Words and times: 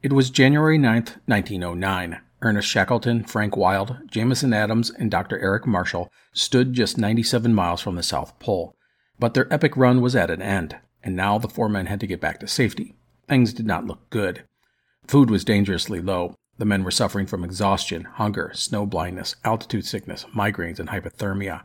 It 0.00 0.12
was 0.12 0.30
January 0.30 0.78
9th, 0.78 1.16
1909. 1.26 2.20
Ernest 2.40 2.68
Shackleton, 2.68 3.24
Frank 3.24 3.56
Wild, 3.56 3.96
Jameson 4.06 4.52
Adams, 4.52 4.90
and 4.90 5.10
Dr. 5.10 5.40
Eric 5.40 5.66
Marshall 5.66 6.08
stood 6.32 6.72
just 6.72 6.96
97 6.96 7.52
miles 7.52 7.80
from 7.80 7.96
the 7.96 8.04
South 8.04 8.38
Pole. 8.38 8.76
But 9.18 9.34
their 9.34 9.52
epic 9.52 9.76
run 9.76 10.00
was 10.00 10.14
at 10.14 10.30
an 10.30 10.40
end, 10.40 10.76
and 11.02 11.16
now 11.16 11.36
the 11.38 11.48
four 11.48 11.68
men 11.68 11.86
had 11.86 11.98
to 11.98 12.06
get 12.06 12.20
back 12.20 12.38
to 12.38 12.46
safety. 12.46 12.94
Things 13.26 13.52
did 13.52 13.66
not 13.66 13.86
look 13.86 14.08
good. 14.08 14.44
Food 15.08 15.30
was 15.30 15.44
dangerously 15.44 16.00
low. 16.00 16.36
The 16.58 16.64
men 16.64 16.84
were 16.84 16.92
suffering 16.92 17.26
from 17.26 17.42
exhaustion, 17.42 18.04
hunger, 18.04 18.52
snow 18.54 18.86
blindness, 18.86 19.34
altitude 19.44 19.84
sickness, 19.84 20.26
migraines, 20.32 20.78
and 20.78 20.90
hypothermia. 20.90 21.64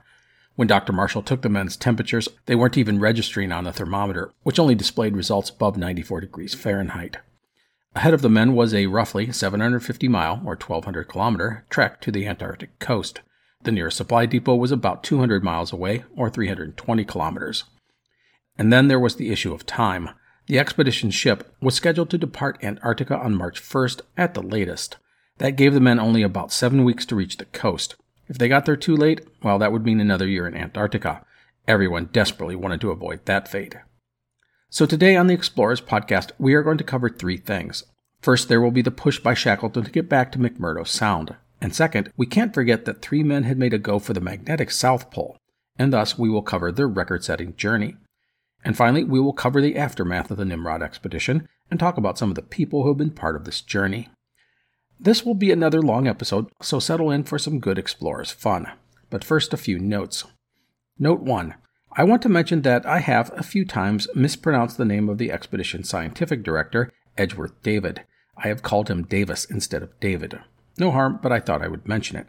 When 0.55 0.67
Dr. 0.67 0.91
Marshall 0.91 1.21
took 1.21 1.43
the 1.43 1.49
men's 1.49 1.77
temperatures, 1.77 2.29
they 2.47 2.55
weren't 2.55 2.79
even 2.79 2.99
registering 2.99 3.51
on 3.51 3.65
the 3.65 3.71
thermometer, 3.71 4.33
which 4.41 4.57
only 4.57 4.73
displayed 4.73 5.15
results 5.15 5.51
above 5.51 5.77
94 5.77 6.21
degrees 6.21 6.55
Fahrenheit. 6.55 7.17
Ahead 7.95 8.13
of 8.13 8.21
the 8.23 8.29
men 8.29 8.55
was 8.55 8.73
a 8.73 8.87
roughly 8.87 9.31
750 9.31 10.07
mile 10.07 10.41
or 10.45 10.55
1200 10.55 11.03
kilometer 11.07 11.65
trek 11.69 12.01
to 12.01 12.11
the 12.11 12.25
Antarctic 12.25 12.79
coast. 12.79 13.21
The 13.63 13.71
nearest 13.71 13.97
supply 13.97 14.25
depot 14.25 14.55
was 14.55 14.71
about 14.71 15.03
200 15.03 15.43
miles 15.43 15.71
away 15.71 16.03
or 16.15 16.29
320 16.29 17.05
kilometers. 17.05 17.65
And 18.57 18.73
then 18.73 18.87
there 18.87 18.99
was 18.99 19.15
the 19.15 19.31
issue 19.31 19.53
of 19.53 19.65
time. 19.65 20.09
The 20.47 20.59
expedition 20.59 21.11
ship 21.11 21.55
was 21.61 21.75
scheduled 21.75 22.09
to 22.09 22.17
depart 22.17 22.63
Antarctica 22.63 23.17
on 23.17 23.35
March 23.35 23.61
1st 23.61 24.01
at 24.17 24.33
the 24.33 24.41
latest. 24.41 24.97
That 25.37 25.55
gave 25.55 25.73
the 25.73 25.79
men 25.79 25.99
only 25.99 26.23
about 26.23 26.51
seven 26.51 26.83
weeks 26.83 27.05
to 27.07 27.15
reach 27.15 27.37
the 27.37 27.45
coast. 27.45 27.95
If 28.27 28.37
they 28.37 28.47
got 28.47 28.65
there 28.65 28.75
too 28.75 28.95
late, 28.95 29.21
well, 29.43 29.59
that 29.59 29.71
would 29.71 29.85
mean 29.85 29.99
another 29.99 30.27
year 30.27 30.47
in 30.47 30.55
Antarctica. 30.55 31.23
Everyone 31.67 32.09
desperately 32.11 32.55
wanted 32.55 32.81
to 32.81 32.91
avoid 32.91 33.25
that 33.25 33.47
fate. 33.47 33.75
So, 34.73 34.87
today 34.87 35.15
on 35.15 35.27
the 35.27 35.35
Explorers 35.35 35.81
podcast, 35.81 36.31
we 36.39 36.55
are 36.55 36.63
going 36.63 36.79
to 36.79 36.83
cover 36.83 37.07
three 37.07 37.37
things. 37.37 37.83
First, 38.23 38.49
there 38.49 38.59
will 38.59 38.71
be 38.71 38.81
the 38.81 38.89
push 38.89 39.19
by 39.19 39.35
Shackleton 39.35 39.83
to 39.83 39.91
get 39.91 40.09
back 40.09 40.31
to 40.31 40.39
McMurdo 40.39 40.87
Sound. 40.87 41.35
And 41.61 41.75
second, 41.75 42.11
we 42.17 42.25
can't 42.25 42.55
forget 42.55 42.85
that 42.85 42.99
three 42.99 43.21
men 43.21 43.43
had 43.43 43.59
made 43.59 43.75
a 43.75 43.77
go 43.77 43.99
for 43.99 44.13
the 44.13 44.19
magnetic 44.19 44.71
South 44.71 45.11
Pole, 45.11 45.37
and 45.77 45.93
thus 45.93 46.17
we 46.17 46.27
will 46.27 46.41
cover 46.41 46.71
their 46.71 46.87
record 46.87 47.23
setting 47.23 47.55
journey. 47.55 47.97
And 48.65 48.75
finally, 48.75 49.03
we 49.03 49.19
will 49.19 49.31
cover 49.31 49.61
the 49.61 49.77
aftermath 49.77 50.31
of 50.31 50.37
the 50.37 50.45
Nimrod 50.45 50.81
expedition 50.81 51.47
and 51.69 51.79
talk 51.79 51.97
about 51.97 52.17
some 52.17 52.29
of 52.29 52.35
the 52.35 52.41
people 52.41 52.81
who 52.81 52.87
have 52.89 52.97
been 52.97 53.11
part 53.11 53.35
of 53.35 53.45
this 53.45 53.61
journey. 53.61 54.09
This 54.99 55.23
will 55.23 55.35
be 55.35 55.51
another 55.51 55.83
long 55.83 56.07
episode, 56.07 56.47
so 56.63 56.79
settle 56.79 57.11
in 57.11 57.25
for 57.25 57.37
some 57.37 57.59
good 57.59 57.77
explorers 57.77 58.31
fun. 58.31 58.65
But 59.11 59.23
first, 59.23 59.53
a 59.53 59.57
few 59.57 59.77
notes. 59.77 60.23
Note 60.97 61.21
1 61.21 61.53
I 61.95 62.03
want 62.03 62.23
to 62.23 62.29
mention 62.29 62.63
that 62.63 62.87
I 62.87 62.99
have 62.99 63.31
a 63.37 63.43
few 63.43 63.65
times 63.65 64.07
mispronounced 64.15 64.77
the 64.77 64.85
name 64.85 65.09
of 65.09 65.19
the 65.19 65.31
expedition 65.31 65.83
scientific 65.83 66.41
director, 66.41 66.91
Edgeworth 67.17 67.61
David. 67.61 68.03
I 68.35 68.47
have 68.47 68.63
called 68.63 68.89
him 68.89 69.03
Davis 69.03 69.45
instead 69.45 69.83
of 69.83 69.99
David. 69.99 70.39
No 70.79 70.89
harm, 70.89 71.19
but 71.21 71.31
I 71.31 71.39
thought 71.39 71.61
I 71.61 71.67
would 71.67 71.87
mention 71.87 72.17
it. 72.17 72.27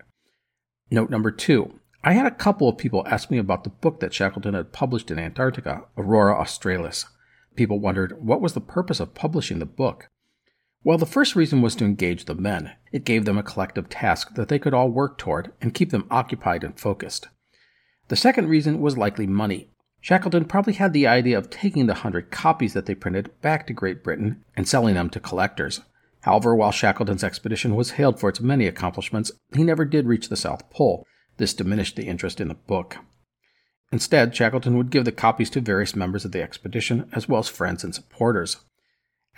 Note 0.91 1.09
number 1.09 1.31
two. 1.31 1.81
I 2.03 2.13
had 2.13 2.27
a 2.27 2.31
couple 2.31 2.69
of 2.69 2.77
people 2.77 3.07
ask 3.07 3.31
me 3.31 3.39
about 3.39 3.65
the 3.65 3.71
book 3.71 4.01
that 4.01 4.13
Shackleton 4.13 4.53
had 4.53 4.73
published 4.73 5.11
in 5.11 5.19
Antarctica, 5.19 5.85
Aurora 5.97 6.39
Australis. 6.39 7.07
People 7.57 7.81
wondered 7.81 8.23
what 8.23 8.43
was 8.43 8.53
the 8.53 8.61
purpose 8.61 9.01
of 9.01 9.15
publishing 9.15 9.61
the 9.61 9.67
book. 9.67 10.11
Well, 10.83 10.99
the 10.99 11.07
first 11.07 11.35
reason 11.35 11.63
was 11.63 11.75
to 11.77 11.87
engage 11.87 12.27
the 12.27 12.35
men. 12.35 12.73
It 12.93 13.07
gave 13.07 13.25
them 13.25 13.39
a 13.39 13.43
collective 13.43 13.89
task 13.89 14.35
that 14.35 14.49
they 14.49 14.59
could 14.59 14.75
all 14.75 14.91
work 14.91 15.17
toward 15.17 15.53
and 15.63 15.73
keep 15.73 15.89
them 15.91 16.07
occupied 16.11 16.63
and 16.63 16.79
focused. 16.79 17.29
The 18.09 18.17
second 18.17 18.49
reason 18.49 18.81
was 18.81 18.99
likely 18.99 19.27
money. 19.27 19.69
Shackleton 20.01 20.45
probably 20.45 20.75
had 20.75 20.93
the 20.93 21.07
idea 21.07 21.39
of 21.39 21.49
taking 21.49 21.87
the 21.87 21.95
hundred 21.95 22.31
copies 22.31 22.75
that 22.75 22.85
they 22.85 22.95
printed 22.95 23.31
back 23.41 23.67
to 23.67 23.73
Great 23.73 24.05
Britain 24.05 24.45
and 24.55 24.69
selling 24.69 24.95
them 24.95 25.09
to 25.11 25.21
collectors. 25.21 25.81
However, 26.21 26.55
while 26.55 26.73
Shackleton's 26.73 27.25
expedition 27.25 27.75
was 27.75 27.93
hailed 27.93 28.21
for 28.21 28.29
its 28.29 28.41
many 28.41 28.67
accomplishments, 28.67 29.33
he 29.55 29.63
never 29.63 29.85
did 29.85 30.07
reach 30.07 30.29
the 30.29 30.37
South 30.37 30.69
Pole. 30.71 31.07
This 31.39 31.55
diminished 31.55 31.97
the 31.97 32.07
interest 32.07 32.41
in 32.41 32.49
the 32.49 32.55
book. 32.55 32.99
Instead, 33.93 34.35
Shackleton 34.35 34.77
would 34.77 34.91
give 34.91 35.05
the 35.05 35.13
copies 35.13 35.51
to 35.51 35.61
various 35.61 35.97
members 35.97 36.25
of 36.25 36.33
the 36.33 36.43
expedition, 36.43 37.09
as 37.13 37.29
well 37.29 37.41
as 37.41 37.49
friends 37.49 37.85
and 37.85 37.95
supporters. 37.95 38.59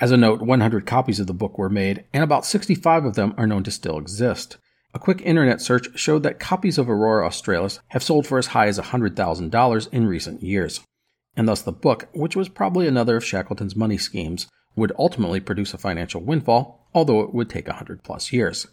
As 0.00 0.10
a 0.10 0.16
note, 0.16 0.42
100 0.42 0.86
copies 0.86 1.20
of 1.20 1.26
the 1.26 1.32
book 1.32 1.58
were 1.58 1.68
made, 1.68 2.04
and 2.12 2.22
about 2.22 2.44
65 2.44 3.04
of 3.04 3.14
them 3.14 3.34
are 3.36 3.46
known 3.46 3.62
to 3.64 3.70
still 3.70 3.98
exist. 3.98 4.58
A 4.96 4.98
quick 4.98 5.20
internet 5.20 5.60
search 5.60 5.88
showed 5.94 6.22
that 6.22 6.40
copies 6.40 6.78
of 6.78 6.88
Aurora 6.88 7.26
Australis 7.26 7.80
have 7.88 8.02
sold 8.02 8.26
for 8.26 8.38
as 8.38 8.46
high 8.46 8.66
as 8.66 8.78
$100,000 8.78 9.92
in 9.92 10.06
recent 10.06 10.42
years. 10.42 10.80
And 11.36 11.46
thus 11.46 11.60
the 11.60 11.70
book, 11.70 12.08
which 12.14 12.34
was 12.34 12.48
probably 12.48 12.88
another 12.88 13.18
of 13.18 13.24
Shackleton's 13.24 13.76
money 13.76 13.98
schemes, 13.98 14.46
would 14.74 14.92
ultimately 14.98 15.38
produce 15.38 15.74
a 15.74 15.78
financial 15.78 16.22
windfall, 16.22 16.88
although 16.94 17.20
it 17.20 17.34
would 17.34 17.50
take 17.50 17.66
100 17.66 18.04
plus 18.04 18.32
years. 18.32 18.68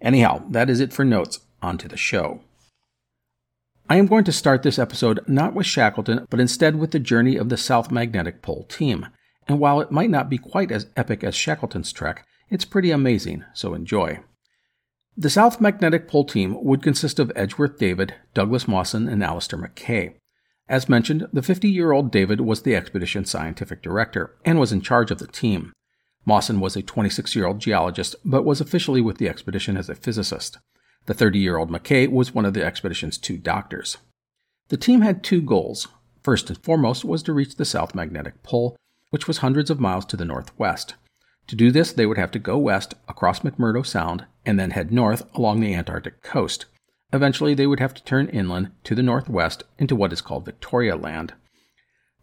Anyhow, 0.00 0.44
that 0.48 0.70
is 0.70 0.80
it 0.80 0.94
for 0.94 1.04
notes. 1.04 1.40
On 1.60 1.76
to 1.76 1.88
the 1.88 1.96
show. 1.98 2.40
I 3.86 3.96
am 3.96 4.06
going 4.06 4.24
to 4.24 4.32
start 4.32 4.62
this 4.62 4.78
episode 4.78 5.20
not 5.28 5.52
with 5.52 5.66
Shackleton, 5.66 6.26
but 6.30 6.40
instead 6.40 6.76
with 6.76 6.92
the 6.92 6.98
journey 6.98 7.36
of 7.36 7.50
the 7.50 7.58
South 7.58 7.90
Magnetic 7.90 8.40
Pole 8.40 8.64
team. 8.70 9.08
And 9.46 9.60
while 9.60 9.82
it 9.82 9.92
might 9.92 10.08
not 10.08 10.30
be 10.30 10.38
quite 10.38 10.72
as 10.72 10.86
epic 10.96 11.22
as 11.22 11.34
Shackleton's 11.34 11.92
trek, 11.92 12.26
it's 12.48 12.64
pretty 12.64 12.90
amazing, 12.90 13.44
so 13.52 13.74
enjoy. 13.74 14.20
The 15.16 15.30
South 15.30 15.60
Magnetic 15.60 16.06
Pole 16.06 16.24
team 16.24 16.62
would 16.62 16.82
consist 16.82 17.18
of 17.18 17.32
Edgeworth 17.34 17.78
David, 17.78 18.14
Douglas 18.32 18.68
Mawson, 18.68 19.08
and 19.08 19.22
Alister 19.24 19.56
Mackay. 19.56 20.16
As 20.68 20.88
mentioned, 20.88 21.26
the 21.32 21.42
50 21.42 21.68
year 21.68 21.90
old 21.90 22.12
David 22.12 22.40
was 22.40 22.62
the 22.62 22.76
expedition's 22.76 23.28
scientific 23.28 23.82
director 23.82 24.36
and 24.44 24.60
was 24.60 24.70
in 24.70 24.80
charge 24.80 25.10
of 25.10 25.18
the 25.18 25.26
team. 25.26 25.72
Mawson 26.24 26.60
was 26.60 26.76
a 26.76 26.82
26 26.82 27.34
year 27.34 27.46
old 27.46 27.58
geologist, 27.58 28.14
but 28.24 28.44
was 28.44 28.60
officially 28.60 29.00
with 29.00 29.18
the 29.18 29.28
expedition 29.28 29.76
as 29.76 29.88
a 29.88 29.96
physicist. 29.96 30.58
The 31.06 31.14
30 31.14 31.40
year 31.40 31.56
old 31.56 31.70
Mackay 31.70 32.06
was 32.06 32.32
one 32.32 32.44
of 32.44 32.54
the 32.54 32.64
expedition's 32.64 33.18
two 33.18 33.36
doctors. 33.36 33.98
The 34.68 34.76
team 34.76 35.00
had 35.00 35.24
two 35.24 35.42
goals. 35.42 35.88
First 36.22 36.50
and 36.50 36.62
foremost 36.62 37.04
was 37.04 37.24
to 37.24 37.32
reach 37.32 37.56
the 37.56 37.64
South 37.64 37.94
Magnetic 37.94 38.44
Pole, 38.44 38.76
which 39.10 39.26
was 39.26 39.38
hundreds 39.38 39.70
of 39.70 39.80
miles 39.80 40.04
to 40.06 40.16
the 40.16 40.24
northwest. 40.24 40.94
To 41.48 41.56
do 41.56 41.72
this, 41.72 41.92
they 41.92 42.06
would 42.06 42.18
have 42.18 42.30
to 42.30 42.38
go 42.38 42.56
west 42.58 42.94
across 43.08 43.40
McMurdo 43.40 43.84
Sound 43.84 44.24
and 44.50 44.58
then 44.58 44.72
head 44.72 44.90
north 44.90 45.22
along 45.34 45.60
the 45.60 45.72
Antarctic 45.74 46.22
coast. 46.22 46.66
Eventually, 47.12 47.54
they 47.54 47.68
would 47.68 47.78
have 47.78 47.94
to 47.94 48.04
turn 48.04 48.28
inland 48.28 48.72
to 48.82 48.96
the 48.96 49.02
northwest 49.02 49.62
into 49.78 49.94
what 49.94 50.12
is 50.12 50.20
called 50.20 50.44
Victoria 50.44 50.96
Land. 50.96 51.34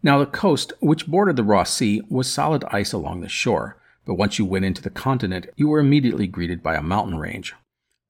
Now, 0.03 0.19
the 0.19 0.25
coast, 0.25 0.74
which 0.81 1.07
bordered 1.07 1.38
the 1.38 1.44
Ross 1.44 1.74
Sea, 1.74 2.01
was 2.09 2.29
solid 2.29 2.65
ice 2.65 2.91
along 2.91 3.21
the 3.21 3.29
shore, 3.29 3.81
but 4.06 4.15
once 4.15 4.38
you 4.38 4.45
went 4.45 4.65
into 4.65 4.81
the 4.81 4.89
continent, 4.89 5.47
you 5.56 5.69
were 5.69 5.79
immediately 5.79 6.27
greeted 6.27 6.62
by 6.62 6.75
a 6.75 6.83
mountain 6.83 7.18
range. 7.18 7.56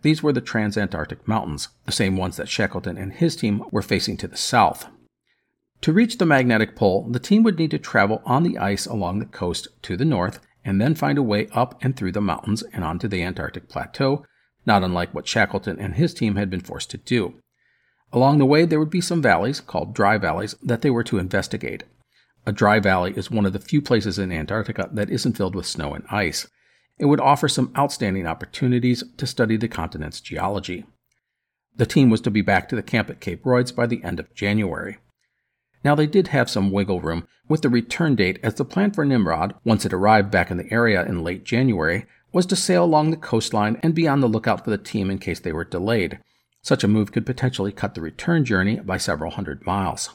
These 0.02 0.24
were 0.24 0.34
the 0.34 0.42
Transantarctic 0.42 1.28
Mountains, 1.28 1.70
the 1.86 1.92
same 1.92 2.18
ones 2.18 2.38
that 2.38 2.50
Shackleton 2.50 2.98
and 2.98 3.14
his 3.14 3.36
team 3.36 3.64
were 3.72 3.84
facing 3.84 4.18
to 4.18 4.28
the 4.28 4.38
south. 4.38 4.88
To 5.82 5.94
reach 5.94 6.18
the 6.18 6.26
magnetic 6.26 6.76
pole, 6.76 7.08
the 7.08 7.20
team 7.20 7.44
would 7.44 7.60
need 7.60 7.72
to 7.72 7.80
travel 7.80 8.24
on 8.26 8.42
the 8.42 8.58
ice 8.58 8.88
along 8.88 9.20
the 9.20 9.26
coast 9.26 9.68
to 9.84 9.96
the 9.96 10.06
north 10.06 10.40
and 10.68 10.82
then 10.82 10.94
find 10.94 11.18
a 11.18 11.24
way 11.24 11.48
up 11.54 11.82
and 11.82 11.96
through 11.96 12.12
the 12.12 12.20
mountains 12.20 12.62
and 12.74 12.84
onto 12.84 13.08
the 13.08 13.24
Antarctic 13.24 13.70
plateau, 13.70 14.26
not 14.66 14.84
unlike 14.84 15.14
what 15.14 15.26
Shackleton 15.26 15.80
and 15.80 15.96
his 15.96 16.14
team 16.14 16.36
had 16.36 16.50
been 16.50 16.60
forced 16.60 16.92
to 16.92 16.98
do. 16.98 17.36
Along 18.12 18.38
the 18.38 18.46
way, 18.46 18.66
there 18.66 18.78
would 18.78 18.90
be 18.90 19.00
some 19.00 19.22
valleys, 19.22 19.62
called 19.62 19.96
dry 19.96 20.18
valleys, 20.18 20.56
that 20.62 20.82
they 20.82 20.90
were 20.90 21.06
to 21.06 21.20
investigate. 21.20 21.84
A 22.46 22.52
dry 22.52 22.82
valley 22.82 23.14
is 23.16 23.32
one 23.32 23.46
of 23.46 23.54
the 23.54 23.60
few 23.60 23.82
places 23.82 24.20
in 24.20 24.30
Antarctica 24.30 24.90
that 24.92 25.10
isn't 25.10 25.38
filled 25.38 25.56
with 25.56 25.66
snow 25.66 25.94
and 25.94 26.04
ice. 26.12 26.50
It 27.00 27.06
would 27.06 27.22
offer 27.22 27.48
some 27.48 27.72
outstanding 27.78 28.28
opportunities 28.28 29.06
to 29.16 29.26
study 29.26 29.56
the 29.56 29.70
continent's 29.70 30.20
geology. 30.20 30.86
The 31.78 31.86
team 31.86 32.10
was 32.10 32.20
to 32.22 32.32
be 32.32 32.42
back 32.42 32.68
to 32.70 32.76
the 32.76 32.84
camp 32.84 33.10
at 33.10 33.22
Cape 33.22 33.46
Royds 33.46 33.74
by 33.74 33.88
the 33.88 34.04
end 34.04 34.20
of 34.20 34.36
January. 34.36 34.98
Now, 35.88 35.96
they 35.96 36.06
did 36.06 36.28
have 36.28 36.50
some 36.50 36.70
wiggle 36.70 37.00
room 37.00 37.26
with 37.48 37.62
the 37.62 37.70
return 37.70 38.18
date, 38.18 38.42
as 38.44 38.56
the 38.56 38.66
plan 38.66 38.92
for 38.92 39.06
Nimrod, 39.06 39.56
once 39.64 39.86
it 39.86 39.94
arrived 39.94 40.30
back 40.30 40.52
in 40.52 40.58
the 40.58 40.70
area 40.70 41.06
in 41.06 41.24
late 41.24 41.46
January, 41.46 42.06
was 42.34 42.46
to 42.48 42.58
sail 42.58 42.84
along 42.84 43.10
the 43.10 43.16
coastline 43.16 43.80
and 43.82 43.96
be 43.96 44.06
on 44.06 44.20
the 44.20 44.28
lookout 44.28 44.66
for 44.66 44.70
the 44.70 44.78
team 44.78 45.10
in 45.10 45.18
case 45.18 45.40
they 45.40 45.54
were 45.54 45.64
delayed. 45.64 46.20
Such 46.62 46.84
a 46.84 46.90
move 46.90 47.14
could 47.14 47.26
potentially 47.26 47.72
cut 47.72 47.96
the 47.96 48.02
return 48.02 48.44
journey 48.44 48.82
by 48.82 48.98
several 48.98 49.32
hundred 49.32 49.66
miles. 49.66 50.10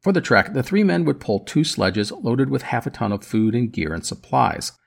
For 0.00 0.12
the 0.12 0.20
trek, 0.20 0.52
the 0.52 0.62
three 0.62 0.84
men 0.84 1.04
would 1.06 1.18
pull 1.18 1.40
two 1.40 1.64
sledges 1.64 2.12
loaded 2.12 2.48
with 2.48 2.62
half 2.62 2.86
a 2.86 2.90
ton 2.90 3.10
of 3.10 3.24
food 3.24 3.56
and 3.56 3.72
gear 3.72 3.92
and 3.92 4.06
supplies. 4.06 4.78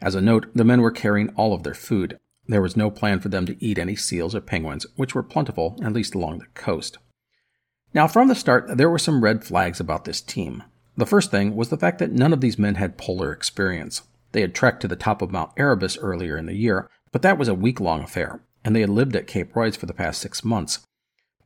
As 0.00 0.14
a 0.14 0.20
note, 0.20 0.46
the 0.54 0.62
men 0.62 0.80
were 0.80 0.92
carrying 0.92 1.30
all 1.30 1.54
of 1.54 1.64
their 1.64 1.74
food. 1.74 2.20
There 2.46 2.62
was 2.62 2.76
no 2.76 2.88
plan 2.88 3.18
for 3.18 3.30
them 3.30 3.46
to 3.46 3.56
eat 3.58 3.80
any 3.80 3.96
seals 3.96 4.32
or 4.32 4.42
penguins, 4.42 4.86
which 4.94 5.16
were 5.16 5.24
plentiful, 5.24 5.76
at 5.82 5.92
least 5.92 6.14
along 6.14 6.38
the 6.38 6.46
coast. 6.54 6.98
Now, 7.92 8.06
from 8.06 8.28
the 8.28 8.34
start, 8.34 8.76
there 8.76 8.90
were 8.90 8.98
some 8.98 9.24
red 9.24 9.44
flags 9.44 9.80
about 9.80 10.04
this 10.04 10.20
team. 10.20 10.62
The 10.96 11.06
first 11.06 11.30
thing 11.30 11.56
was 11.56 11.70
the 11.70 11.76
fact 11.76 11.98
that 11.98 12.12
none 12.12 12.32
of 12.32 12.40
these 12.40 12.58
men 12.58 12.76
had 12.76 12.98
polar 12.98 13.32
experience. 13.32 14.02
They 14.32 14.42
had 14.42 14.54
trekked 14.54 14.82
to 14.82 14.88
the 14.88 14.96
top 14.96 15.22
of 15.22 15.32
Mount 15.32 15.50
Erebus 15.56 15.98
earlier 15.98 16.36
in 16.36 16.46
the 16.46 16.54
year, 16.54 16.88
but 17.10 17.22
that 17.22 17.38
was 17.38 17.48
a 17.48 17.54
week 17.54 17.80
long 17.80 18.02
affair, 18.02 18.42
and 18.64 18.76
they 18.76 18.80
had 18.80 18.90
lived 18.90 19.16
at 19.16 19.26
Cape 19.26 19.56
Royds 19.56 19.76
for 19.76 19.86
the 19.86 19.94
past 19.94 20.20
six 20.20 20.44
months. 20.44 20.86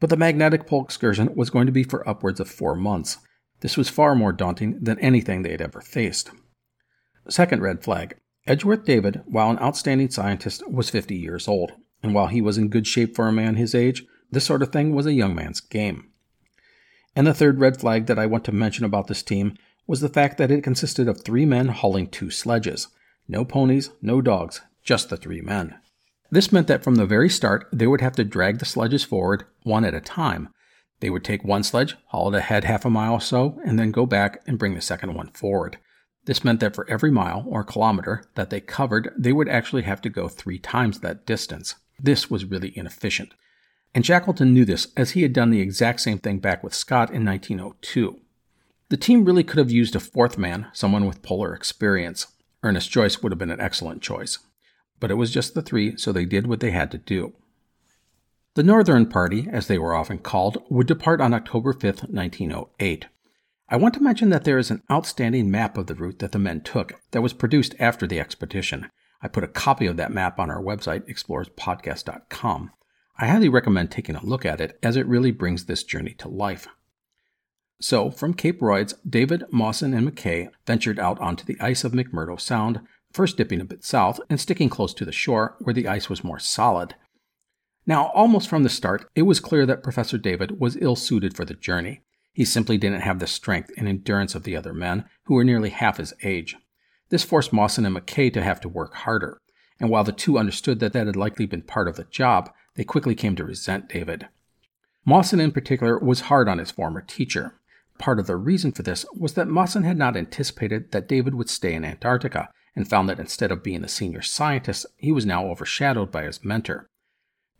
But 0.00 0.10
the 0.10 0.16
magnetic 0.16 0.66
pole 0.66 0.84
excursion 0.84 1.34
was 1.34 1.50
going 1.50 1.66
to 1.66 1.72
be 1.72 1.84
for 1.84 2.06
upwards 2.06 2.40
of 2.40 2.50
four 2.50 2.74
months. 2.74 3.18
This 3.60 3.78
was 3.78 3.88
far 3.88 4.14
more 4.14 4.32
daunting 4.32 4.80
than 4.82 4.98
anything 4.98 5.42
they 5.42 5.52
had 5.52 5.62
ever 5.62 5.80
faced. 5.80 6.30
Second 7.28 7.62
red 7.62 7.82
flag 7.82 8.16
Edgeworth 8.46 8.84
David, 8.84 9.22
while 9.24 9.50
an 9.50 9.58
outstanding 9.60 10.10
scientist, 10.10 10.68
was 10.70 10.90
50 10.90 11.16
years 11.16 11.48
old, 11.48 11.72
and 12.02 12.12
while 12.12 12.26
he 12.26 12.42
was 12.42 12.58
in 12.58 12.68
good 12.68 12.86
shape 12.86 13.16
for 13.16 13.28
a 13.28 13.32
man 13.32 13.54
his 13.54 13.74
age, 13.74 14.04
this 14.30 14.44
sort 14.44 14.62
of 14.62 14.70
thing 14.70 14.94
was 14.94 15.06
a 15.06 15.14
young 15.14 15.34
man's 15.34 15.60
game. 15.60 16.10
And 17.16 17.26
the 17.26 17.34
third 17.34 17.60
red 17.60 17.78
flag 17.78 18.06
that 18.06 18.18
I 18.18 18.26
want 18.26 18.44
to 18.44 18.52
mention 18.52 18.84
about 18.84 19.06
this 19.06 19.22
team 19.22 19.56
was 19.86 20.00
the 20.00 20.08
fact 20.08 20.38
that 20.38 20.50
it 20.50 20.64
consisted 20.64 21.08
of 21.08 21.20
three 21.20 21.44
men 21.44 21.68
hauling 21.68 22.08
two 22.08 22.30
sledges. 22.30 22.88
No 23.28 23.44
ponies, 23.44 23.90
no 24.02 24.20
dogs, 24.20 24.60
just 24.82 25.10
the 25.10 25.16
three 25.16 25.40
men. 25.40 25.76
This 26.30 26.52
meant 26.52 26.66
that 26.66 26.82
from 26.82 26.96
the 26.96 27.06
very 27.06 27.28
start, 27.28 27.68
they 27.72 27.86
would 27.86 28.00
have 28.00 28.16
to 28.16 28.24
drag 28.24 28.58
the 28.58 28.64
sledges 28.64 29.04
forward 29.04 29.44
one 29.62 29.84
at 29.84 29.94
a 29.94 30.00
time. 30.00 30.48
They 31.00 31.10
would 31.10 31.24
take 31.24 31.44
one 31.44 31.62
sledge, 31.62 31.96
haul 32.06 32.34
it 32.34 32.38
ahead 32.38 32.64
half 32.64 32.84
a 32.84 32.90
mile 32.90 33.14
or 33.14 33.20
so, 33.20 33.60
and 33.64 33.78
then 33.78 33.90
go 33.90 34.06
back 34.06 34.42
and 34.46 34.58
bring 34.58 34.74
the 34.74 34.80
second 34.80 35.14
one 35.14 35.28
forward. 35.28 35.78
This 36.24 36.42
meant 36.42 36.60
that 36.60 36.74
for 36.74 36.88
every 36.88 37.10
mile 37.10 37.44
or 37.46 37.62
kilometer 37.62 38.24
that 38.34 38.50
they 38.50 38.60
covered, 38.60 39.12
they 39.16 39.32
would 39.32 39.48
actually 39.48 39.82
have 39.82 40.00
to 40.02 40.08
go 40.08 40.28
three 40.28 40.58
times 40.58 41.00
that 41.00 41.26
distance. 41.26 41.74
This 42.00 42.30
was 42.30 42.46
really 42.46 42.76
inefficient. 42.76 43.34
And 43.94 44.04
Shackleton 44.04 44.52
knew 44.52 44.64
this, 44.64 44.88
as 44.96 45.12
he 45.12 45.22
had 45.22 45.32
done 45.32 45.50
the 45.50 45.60
exact 45.60 46.00
same 46.00 46.18
thing 46.18 46.38
back 46.38 46.64
with 46.64 46.74
Scott 46.74 47.10
in 47.10 47.24
1902. 47.24 48.20
The 48.88 48.96
team 48.96 49.24
really 49.24 49.44
could 49.44 49.58
have 49.58 49.70
used 49.70 49.94
a 49.94 50.00
fourth 50.00 50.36
man, 50.36 50.66
someone 50.72 51.06
with 51.06 51.22
polar 51.22 51.54
experience. 51.54 52.26
Ernest 52.62 52.90
Joyce 52.90 53.22
would 53.22 53.30
have 53.30 53.38
been 53.38 53.50
an 53.50 53.60
excellent 53.60 54.02
choice. 54.02 54.38
But 54.98 55.10
it 55.10 55.14
was 55.14 55.30
just 55.30 55.54
the 55.54 55.62
three, 55.62 55.96
so 55.96 56.12
they 56.12 56.24
did 56.24 56.46
what 56.46 56.60
they 56.60 56.72
had 56.72 56.90
to 56.90 56.98
do. 56.98 57.34
The 58.54 58.62
Northern 58.62 59.06
Party, 59.06 59.48
as 59.50 59.66
they 59.66 59.78
were 59.78 59.94
often 59.94 60.18
called, 60.18 60.58
would 60.68 60.86
depart 60.86 61.20
on 61.20 61.34
October 61.34 61.72
5, 61.72 61.82
1908. 61.82 63.06
I 63.68 63.76
want 63.76 63.94
to 63.94 64.02
mention 64.02 64.28
that 64.30 64.44
there 64.44 64.58
is 64.58 64.70
an 64.70 64.82
outstanding 64.90 65.50
map 65.50 65.78
of 65.78 65.86
the 65.86 65.94
route 65.94 66.18
that 66.18 66.32
the 66.32 66.38
men 66.38 66.60
took 66.60 67.00
that 67.12 67.22
was 67.22 67.32
produced 67.32 67.74
after 67.80 68.06
the 68.06 68.20
expedition. 68.20 68.90
I 69.22 69.28
put 69.28 69.44
a 69.44 69.48
copy 69.48 69.86
of 69.86 69.96
that 69.96 70.12
map 70.12 70.38
on 70.38 70.50
our 70.50 70.62
website, 70.62 71.08
explorerspodcast.com. 71.08 72.70
I 73.16 73.28
highly 73.28 73.48
recommend 73.48 73.90
taking 73.90 74.16
a 74.16 74.24
look 74.24 74.44
at 74.44 74.60
it 74.60 74.78
as 74.82 74.96
it 74.96 75.06
really 75.06 75.30
brings 75.30 75.66
this 75.66 75.84
journey 75.84 76.14
to 76.14 76.28
life. 76.28 76.66
So, 77.80 78.10
from 78.10 78.34
Cape 78.34 78.60
Royds, 78.60 78.94
David, 79.08 79.44
Mawson, 79.50 79.94
and 79.94 80.04
Mackay 80.04 80.48
ventured 80.66 80.98
out 80.98 81.20
onto 81.20 81.44
the 81.44 81.60
ice 81.60 81.84
of 81.84 81.92
McMurdo 81.92 82.40
Sound, 82.40 82.80
first 83.12 83.36
dipping 83.36 83.60
a 83.60 83.64
bit 83.64 83.84
south 83.84 84.18
and 84.28 84.40
sticking 84.40 84.68
close 84.68 84.92
to 84.94 85.04
the 85.04 85.12
shore 85.12 85.56
where 85.60 85.74
the 85.74 85.86
ice 85.86 86.08
was 86.08 86.24
more 86.24 86.40
solid. 86.40 86.96
Now, 87.86 88.10
almost 88.14 88.48
from 88.48 88.62
the 88.62 88.68
start, 88.68 89.08
it 89.14 89.22
was 89.22 89.40
clear 89.40 89.66
that 89.66 89.82
Professor 89.82 90.18
David 90.18 90.58
was 90.58 90.78
ill 90.80 90.96
suited 90.96 91.36
for 91.36 91.44
the 91.44 91.54
journey. 91.54 92.00
He 92.32 92.44
simply 92.44 92.78
didn't 92.78 93.02
have 93.02 93.20
the 93.20 93.26
strength 93.26 93.70
and 93.76 93.86
endurance 93.86 94.34
of 94.34 94.42
the 94.42 94.56
other 94.56 94.72
men, 94.72 95.04
who 95.24 95.34
were 95.34 95.44
nearly 95.44 95.70
half 95.70 95.98
his 95.98 96.14
age. 96.24 96.56
This 97.10 97.22
forced 97.22 97.52
Mawson 97.52 97.84
and 97.84 97.94
Mackay 97.94 98.30
to 98.30 98.42
have 98.42 98.60
to 98.62 98.68
work 98.68 98.94
harder, 98.94 99.40
and 99.78 99.90
while 99.90 100.02
the 100.02 100.12
two 100.12 100.38
understood 100.38 100.80
that 100.80 100.92
that 100.94 101.06
had 101.06 101.16
likely 101.16 101.46
been 101.46 101.62
part 101.62 101.86
of 101.86 101.96
the 101.96 102.04
job, 102.04 102.50
they 102.76 102.84
quickly 102.84 103.14
came 103.14 103.36
to 103.36 103.44
resent 103.44 103.88
David. 103.88 104.28
Mawson, 105.04 105.40
in 105.40 105.52
particular, 105.52 105.98
was 105.98 106.22
hard 106.22 106.48
on 106.48 106.58
his 106.58 106.70
former 106.70 107.00
teacher. 107.00 107.54
Part 107.98 108.18
of 108.18 108.26
the 108.26 108.36
reason 108.36 108.72
for 108.72 108.82
this 108.82 109.04
was 109.14 109.34
that 109.34 109.48
Mawson 109.48 109.84
had 109.84 109.96
not 109.96 110.16
anticipated 110.16 110.90
that 110.92 111.08
David 111.08 111.34
would 111.34 111.50
stay 111.50 111.74
in 111.74 111.84
Antarctica 111.84 112.48
and 112.74 112.88
found 112.88 113.08
that 113.08 113.20
instead 113.20 113.52
of 113.52 113.62
being 113.62 113.82
the 113.82 113.88
senior 113.88 114.22
scientist, 114.22 114.86
he 114.96 115.12
was 115.12 115.26
now 115.26 115.46
overshadowed 115.46 116.10
by 116.10 116.24
his 116.24 116.44
mentor. 116.44 116.88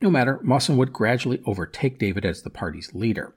No 0.00 0.10
matter, 0.10 0.40
Mawson 0.42 0.76
would 0.76 0.92
gradually 0.92 1.40
overtake 1.46 1.98
David 1.98 2.24
as 2.24 2.42
the 2.42 2.50
party's 2.50 2.94
leader. 2.94 3.34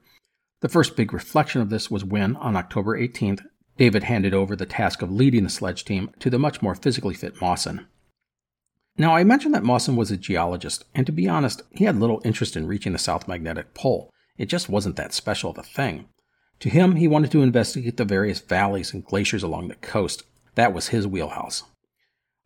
The 0.61 0.69
first 0.69 0.95
big 0.95 1.13
reflection 1.13 1.61
of 1.61 1.69
this 1.69 1.91
was 1.91 2.03
when, 2.03 2.35
on 2.37 2.55
October 2.55 2.99
18th, 2.99 3.41
David 3.77 4.03
handed 4.03 4.33
over 4.33 4.55
the 4.55 4.65
task 4.65 5.03
of 5.03 5.11
leading 5.11 5.43
the 5.43 5.49
sledge 5.49 5.85
team 5.85 6.09
to 6.19 6.31
the 6.31 6.39
much 6.39 6.63
more 6.63 6.73
physically 6.73 7.13
fit 7.13 7.39
Mawson. 7.39 7.85
Now, 8.97 9.15
I 9.15 9.23
mentioned 9.23 9.53
that 9.53 9.63
Mawson 9.63 9.95
was 9.95 10.09
a 10.09 10.17
geologist, 10.17 10.85
and 10.95 11.05
to 11.05 11.11
be 11.11 11.29
honest, 11.29 11.61
he 11.71 11.85
had 11.85 11.99
little 11.99 12.21
interest 12.25 12.55
in 12.55 12.65
reaching 12.65 12.93
the 12.93 12.99
South 12.99 13.27
Magnetic 13.27 13.75
Pole. 13.75 14.09
It 14.37 14.47
just 14.47 14.69
wasn't 14.69 14.95
that 14.95 15.13
special 15.13 15.51
of 15.51 15.57
a 15.57 15.63
thing. 15.63 16.07
To 16.61 16.69
him, 16.69 16.95
he 16.95 17.07
wanted 17.07 17.31
to 17.31 17.43
investigate 17.43 17.97
the 17.97 18.05
various 18.05 18.39
valleys 18.39 18.93
and 18.93 19.05
glaciers 19.05 19.43
along 19.43 19.67
the 19.67 19.75
coast. 19.75 20.23
That 20.55 20.73
was 20.73 20.87
his 20.87 21.05
wheelhouse. 21.05 21.63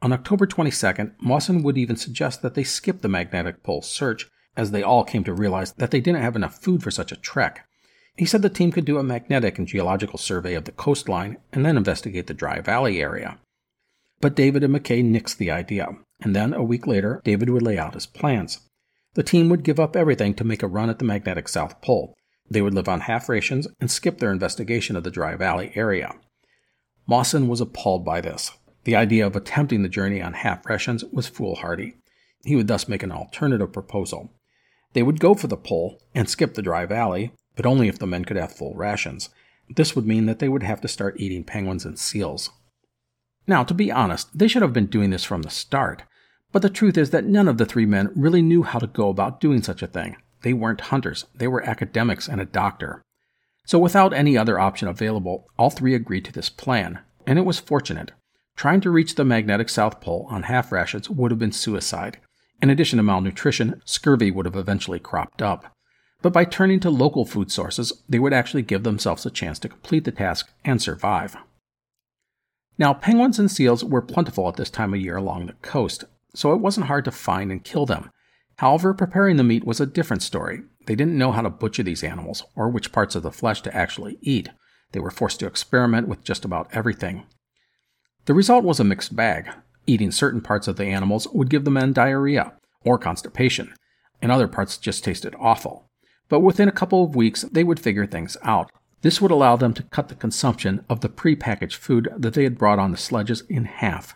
On 0.02 0.12
October 0.12 0.46
22nd, 0.46 1.14
Mawson 1.22 1.64
would 1.64 1.78
even 1.78 1.96
suggest 1.96 2.42
that 2.42 2.56
they 2.56 2.64
skip 2.64 3.02
the 3.02 3.08
magnetic 3.08 3.64
pole 3.64 3.82
search, 3.82 4.28
as 4.58 4.72
they 4.72 4.84
all 4.84 5.06
came 5.06 5.24
to 5.24 5.34
realize 5.34 5.72
that 5.74 5.92
they 5.92 6.02
didn't 6.02 6.22
have 6.22 6.36
enough 6.36 6.62
food 6.62 6.84
for 6.84 6.92
such 6.92 7.14
a 7.14 7.18
trek. 7.18 7.66
He 8.18 8.26
said 8.26 8.42
the 8.42 8.50
team 8.50 8.74
could 8.74 8.84
do 8.84 8.98
a 8.98 9.04
magnetic 9.04 9.58
and 9.58 9.68
geological 9.68 10.20
survey 10.20 10.56
of 10.56 10.66
the 10.66 10.74
coastline 10.74 11.38
and 11.54 11.66
then 11.66 11.78
investigate 11.78 12.28
the 12.28 12.34
dry 12.34 12.60
valley 12.60 13.02
area. 13.02 13.38
But 14.22 14.36
David 14.36 14.64
and 14.64 14.72
Mackay 14.72 15.02
nixed 15.02 15.38
the 15.38 15.52
idea, 15.52 15.90
and 16.22 16.36
then 16.36 16.54
a 16.54 16.64
week 16.64 16.86
later, 16.86 17.22
David 17.24 17.50
would 17.50 17.64
lay 17.64 17.78
out 17.78 17.96
his 17.96 18.06
plans. 18.06 18.60
The 19.16 19.24
team 19.24 19.50
would 19.50 19.64
give 19.64 19.80
up 19.80 19.96
everything 19.96 20.36
to 20.36 20.44
make 20.44 20.64
a 20.64 20.68
run 20.68 20.90
at 20.90 21.00
the 21.00 21.06
magnetic 21.06 21.50
South 21.50 21.82
Pole. 21.82 22.14
They 22.50 22.62
would 22.62 22.74
live 22.74 22.88
on 22.88 23.02
half 23.02 23.28
rations 23.28 23.68
and 23.80 23.90
skip 23.90 24.20
their 24.20 24.32
investigation 24.32 24.96
of 24.96 25.04
the 25.04 25.12
dry 25.12 25.36
valley 25.36 25.72
area. 25.76 26.14
Mawson 27.08 27.48
was 27.48 27.60
appalled 27.60 28.06
by 28.06 28.22
this. 28.22 28.52
The 28.84 28.96
idea 28.96 29.26
of 29.26 29.36
attempting 29.36 29.84
the 29.84 29.90
journey 29.90 30.22
on 30.22 30.34
half 30.34 30.66
rations 30.66 31.04
was 31.06 31.28
foolhardy. 31.28 31.96
He 32.44 32.56
would 32.56 32.68
thus 32.68 32.88
make 32.88 33.04
an 33.04 33.12
alternative 33.12 33.74
proposal. 33.74 34.32
They 34.94 35.04
would 35.04 35.20
go 35.20 35.34
for 35.34 35.48
the 35.48 35.58
pole 35.58 36.00
and 36.14 36.30
skip 36.30 36.54
the 36.54 36.62
dry 36.62 36.86
valley, 36.86 37.32
but 37.56 37.66
only 37.66 37.88
if 37.88 38.00
the 38.00 38.08
men 38.08 38.26
could 38.26 38.38
have 38.38 38.54
full 38.54 38.76
rations. 38.76 39.30
This 39.70 39.96
would 39.96 40.06
mean 40.06 40.26
that 40.26 40.40
they 40.40 40.50
would 40.50 40.64
have 40.64 40.82
to 40.82 40.88
start 40.88 41.20
eating 41.20 41.44
penguins 41.44 41.86
and 41.86 41.98
seals. 41.98 42.50
Now, 43.48 43.64
to 43.64 43.74
be 43.74 43.92
honest, 43.92 44.38
they 44.38 44.48
should 44.48 44.62
have 44.62 44.74
been 44.74 44.86
doing 44.86 45.10
this 45.10 45.24
from 45.24 45.42
the 45.42 45.50
start. 45.50 46.04
But 46.52 46.62
the 46.62 46.70
truth 46.70 46.98
is 46.98 47.12
that 47.12 47.26
none 47.26 47.48
of 47.48 47.58
the 47.58 47.66
three 47.66 47.86
men 47.86 48.12
really 48.16 48.42
knew 48.42 48.64
how 48.64 48.80
to 48.80 48.88
go 48.88 49.10
about 49.10 49.40
doing 49.40 49.62
such 49.64 49.82
a 49.82 49.88
thing. 49.88 50.18
They 50.42 50.54
weren't 50.54 50.82
hunters, 50.82 51.26
they 51.36 51.48
were 51.48 51.68
academics 51.68 52.28
and 52.28 52.42
a 52.42 52.46
doctor. 52.46 53.02
So, 53.66 53.80
without 53.80 54.14
any 54.14 54.38
other 54.38 54.60
option 54.60 54.88
available, 54.88 55.48
all 55.58 55.70
three 55.70 55.94
agreed 55.94 56.26
to 56.26 56.32
this 56.32 56.50
plan, 56.50 57.00
and 57.28 57.38
it 57.38 57.46
was 57.46 57.60
fortunate. 57.60 58.12
Trying 58.56 58.82
to 58.82 58.90
reach 58.90 59.16
the 59.16 59.24
magnetic 59.24 59.70
South 59.70 60.02
Pole 60.02 60.28
on 60.30 60.44
half 60.44 60.72
rations 60.72 61.10
would 61.10 61.32
have 61.32 61.40
been 61.40 61.52
suicide. 61.52 62.18
In 62.62 62.70
addition 62.70 62.98
to 62.98 63.04
malnutrition, 63.04 63.82
scurvy 63.86 64.30
would 64.30 64.46
have 64.46 64.56
eventually 64.56 65.00
cropped 65.00 65.42
up. 65.42 65.76
But 66.22 66.34
by 66.34 66.46
turning 66.46 66.80
to 66.82 66.90
local 66.90 67.26
food 67.26 67.52
sources, 67.52 68.04
they 68.08 68.20
would 68.20 68.34
actually 68.34 68.62
give 68.62 68.84
themselves 68.84 69.26
a 69.26 69.32
chance 69.32 69.58
to 69.60 69.70
complete 69.70 70.04
the 70.04 70.12
task 70.12 70.52
and 70.64 70.82
survive. 70.82 71.36
Now, 72.82 72.96
penguins 72.96 73.38
and 73.38 73.52
seals 73.52 73.84
were 73.84 74.02
plentiful 74.02 74.50
at 74.50 74.56
this 74.56 74.72
time 74.72 74.96
of 74.96 75.00
year 75.00 75.16
along 75.16 75.46
the 75.46 75.54
coast, 75.62 76.04
so 76.34 76.52
it 76.52 76.62
wasn't 76.62 76.88
hard 76.88 77.06
to 77.06 77.12
find 77.12 77.52
and 77.52 77.64
kill 77.64 77.86
them. 77.86 78.10
However, 78.58 78.92
preparing 78.96 79.36
the 79.36 79.44
meat 79.44 79.64
was 79.64 79.80
a 79.80 79.86
different 79.86 80.24
story. 80.24 80.62
They 80.88 80.96
didn't 80.96 81.16
know 81.16 81.32
how 81.32 81.44
to 81.44 81.52
butcher 81.52 81.84
these 81.84 82.04
animals 82.04 82.44
or 82.56 82.70
which 82.70 82.92
parts 82.92 83.14
of 83.14 83.22
the 83.22 83.32
flesh 83.32 83.62
to 83.62 83.78
actually 83.78 84.18
eat. 84.22 84.50
They 84.94 85.00
were 85.00 85.12
forced 85.12 85.42
to 85.42 85.46
experiment 85.46 86.08
with 86.08 86.24
just 86.24 86.44
about 86.44 86.70
everything. 86.74 87.28
The 88.26 88.34
result 88.34 88.64
was 88.64 88.80
a 88.80 88.84
mixed 88.84 89.16
bag. 89.16 89.52
Eating 89.86 90.10
certain 90.10 90.42
parts 90.42 90.68
of 90.68 90.78
the 90.78 90.86
animals 90.86 91.28
would 91.28 91.52
give 91.52 91.66
the 91.66 91.70
men 91.70 91.94
diarrhea 91.94 92.54
or 92.84 92.98
constipation, 92.98 93.76
and 94.24 94.32
other 94.32 94.48
parts 94.48 94.80
just 94.80 95.04
tasted 95.04 95.36
awful. 95.40 95.88
But 96.30 96.40
within 96.40 96.68
a 96.68 96.72
couple 96.72 97.04
of 97.04 97.16
weeks, 97.16 97.44
they 97.44 97.64
would 97.64 97.80
figure 97.80 98.08
things 98.08 98.38
out. 98.42 98.72
This 99.02 99.20
would 99.20 99.32
allow 99.32 99.56
them 99.56 99.74
to 99.74 99.84
cut 99.84 100.10
the 100.10 100.16
consumption 100.16 100.86
of 100.90 101.02
the 101.02 101.10
prepackaged 101.10 101.76
food 101.76 102.10
that 102.16 102.34
they 102.34 102.44
had 102.44 102.58
brought 102.58 102.80
on 102.80 102.92
the 102.92 102.98
sledges 102.98 103.42
in 103.50 103.66
half. 103.66 104.16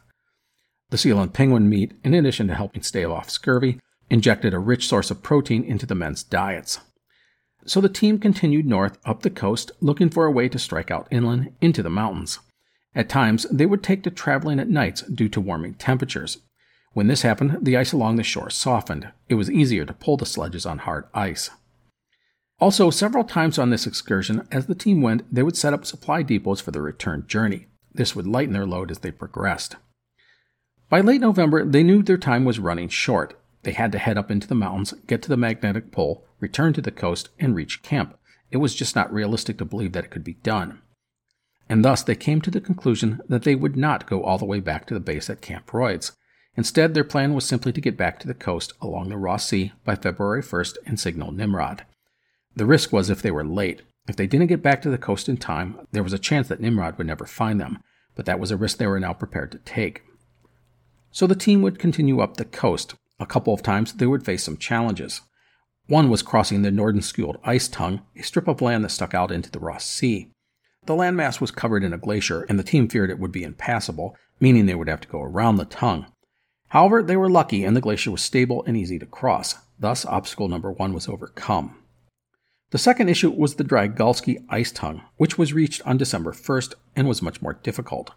The 0.91 0.97
seal 0.97 1.19
and 1.19 1.33
penguin 1.33 1.67
meat, 1.67 1.93
in 2.03 2.13
addition 2.13 2.47
to 2.47 2.55
helping 2.55 2.83
stave 2.83 3.09
off 3.09 3.29
scurvy, 3.29 3.79
injected 4.09 4.53
a 4.53 4.59
rich 4.59 4.87
source 4.87 5.09
of 5.09 5.23
protein 5.23 5.63
into 5.63 5.85
the 5.85 5.95
men's 5.95 6.23
diets. 6.23 6.79
So 7.65 7.81
the 7.81 7.89
team 7.89 8.19
continued 8.19 8.67
north 8.67 8.99
up 9.05 9.23
the 9.23 9.31
coast, 9.31 9.71
looking 9.81 10.11
for 10.11 10.25
a 10.25 10.31
way 10.31 10.47
to 10.49 10.59
strike 10.59 10.91
out 10.91 11.07
inland 11.09 11.53
into 11.61 11.81
the 11.81 11.89
mountains. 11.89 12.37
At 12.93 13.09
times, 13.09 13.47
they 13.51 13.65
would 13.65 13.81
take 13.81 14.03
to 14.03 14.11
traveling 14.11 14.59
at 14.59 14.69
nights 14.69 15.01
due 15.01 15.29
to 15.29 15.41
warming 15.41 15.73
temperatures. 15.73 16.37
When 16.93 17.07
this 17.07 17.23
happened, 17.23 17.65
the 17.65 17.75
ice 17.75 17.91
along 17.91 18.15
the 18.15 18.23
shore 18.23 18.51
softened. 18.51 19.11
It 19.27 19.35
was 19.35 19.49
easier 19.49 19.83
to 19.85 19.93
pull 19.93 20.15
the 20.15 20.25
sledges 20.25 20.65
on 20.65 20.77
hard 20.77 21.05
ice. 21.13 21.49
Also, 22.65 22.89
several 22.89 23.23
times 23.23 23.59
on 23.59 23.69
this 23.69 23.85
excursion, 23.85 24.47
as 24.51 24.65
the 24.65 24.73
team 24.73 24.99
went, 24.99 25.21
they 25.31 25.43
would 25.43 25.55
set 25.55 25.71
up 25.71 25.85
supply 25.85 26.23
depots 26.23 26.59
for 26.59 26.71
the 26.71 26.81
return 26.81 27.23
journey. 27.27 27.67
This 27.93 28.15
would 28.15 28.25
lighten 28.25 28.55
their 28.55 28.65
load 28.65 28.89
as 28.89 28.97
they 28.97 29.11
progressed. 29.11 29.75
By 30.89 31.01
late 31.01 31.21
November, 31.21 31.63
they 31.63 31.83
knew 31.83 32.01
their 32.01 32.17
time 32.17 32.43
was 32.43 32.57
running 32.57 32.89
short. 32.89 33.39
They 33.61 33.73
had 33.73 33.91
to 33.91 33.99
head 33.99 34.17
up 34.17 34.31
into 34.31 34.47
the 34.47 34.55
mountains, 34.55 34.95
get 35.05 35.21
to 35.21 35.29
the 35.29 35.37
magnetic 35.37 35.91
pole, 35.91 36.25
return 36.39 36.73
to 36.73 36.81
the 36.81 36.89
coast, 36.89 37.29
and 37.39 37.55
reach 37.55 37.83
camp. 37.83 38.17
It 38.49 38.57
was 38.57 38.73
just 38.73 38.95
not 38.95 39.13
realistic 39.13 39.59
to 39.59 39.65
believe 39.65 39.91
that 39.91 40.05
it 40.05 40.09
could 40.09 40.23
be 40.23 40.33
done. 40.33 40.81
And 41.69 41.85
thus 41.85 42.01
they 42.01 42.15
came 42.15 42.41
to 42.41 42.49
the 42.49 42.59
conclusion 42.59 43.21
that 43.29 43.43
they 43.43 43.53
would 43.53 43.77
not 43.77 44.09
go 44.09 44.23
all 44.23 44.39
the 44.39 44.43
way 44.45 44.59
back 44.59 44.87
to 44.87 44.95
the 44.95 44.99
base 44.99 45.29
at 45.29 45.39
Cape 45.39 45.71
Royds. 45.71 46.13
Instead, 46.57 46.95
their 46.95 47.03
plan 47.03 47.35
was 47.35 47.45
simply 47.45 47.71
to 47.71 47.79
get 47.79 47.95
back 47.95 48.19
to 48.21 48.27
the 48.27 48.33
coast 48.33 48.73
along 48.81 49.09
the 49.09 49.17
Ross 49.17 49.47
Sea 49.47 49.71
by 49.83 49.95
February 49.95 50.41
1st 50.41 50.77
and 50.87 50.99
signal 50.99 51.31
Nimrod. 51.31 51.85
The 52.55 52.65
risk 52.65 52.91
was 52.93 53.09
if 53.09 53.21
they 53.21 53.31
were 53.31 53.45
late. 53.45 53.81
If 54.07 54.15
they 54.15 54.27
didn't 54.27 54.47
get 54.47 54.61
back 54.61 54.81
to 54.83 54.89
the 54.89 54.97
coast 54.97 55.27
in 55.27 55.37
time, 55.37 55.87
there 55.91 56.03
was 56.03 56.13
a 56.13 56.19
chance 56.19 56.47
that 56.47 56.61
Nimrod 56.61 56.97
would 56.97 57.07
never 57.07 57.25
find 57.25 57.59
them, 57.59 57.79
but 58.15 58.25
that 58.25 58.39
was 58.39 58.51
a 58.51 58.57
risk 58.57 58.77
they 58.77 58.87
were 58.87 58.99
now 58.99 59.13
prepared 59.13 59.51
to 59.51 59.59
take. 59.59 60.03
So 61.11 61.27
the 61.27 61.35
team 61.35 61.61
would 61.61 61.79
continue 61.79 62.19
up 62.19 62.37
the 62.37 62.45
coast. 62.45 62.95
A 63.19 63.25
couple 63.25 63.53
of 63.53 63.63
times 63.63 63.93
they 63.93 64.05
would 64.05 64.25
face 64.25 64.43
some 64.43 64.57
challenges. 64.57 65.21
One 65.87 66.09
was 66.09 66.21
crossing 66.21 66.61
the 66.61 66.71
Nordenskjold 66.71 67.39
ice 67.43 67.67
tongue, 67.67 68.01
a 68.15 68.21
strip 68.21 68.47
of 68.47 68.61
land 68.61 68.83
that 68.83 68.89
stuck 68.89 69.13
out 69.13 69.31
into 69.31 69.51
the 69.51 69.59
Ross 69.59 69.85
Sea. 69.85 70.31
The 70.85 70.93
landmass 70.93 71.41
was 71.41 71.51
covered 71.51 71.83
in 71.83 71.93
a 71.93 71.97
glacier, 71.97 72.43
and 72.43 72.59
the 72.59 72.63
team 72.63 72.87
feared 72.87 73.09
it 73.09 73.19
would 73.19 73.31
be 73.31 73.43
impassable, 73.43 74.15
meaning 74.39 74.65
they 74.65 74.75
would 74.75 74.89
have 74.89 75.01
to 75.01 75.07
go 75.07 75.21
around 75.21 75.55
the 75.55 75.65
tongue. 75.65 76.05
However, 76.69 77.01
they 77.01 77.17
were 77.17 77.29
lucky 77.29 77.63
and 77.63 77.75
the 77.75 77.81
glacier 77.81 78.11
was 78.11 78.21
stable 78.21 78.63
and 78.65 78.75
easy 78.75 78.99
to 78.99 79.05
cross. 79.05 79.55
Thus, 79.79 80.05
obstacle 80.05 80.47
number 80.47 80.71
one 80.71 80.93
was 80.93 81.07
overcome. 81.07 81.77
The 82.75 82.79
second 82.79 83.07
issue 83.07 83.31
was 83.31 83.55
the 83.55 83.63
Drygalski 83.63 84.43
ice 84.49 84.73
tongue, 84.73 85.01
which 85.15 85.37
was 85.37 85.53
reached 85.53 85.81
on 85.83 85.95
December 85.95 86.33
1st 86.33 86.73
and 86.93 87.07
was 87.07 87.21
much 87.21 87.41
more 87.41 87.53
difficult. 87.53 88.11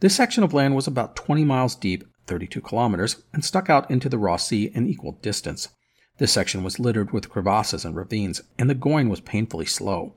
This 0.00 0.14
section 0.14 0.44
of 0.44 0.52
land 0.52 0.76
was 0.76 0.86
about 0.86 1.16
20 1.16 1.42
miles 1.42 1.74
deep, 1.74 2.04
32 2.26 2.60
kilometers, 2.60 3.22
and 3.32 3.42
stuck 3.42 3.70
out 3.70 3.90
into 3.90 4.10
the 4.10 4.18
Ross 4.18 4.46
Sea 4.46 4.70
an 4.74 4.86
equal 4.86 5.12
distance. 5.22 5.70
This 6.18 6.32
section 6.32 6.62
was 6.62 6.78
littered 6.78 7.12
with 7.12 7.30
crevasses 7.30 7.86
and 7.86 7.96
ravines, 7.96 8.42
and 8.58 8.68
the 8.68 8.74
going 8.74 9.08
was 9.08 9.20
painfully 9.20 9.64
slow. 9.64 10.14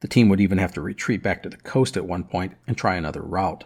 The 0.00 0.08
team 0.08 0.30
would 0.30 0.40
even 0.40 0.56
have 0.56 0.72
to 0.72 0.80
retreat 0.80 1.22
back 1.22 1.42
to 1.42 1.50
the 1.50 1.58
coast 1.58 1.98
at 1.98 2.06
one 2.06 2.24
point 2.24 2.54
and 2.66 2.78
try 2.78 2.96
another 2.96 3.20
route. 3.20 3.64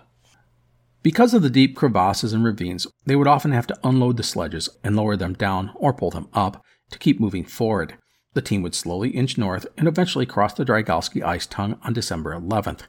Because 1.05 1.35
of 1.35 1.43
the 1.43 1.51
deep 1.51 1.77
crevasses 1.77 2.33
and 2.33 2.43
ravines, 2.43 2.89
they 3.07 3.15
would 3.15 3.29
often 3.29 3.53
have 3.53 3.69
to 3.69 3.79
unload 3.85 4.17
the 4.17 4.25
sledges 4.25 4.69
and 4.83 4.97
lower 4.97 5.17
them 5.17 5.35
down 5.35 5.71
or 5.77 5.95
pull 5.95 6.11
them 6.11 6.27
up 6.33 6.65
to 6.91 6.99
keep 6.99 7.21
moving 7.21 7.45
forward. 7.45 7.97
The 8.35 8.43
team 8.43 8.63
would 8.63 8.75
slowly 8.75 9.11
inch 9.11 9.37
north 9.37 9.67
and 9.77 9.87
eventually 9.87 10.27
cross 10.27 10.55
the 10.55 10.65
Drygalski 10.65 11.23
ice 11.23 11.47
tongue 11.47 11.79
on 11.83 11.93
December 11.93 12.35
11th. 12.35 12.83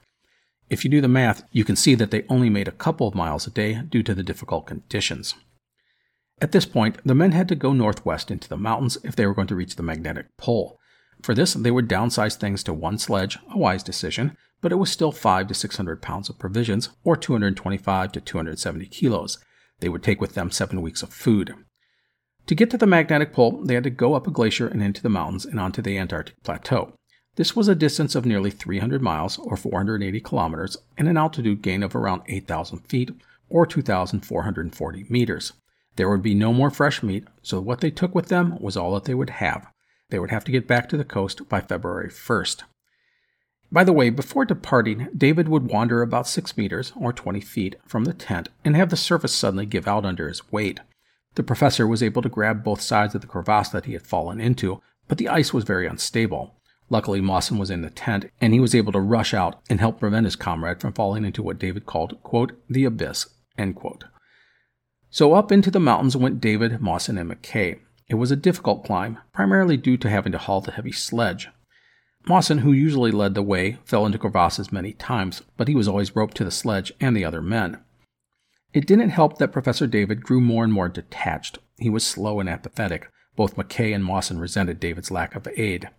If 0.69 0.83
you 0.83 0.89
do 0.89 1.01
the 1.01 1.07
math, 1.07 1.43
you 1.51 1.65
can 1.65 1.75
see 1.75 1.95
that 1.95 2.11
they 2.11 2.25
only 2.29 2.49
made 2.49 2.67
a 2.67 2.71
couple 2.71 3.07
of 3.07 3.15
miles 3.15 3.45
a 3.45 3.51
day 3.51 3.81
due 3.87 4.03
to 4.03 4.15
the 4.15 4.23
difficult 4.23 4.65
conditions. 4.65 5.35
At 6.41 6.51
this 6.51 6.65
point, 6.65 6.97
the 7.05 7.15
men 7.15 7.31
had 7.31 7.47
to 7.49 7.55
go 7.55 7.73
northwest 7.73 8.31
into 8.31 8.49
the 8.49 8.57
mountains 8.57 8.97
if 9.03 9.15
they 9.15 9.25
were 9.25 9.33
going 9.33 9.47
to 9.47 9.55
reach 9.55 9.75
the 9.75 9.83
magnetic 9.83 10.27
pole. 10.37 10.79
For 11.21 11.33
this, 11.35 11.53
they 11.53 11.71
would 11.71 11.87
downsize 11.87 12.35
things 12.35 12.63
to 12.63 12.73
one 12.73 12.97
sledge, 12.97 13.37
a 13.53 13.57
wise 13.57 13.83
decision, 13.83 14.35
but 14.61 14.71
it 14.71 14.75
was 14.75 14.91
still 14.91 15.11
5 15.11 15.47
to 15.47 15.53
600 15.53 16.01
pounds 16.01 16.29
of 16.29 16.39
provisions, 16.39 16.89
or 17.03 17.15
225 17.15 18.11
to 18.13 18.21
270 18.21 18.87
kilos. 18.87 19.37
They 19.79 19.89
would 19.89 20.03
take 20.03 20.19
with 20.19 20.33
them 20.33 20.51
seven 20.51 20.81
weeks 20.81 21.03
of 21.03 21.13
food. 21.13 21.53
To 22.47 22.55
get 22.55 22.69
to 22.71 22.77
the 22.77 22.85
magnetic 22.85 23.33
pole, 23.33 23.61
they 23.63 23.73
had 23.73 23.83
to 23.83 23.89
go 23.89 24.13
up 24.13 24.27
a 24.27 24.31
glacier 24.31 24.67
and 24.67 24.83
into 24.83 25.01
the 25.01 25.09
mountains 25.09 25.45
and 25.45 25.59
onto 25.59 25.81
the 25.81 25.97
Antarctic 25.97 26.35
Plateau. 26.43 26.93
This 27.35 27.55
was 27.55 27.67
a 27.67 27.75
distance 27.75 28.15
of 28.15 28.25
nearly 28.25 28.51
300 28.51 29.01
miles, 29.01 29.39
or 29.39 29.57
480 29.57 30.19
kilometers, 30.19 30.77
and 30.97 31.07
an 31.07 31.17
altitude 31.17 31.61
gain 31.61 31.81
of 31.81 31.95
around 31.95 32.21
8,000 32.27 32.79
feet, 32.79 33.11
or 33.49 33.65
2,440 33.65 35.05
meters. 35.09 35.53
There 35.95 36.09
would 36.09 36.21
be 36.21 36.35
no 36.35 36.53
more 36.53 36.69
fresh 36.69 37.01
meat, 37.01 37.27
so 37.41 37.59
what 37.59 37.81
they 37.81 37.91
took 37.91 38.13
with 38.13 38.27
them 38.27 38.57
was 38.59 38.77
all 38.77 38.93
that 38.93 39.05
they 39.05 39.13
would 39.13 39.31
have 39.31 39.67
they 40.13 40.19
would 40.19 40.29
have 40.29 40.43
to 40.43 40.51
get 40.51 40.67
back 40.67 40.87
to 40.89 40.95
the 40.95 41.03
coast 41.03 41.49
by 41.49 41.59
February 41.59 42.07
1st. 42.07 42.61
By 43.71 43.83
the 43.83 43.91
way, 43.91 44.11
before 44.11 44.45
departing, 44.45 45.07
David 45.17 45.47
would 45.47 45.71
wander 45.71 46.03
about 46.03 46.27
6 46.27 46.55
meters, 46.55 46.93
or 46.95 47.11
20 47.11 47.41
feet, 47.41 47.77
from 47.87 48.03
the 48.03 48.13
tent 48.13 48.49
and 48.63 48.75
have 48.75 48.91
the 48.91 48.95
surface 48.95 49.33
suddenly 49.33 49.65
give 49.65 49.87
out 49.87 50.05
under 50.05 50.27
his 50.27 50.51
weight. 50.51 50.81
The 51.35 51.43
professor 51.43 51.87
was 51.87 52.03
able 52.03 52.21
to 52.21 52.29
grab 52.29 52.63
both 52.63 52.81
sides 52.81 53.15
of 53.15 53.21
the 53.21 53.27
crevasse 53.27 53.69
that 53.69 53.85
he 53.85 53.93
had 53.93 54.05
fallen 54.05 54.39
into, 54.39 54.81
but 55.07 55.17
the 55.17 55.29
ice 55.29 55.53
was 55.53 55.63
very 55.63 55.87
unstable. 55.87 56.55
Luckily, 56.89 57.21
Mawson 57.21 57.57
was 57.57 57.71
in 57.71 57.81
the 57.81 57.89
tent, 57.89 58.25
and 58.39 58.53
he 58.53 58.59
was 58.59 58.75
able 58.75 58.91
to 58.91 58.99
rush 58.99 59.33
out 59.33 59.59
and 59.69 59.79
help 59.79 59.99
prevent 59.99 60.25
his 60.25 60.35
comrade 60.35 60.79
from 60.79 60.93
falling 60.93 61.25
into 61.25 61.41
what 61.41 61.57
David 61.57 61.85
called, 61.85 62.21
quote, 62.21 62.51
the 62.69 62.85
abyss, 62.85 63.27
end 63.57 63.75
quote. 63.75 64.03
So 65.09 65.33
up 65.33 65.51
into 65.51 65.71
the 65.71 65.79
mountains 65.79 66.17
went 66.17 66.41
David, 66.41 66.81
Mawson, 66.81 67.17
and 67.17 67.29
Mackay. 67.29 67.79
It 68.09 68.15
was 68.15 68.31
a 68.31 68.35
difficult 68.35 68.83
climb, 68.83 69.17
primarily 69.31 69.77
due 69.77 69.97
to 69.97 70.09
having 70.09 70.31
to 70.33 70.37
haul 70.37 70.61
the 70.61 70.71
heavy 70.71 70.91
sledge. 70.91 71.49
Mawson, 72.27 72.59
who 72.59 72.71
usually 72.71 73.11
led 73.11 73.33
the 73.33 73.41
way, 73.41 73.79
fell 73.85 74.05
into 74.05 74.17
crevasses 74.17 74.71
many 74.71 74.93
times, 74.93 75.41
but 75.57 75.67
he 75.67 75.75
was 75.75 75.87
always 75.87 76.15
roped 76.15 76.37
to 76.37 76.43
the 76.43 76.51
sledge 76.51 76.91
and 76.99 77.15
the 77.15 77.25
other 77.25 77.41
men. 77.41 77.79
It 78.73 78.87
didn't 78.87 79.09
help 79.09 79.37
that 79.37 79.51
Professor 79.51 79.85
David 79.85 80.23
grew 80.23 80.41
more 80.41 80.63
and 80.63 80.73
more 80.73 80.89
detached. 80.89 81.59
He 81.77 81.89
was 81.89 82.05
slow 82.05 82.39
and 82.39 82.49
apathetic. 82.49 83.07
Both 83.35 83.55
Mackay 83.55 83.93
and 83.93 84.03
Mawson 84.03 84.39
resented 84.39 84.79
David's 84.79 85.11
lack 85.11 85.35
of 85.35 85.47
aid. 85.55 85.89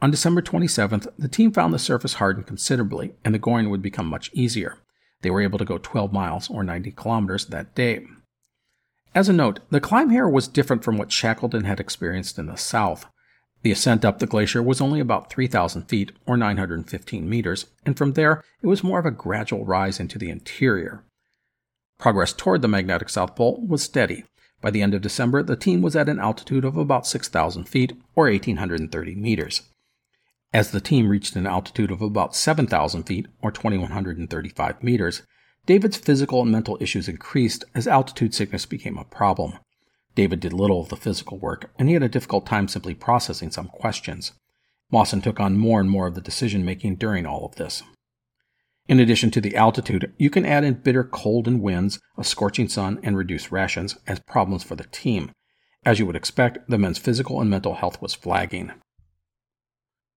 On 0.00 0.10
December 0.10 0.40
27th, 0.40 1.08
the 1.18 1.28
team 1.28 1.52
found 1.52 1.74
the 1.74 1.78
surface 1.78 2.14
hardened 2.14 2.46
considerably, 2.46 3.14
and 3.24 3.34
the 3.34 3.38
going 3.38 3.68
would 3.68 3.82
become 3.82 4.06
much 4.06 4.30
easier. 4.32 4.78
They 5.22 5.30
were 5.30 5.42
able 5.42 5.58
to 5.58 5.64
go 5.64 5.76
12 5.76 6.12
miles, 6.12 6.48
or 6.48 6.62
90 6.62 6.92
kilometers, 6.92 7.46
that 7.46 7.74
day. 7.74 8.06
As 9.14 9.28
a 9.28 9.32
note, 9.32 9.60
the 9.70 9.80
climb 9.80 10.10
here 10.10 10.28
was 10.28 10.48
different 10.48 10.84
from 10.84 10.96
what 10.96 11.10
Shackleton 11.12 11.64
had 11.64 11.80
experienced 11.80 12.38
in 12.38 12.46
the 12.46 12.56
south. 12.56 13.06
The 13.62 13.72
ascent 13.72 14.04
up 14.04 14.20
the 14.20 14.26
glacier 14.26 14.62
was 14.62 14.80
only 14.80 15.00
about 15.00 15.30
3,000 15.30 15.88
feet, 15.88 16.12
or 16.24 16.36
915 16.36 17.28
meters, 17.28 17.66
and 17.84 17.98
from 17.98 18.12
there 18.12 18.44
it 18.62 18.68
was 18.68 18.84
more 18.84 19.00
of 19.00 19.06
a 19.06 19.10
gradual 19.10 19.64
rise 19.64 19.98
into 19.98 20.18
the 20.18 20.30
interior. 20.30 21.04
Progress 21.98 22.32
toward 22.32 22.62
the 22.62 22.68
magnetic 22.68 23.08
South 23.08 23.34
Pole 23.34 23.64
was 23.66 23.82
steady. 23.82 24.24
By 24.60 24.70
the 24.70 24.82
end 24.82 24.94
of 24.94 25.02
December, 25.02 25.42
the 25.42 25.56
team 25.56 25.82
was 25.82 25.96
at 25.96 26.08
an 26.08 26.20
altitude 26.20 26.64
of 26.64 26.76
about 26.76 27.06
6,000 27.06 27.64
feet, 27.64 27.92
or 28.14 28.26
1,830 28.26 29.14
meters. 29.16 29.62
As 30.52 30.70
the 30.70 30.80
team 30.80 31.08
reached 31.08 31.36
an 31.36 31.46
altitude 31.46 31.90
of 31.90 32.00
about 32.00 32.36
7,000 32.36 33.02
feet, 33.02 33.26
or 33.42 33.50
2,135 33.50 34.82
meters, 34.82 35.22
David's 35.66 35.96
physical 35.96 36.42
and 36.42 36.50
mental 36.50 36.78
issues 36.80 37.08
increased 37.08 37.64
as 37.74 37.86
altitude 37.86 38.32
sickness 38.32 38.64
became 38.64 38.96
a 38.96 39.04
problem. 39.04 39.54
David 40.14 40.40
did 40.40 40.52
little 40.52 40.80
of 40.80 40.88
the 40.88 40.96
physical 40.96 41.36
work, 41.36 41.70
and 41.78 41.88
he 41.88 41.94
had 41.94 42.02
a 42.02 42.08
difficult 42.08 42.46
time 42.46 42.68
simply 42.68 42.94
processing 42.94 43.50
some 43.50 43.68
questions. 43.68 44.32
Mawson 44.90 45.20
took 45.20 45.38
on 45.38 45.58
more 45.58 45.80
and 45.80 45.90
more 45.90 46.06
of 46.06 46.14
the 46.14 46.20
decision 46.20 46.64
making 46.64 46.96
during 46.96 47.26
all 47.26 47.44
of 47.44 47.56
this. 47.56 47.82
In 48.88 48.98
addition 48.98 49.30
to 49.32 49.40
the 49.42 49.54
altitude, 49.54 50.14
you 50.16 50.30
can 50.30 50.46
add 50.46 50.64
in 50.64 50.74
bitter 50.74 51.04
cold 51.04 51.46
and 51.46 51.60
winds, 51.60 52.00
a 52.16 52.24
scorching 52.24 52.68
sun, 52.68 52.98
and 53.02 53.18
reduced 53.18 53.52
rations 53.52 53.98
as 54.06 54.18
problems 54.20 54.64
for 54.64 54.76
the 54.76 54.84
team. 54.84 55.30
As 55.84 55.98
you 55.98 56.06
would 56.06 56.16
expect, 56.16 56.68
the 56.70 56.78
men's 56.78 56.98
physical 56.98 57.40
and 57.40 57.50
mental 57.50 57.74
health 57.74 58.00
was 58.00 58.14
flagging. 58.14 58.72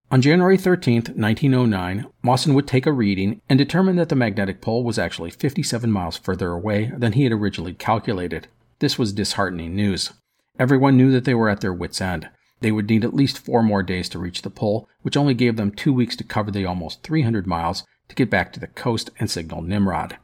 On 0.10 0.22
January 0.22 0.58
13, 0.58 0.96
1909, 1.16 2.08
Mawson 2.24 2.54
would 2.54 2.68
take 2.68 2.86
a 2.86 2.94
reading 2.94 3.42
and 3.50 3.58
determine 3.58 3.98
that 3.98 4.10
the 4.10 4.16
magnetic 4.16 4.62
pole 4.62 4.84
was 4.84 4.98
actually 4.98 5.32
57 5.32 5.92
miles 5.92 6.18
further 6.18 6.52
away 6.52 6.92
than 6.98 7.14
he 7.14 7.24
had 7.24 7.34
originally 7.34 7.74
calculated. 7.74 8.48
This 8.80 8.98
was 8.98 9.14
disheartening 9.14 9.76
news. 9.76 10.12
Everyone 10.58 10.98
knew 10.98 11.12
that 11.12 11.26
they 11.26 11.34
were 11.34 11.50
at 11.50 11.62
their 11.62 11.74
wits' 11.74 12.02
end. 12.02 12.30
They 12.62 12.72
would 12.72 12.90
need 12.90 13.04
at 13.04 13.14
least 13.14 13.40
four 13.40 13.64
more 13.64 13.84
days 13.84 14.08
to 14.10 14.20
reach 14.20 14.42
the 14.42 14.50
pole, 14.50 14.88
which 15.02 15.18
only 15.18 15.34
gave 15.34 15.56
them 15.56 15.72
two 15.72 15.94
weeks 15.94 16.16
to 16.18 16.24
cover 16.24 16.52
the 16.52 16.66
almost 16.66 17.04
300 17.04 17.48
miles 17.48 17.86
to 18.12 18.16
get 18.16 18.30
back 18.30 18.52
to 18.52 18.60
the 18.60 18.68
coast 18.68 19.10
and 19.20 19.32
signal 19.32 19.62
Nimrod. 19.62 20.18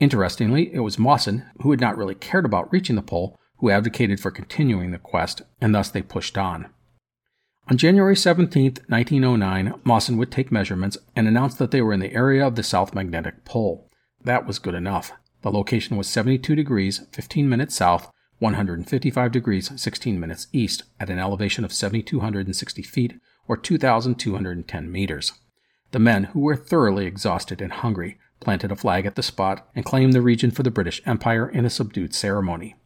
Interestingly, 0.00 0.74
it 0.74 0.80
was 0.80 0.98
Mawson, 0.98 1.44
who 1.62 1.70
had 1.70 1.80
not 1.80 1.96
really 1.96 2.16
cared 2.16 2.44
about 2.44 2.72
reaching 2.72 2.96
the 2.96 3.02
pole, 3.02 3.38
who 3.58 3.70
advocated 3.70 4.18
for 4.18 4.32
continuing 4.32 4.90
the 4.90 4.98
quest, 4.98 5.42
and 5.60 5.72
thus 5.72 5.90
they 5.90 6.02
pushed 6.02 6.36
on. 6.36 6.66
On 7.68 7.76
January 7.76 8.16
17, 8.16 8.78
1909, 8.88 9.74
Mawson 9.84 10.16
would 10.16 10.32
take 10.32 10.50
measurements 10.50 10.98
and 11.14 11.28
announce 11.28 11.54
that 11.54 11.70
they 11.70 11.80
were 11.80 11.92
in 11.92 12.00
the 12.00 12.12
area 12.12 12.44
of 12.44 12.56
the 12.56 12.64
South 12.64 12.94
Magnetic 12.96 13.44
Pole. 13.44 13.88
That 14.24 14.44
was 14.44 14.58
good 14.58 14.74
enough. 14.74 15.12
The 15.42 15.52
location 15.52 15.96
was 15.96 16.08
72 16.08 16.56
degrees, 16.56 17.06
15 17.12 17.48
minutes 17.48 17.76
south, 17.76 18.10
155 18.40 19.30
degrees, 19.30 19.70
16 19.80 20.18
minutes 20.18 20.48
east, 20.52 20.82
at 20.98 21.10
an 21.10 21.20
elevation 21.20 21.64
of 21.64 21.72
7,260 21.72 22.82
feet, 22.82 23.20
or 23.46 23.56
2,210 23.56 24.90
meters. 24.90 25.32
The 25.92 25.98
men, 25.98 26.24
who 26.24 26.40
were 26.40 26.56
thoroughly 26.56 27.06
exhausted 27.06 27.60
and 27.60 27.72
hungry, 27.72 28.18
planted 28.40 28.72
a 28.72 28.76
flag 28.76 29.06
at 29.06 29.16
the 29.16 29.22
spot 29.22 29.68
and 29.74 29.84
claimed 29.84 30.12
the 30.12 30.22
region 30.22 30.50
for 30.50 30.62
the 30.62 30.70
British 30.70 31.02
Empire 31.04 31.48
in 31.48 31.64
a 31.64 31.70
subdued 31.70 32.14
ceremony. 32.14 32.76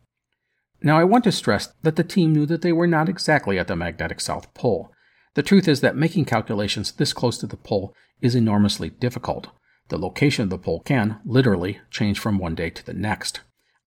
Now, 0.82 0.98
I 0.98 1.04
want 1.04 1.24
to 1.24 1.32
stress 1.32 1.72
that 1.82 1.96
the 1.96 2.04
team 2.04 2.32
knew 2.32 2.46
that 2.46 2.62
they 2.62 2.72
were 2.72 2.86
not 2.86 3.08
exactly 3.08 3.58
at 3.58 3.68
the 3.68 3.76
magnetic 3.76 4.20
South 4.20 4.52
Pole. 4.54 4.90
The 5.34 5.42
truth 5.42 5.66
is 5.66 5.80
that 5.80 5.96
making 5.96 6.26
calculations 6.26 6.92
this 6.92 7.12
close 7.12 7.38
to 7.38 7.46
the 7.46 7.56
pole 7.56 7.94
is 8.20 8.34
enormously 8.34 8.90
difficult. 8.90 9.48
The 9.88 9.98
location 9.98 10.44
of 10.44 10.50
the 10.50 10.58
pole 10.58 10.80
can, 10.80 11.20
literally, 11.24 11.80
change 11.90 12.18
from 12.18 12.38
one 12.38 12.54
day 12.54 12.70
to 12.70 12.84
the 12.84 12.94
next. 12.94 13.40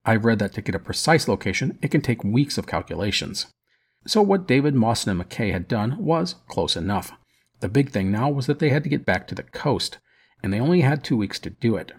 I've 0.05 0.25
read 0.25 0.39
that 0.39 0.53
to 0.53 0.61
get 0.61 0.75
a 0.75 0.79
precise 0.79 1.27
location, 1.27 1.77
it 1.81 1.91
can 1.91 2.01
take 2.01 2.23
weeks 2.23 2.57
of 2.57 2.67
calculations. 2.67 3.47
So, 4.05 4.21
what 4.21 4.47
David, 4.47 4.73
Mawson, 4.73 5.09
and 5.09 5.17
Mackay 5.17 5.51
had 5.51 5.67
done 5.67 5.97
was 5.99 6.35
close 6.47 6.75
enough. 6.75 7.11
The 7.59 7.69
big 7.69 7.89
thing 7.91 8.11
now 8.11 8.29
was 8.29 8.45
that 8.45 8.59
they 8.59 8.69
had 8.69 8.83
to 8.83 8.89
get 8.89 9.05
back 9.05 9.27
to 9.27 9.35
the 9.35 9.43
coast, 9.43 9.97
and 10.43 10.53
they 10.53 10.59
only 10.59 10.81
had 10.81 11.03
two 11.03 11.17
weeks 11.17 11.39
to 11.39 11.49
do 11.49 11.75
it. 11.75 11.91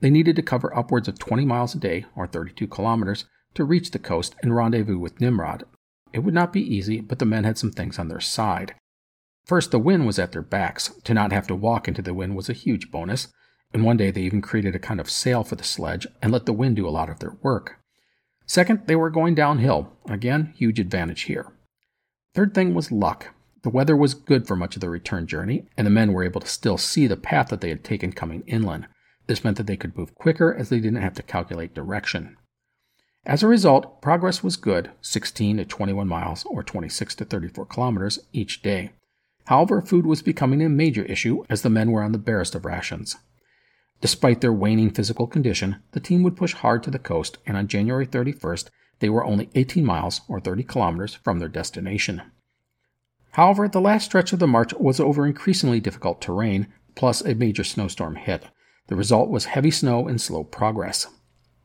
They 0.00 0.10
needed 0.10 0.34
to 0.36 0.42
cover 0.42 0.76
upwards 0.76 1.06
of 1.06 1.18
20 1.18 1.44
miles 1.44 1.74
a 1.74 1.78
day, 1.78 2.06
or 2.16 2.26
32 2.26 2.66
kilometers, 2.66 3.26
to 3.54 3.64
reach 3.64 3.90
the 3.90 3.98
coast 3.98 4.34
and 4.42 4.54
rendezvous 4.54 4.98
with 4.98 5.20
Nimrod. 5.20 5.64
It 6.12 6.20
would 6.20 6.34
not 6.34 6.52
be 6.52 6.60
easy, 6.60 7.00
but 7.00 7.18
the 7.18 7.24
men 7.24 7.44
had 7.44 7.58
some 7.58 7.70
things 7.70 7.98
on 7.98 8.08
their 8.08 8.20
side. 8.20 8.74
First, 9.44 9.70
the 9.70 9.78
wind 9.78 10.06
was 10.06 10.18
at 10.18 10.32
their 10.32 10.42
backs. 10.42 10.90
To 11.04 11.14
not 11.14 11.32
have 11.32 11.46
to 11.48 11.54
walk 11.54 11.88
into 11.88 12.02
the 12.02 12.14
wind 12.14 12.36
was 12.36 12.48
a 12.48 12.54
huge 12.54 12.90
bonus, 12.90 13.28
and 13.72 13.84
one 13.84 13.96
day 13.96 14.10
they 14.10 14.22
even 14.22 14.42
created 14.42 14.74
a 14.74 14.80
kind 14.80 15.00
of 15.00 15.10
sail 15.10 15.44
for 15.44 15.56
the 15.56 15.64
sledge 15.64 16.06
and 16.20 16.32
let 16.32 16.46
the 16.46 16.52
wind 16.52 16.76
do 16.76 16.88
a 16.88 16.90
lot 16.90 17.08
of 17.08 17.18
their 17.18 17.36
work. 17.42 17.78
Second, 18.46 18.82
they 18.86 18.96
were 18.96 19.10
going 19.10 19.34
downhill. 19.34 19.92
Again, 20.08 20.52
huge 20.56 20.78
advantage 20.78 21.22
here. 21.22 21.52
Third 22.34 22.54
thing 22.54 22.74
was 22.74 22.92
luck. 22.92 23.34
The 23.62 23.70
weather 23.70 23.96
was 23.96 24.14
good 24.14 24.46
for 24.46 24.56
much 24.56 24.74
of 24.74 24.80
the 24.80 24.90
return 24.90 25.26
journey, 25.26 25.66
and 25.76 25.86
the 25.86 25.90
men 25.90 26.12
were 26.12 26.24
able 26.24 26.40
to 26.40 26.48
still 26.48 26.78
see 26.78 27.06
the 27.06 27.16
path 27.16 27.48
that 27.48 27.60
they 27.60 27.68
had 27.68 27.84
taken 27.84 28.12
coming 28.12 28.42
inland. 28.46 28.88
This 29.28 29.44
meant 29.44 29.56
that 29.56 29.68
they 29.68 29.76
could 29.76 29.96
move 29.96 30.16
quicker 30.16 30.52
as 30.52 30.68
they 30.68 30.80
didn't 30.80 31.02
have 31.02 31.14
to 31.14 31.22
calculate 31.22 31.74
direction. 31.74 32.36
As 33.24 33.44
a 33.44 33.48
result, 33.48 34.02
progress 34.02 34.42
was 34.42 34.56
good 34.56 34.90
16 35.00 35.58
to 35.58 35.64
21 35.64 36.08
miles, 36.08 36.44
or 36.46 36.64
26 36.64 37.14
to 37.14 37.24
34 37.24 37.66
kilometers, 37.66 38.18
each 38.32 38.62
day. 38.62 38.90
However, 39.44 39.80
food 39.80 40.06
was 40.06 40.22
becoming 40.22 40.60
a 40.60 40.68
major 40.68 41.04
issue 41.04 41.44
as 41.48 41.62
the 41.62 41.70
men 41.70 41.92
were 41.92 42.02
on 42.02 42.10
the 42.10 42.18
barest 42.18 42.56
of 42.56 42.64
rations. 42.64 43.16
Despite 44.00 44.40
their 44.40 44.52
waning 44.52 44.90
physical 44.90 45.28
condition, 45.28 45.76
the 45.92 46.00
team 46.00 46.24
would 46.24 46.36
push 46.36 46.54
hard 46.54 46.82
to 46.82 46.90
the 46.90 46.98
coast, 46.98 47.38
and 47.46 47.56
on 47.56 47.68
January 47.68 48.08
31st, 48.08 48.70
they 48.98 49.08
were 49.08 49.24
only 49.24 49.50
18 49.54 49.84
miles, 49.84 50.22
or 50.28 50.40
30 50.40 50.64
kilometers, 50.64 51.14
from 51.14 51.38
their 51.38 51.48
destination. 51.48 52.22
However, 53.32 53.66
the 53.66 53.80
last 53.80 54.04
stretch 54.04 54.32
of 54.32 54.38
the 54.38 54.46
march 54.46 54.72
was 54.74 55.00
over 55.00 55.26
increasingly 55.26 55.80
difficult 55.80 56.20
terrain, 56.20 56.68
plus 56.94 57.22
a 57.22 57.34
major 57.34 57.64
snowstorm 57.64 58.16
hit. 58.16 58.44
The 58.88 58.96
result 58.96 59.30
was 59.30 59.46
heavy 59.46 59.70
snow 59.70 60.06
and 60.06 60.20
slow 60.20 60.44
progress. 60.44 61.06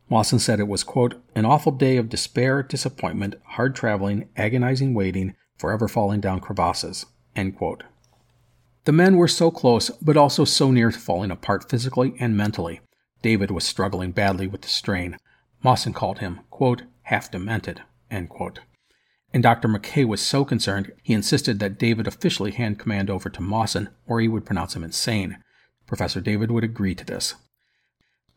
Mawson 0.10 0.40
said 0.40 0.60
it 0.60 0.68
was, 0.68 0.86
quote, 0.86 1.22
an 1.36 1.46
awful 1.46 1.74
day 1.74 1.98
of 1.98 2.08
despair, 2.08 2.64
disappointment, 2.64 3.36
hard 3.44 3.76
traveling, 3.76 4.30
agonizing 4.38 4.94
waiting, 4.94 5.36
forever 5.58 5.90
falling 5.90 6.22
down 6.22 6.40
crevasses, 6.40 7.06
end 7.36 7.58
quote. 7.58 7.84
The 8.86 8.94
men 8.94 9.18
were 9.18 9.28
so 9.28 9.52
close, 9.52 9.90
but 10.02 10.16
also 10.16 10.46
so 10.46 10.72
near 10.72 10.92
to 10.92 10.98
falling 10.98 11.32
apart 11.32 11.70
physically 11.70 12.14
and 12.20 12.38
mentally. 12.38 12.80
David 13.22 13.52
was 13.52 13.66
struggling 13.66 14.12
badly 14.12 14.48
with 14.48 14.62
the 14.62 14.70
strain. 14.70 15.18
Mawson 15.62 15.92
called 15.92 16.20
him, 16.20 16.40
quote, 16.50 16.84
half 17.04 17.30
demented, 17.30 17.82
end 18.10 18.30
quote. 18.30 18.62
And 19.34 19.44
Dr. 19.44 19.68
Mackay 19.68 20.06
was 20.06 20.22
so 20.22 20.46
concerned, 20.46 20.92
he 21.04 21.14
insisted 21.14 21.60
that 21.60 21.78
David 21.78 22.08
officially 22.08 22.52
hand 22.52 22.80
command 22.80 23.10
over 23.10 23.30
to 23.30 23.42
Mawson, 23.42 23.90
or 24.06 24.22
he 24.22 24.28
would 24.28 24.46
pronounce 24.46 24.76
him 24.76 24.84
insane. 24.84 25.38
Professor 25.86 26.22
David 26.22 26.52
would 26.52 26.64
agree 26.64 26.96
to 26.96 27.06
this. 27.06 27.36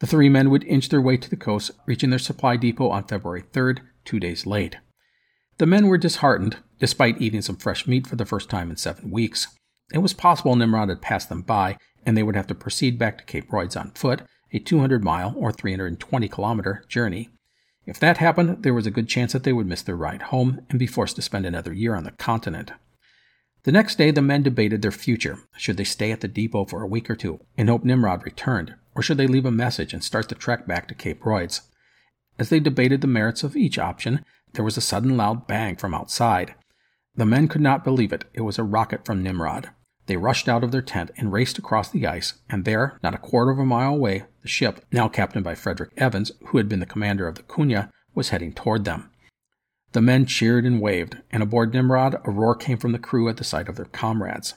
The 0.00 0.06
three 0.06 0.28
men 0.28 0.50
would 0.50 0.64
inch 0.64 0.88
their 0.88 1.00
way 1.00 1.16
to 1.16 1.30
the 1.30 1.36
coast, 1.36 1.70
reaching 1.86 2.10
their 2.10 2.18
supply 2.18 2.56
depot 2.56 2.88
on 2.88 3.04
February 3.04 3.42
3rd, 3.42 3.80
two 4.04 4.18
days 4.18 4.46
late. 4.46 4.78
The 5.58 5.66
men 5.66 5.88
were 5.88 5.98
disheartened, 5.98 6.56
despite 6.78 7.20
eating 7.20 7.42
some 7.42 7.56
fresh 7.56 7.86
meat 7.86 8.06
for 8.06 8.16
the 8.16 8.24
first 8.24 8.48
time 8.48 8.70
in 8.70 8.76
seven 8.76 9.10
weeks. 9.10 9.46
It 9.92 9.98
was 9.98 10.14
possible 10.14 10.56
Nimrod 10.56 10.88
had 10.88 11.02
passed 11.02 11.28
them 11.28 11.42
by, 11.42 11.76
and 12.06 12.16
they 12.16 12.22
would 12.22 12.36
have 12.36 12.46
to 12.46 12.54
proceed 12.54 12.98
back 12.98 13.18
to 13.18 13.24
Cape 13.24 13.52
Royds 13.52 13.76
on 13.76 13.90
foot, 13.90 14.22
a 14.52 14.58
200 14.58 15.04
mile 15.04 15.34
or 15.36 15.52
320 15.52 16.28
kilometer 16.28 16.84
journey. 16.88 17.28
If 17.90 17.98
that 17.98 18.18
happened, 18.18 18.62
there 18.62 18.72
was 18.72 18.86
a 18.86 18.92
good 18.92 19.08
chance 19.08 19.32
that 19.32 19.42
they 19.42 19.52
would 19.52 19.66
miss 19.66 19.82
their 19.82 19.96
ride 19.96 20.22
home 20.22 20.64
and 20.70 20.78
be 20.78 20.86
forced 20.86 21.16
to 21.16 21.22
spend 21.22 21.44
another 21.44 21.72
year 21.72 21.96
on 21.96 22.04
the 22.04 22.12
continent. 22.12 22.70
The 23.64 23.72
next 23.72 23.98
day, 23.98 24.12
the 24.12 24.22
men 24.22 24.44
debated 24.44 24.80
their 24.80 24.92
future. 24.92 25.40
Should 25.56 25.76
they 25.76 25.82
stay 25.82 26.12
at 26.12 26.20
the 26.20 26.28
depot 26.28 26.66
for 26.66 26.84
a 26.84 26.86
week 26.86 27.10
or 27.10 27.16
two 27.16 27.40
and 27.58 27.68
hope 27.68 27.82
Nimrod 27.82 28.24
returned, 28.24 28.76
or 28.94 29.02
should 29.02 29.16
they 29.16 29.26
leave 29.26 29.44
a 29.44 29.50
message 29.50 29.92
and 29.92 30.04
start 30.04 30.28
the 30.28 30.36
trek 30.36 30.68
back 30.68 30.86
to 30.86 30.94
Cape 30.94 31.26
Royds? 31.26 31.62
As 32.38 32.48
they 32.48 32.60
debated 32.60 33.00
the 33.00 33.08
merits 33.08 33.42
of 33.42 33.56
each 33.56 33.76
option, 33.76 34.24
there 34.52 34.64
was 34.64 34.76
a 34.76 34.80
sudden 34.80 35.16
loud 35.16 35.48
bang 35.48 35.74
from 35.74 35.92
outside. 35.92 36.54
The 37.16 37.26
men 37.26 37.48
could 37.48 37.60
not 37.60 37.82
believe 37.82 38.12
it. 38.12 38.24
It 38.32 38.42
was 38.42 38.56
a 38.56 38.62
rocket 38.62 39.04
from 39.04 39.20
Nimrod. 39.20 39.70
They 40.10 40.16
rushed 40.16 40.48
out 40.48 40.64
of 40.64 40.72
their 40.72 40.82
tent 40.82 41.12
and 41.18 41.32
raced 41.32 41.56
across 41.56 41.88
the 41.88 42.04
ice, 42.04 42.32
and 42.48 42.64
there, 42.64 42.98
not 43.00 43.14
a 43.14 43.18
quarter 43.18 43.52
of 43.52 43.60
a 43.60 43.64
mile 43.64 43.94
away, 43.94 44.24
the 44.42 44.48
ship, 44.48 44.84
now 44.90 45.06
captained 45.06 45.44
by 45.44 45.54
Frederick 45.54 45.92
Evans, 45.96 46.32
who 46.48 46.58
had 46.58 46.68
been 46.68 46.80
the 46.80 46.84
commander 46.84 47.28
of 47.28 47.36
the 47.36 47.44
Koonya, 47.44 47.92
was 48.12 48.30
heading 48.30 48.52
toward 48.52 48.84
them. 48.84 49.08
The 49.92 50.02
men 50.02 50.26
cheered 50.26 50.66
and 50.66 50.80
waved, 50.80 51.18
and 51.30 51.44
aboard 51.44 51.72
Nimrod, 51.72 52.20
a 52.24 52.30
roar 52.32 52.56
came 52.56 52.76
from 52.76 52.90
the 52.90 52.98
crew 52.98 53.28
at 53.28 53.36
the 53.36 53.44
sight 53.44 53.68
of 53.68 53.76
their 53.76 53.84
comrades. 53.84 54.54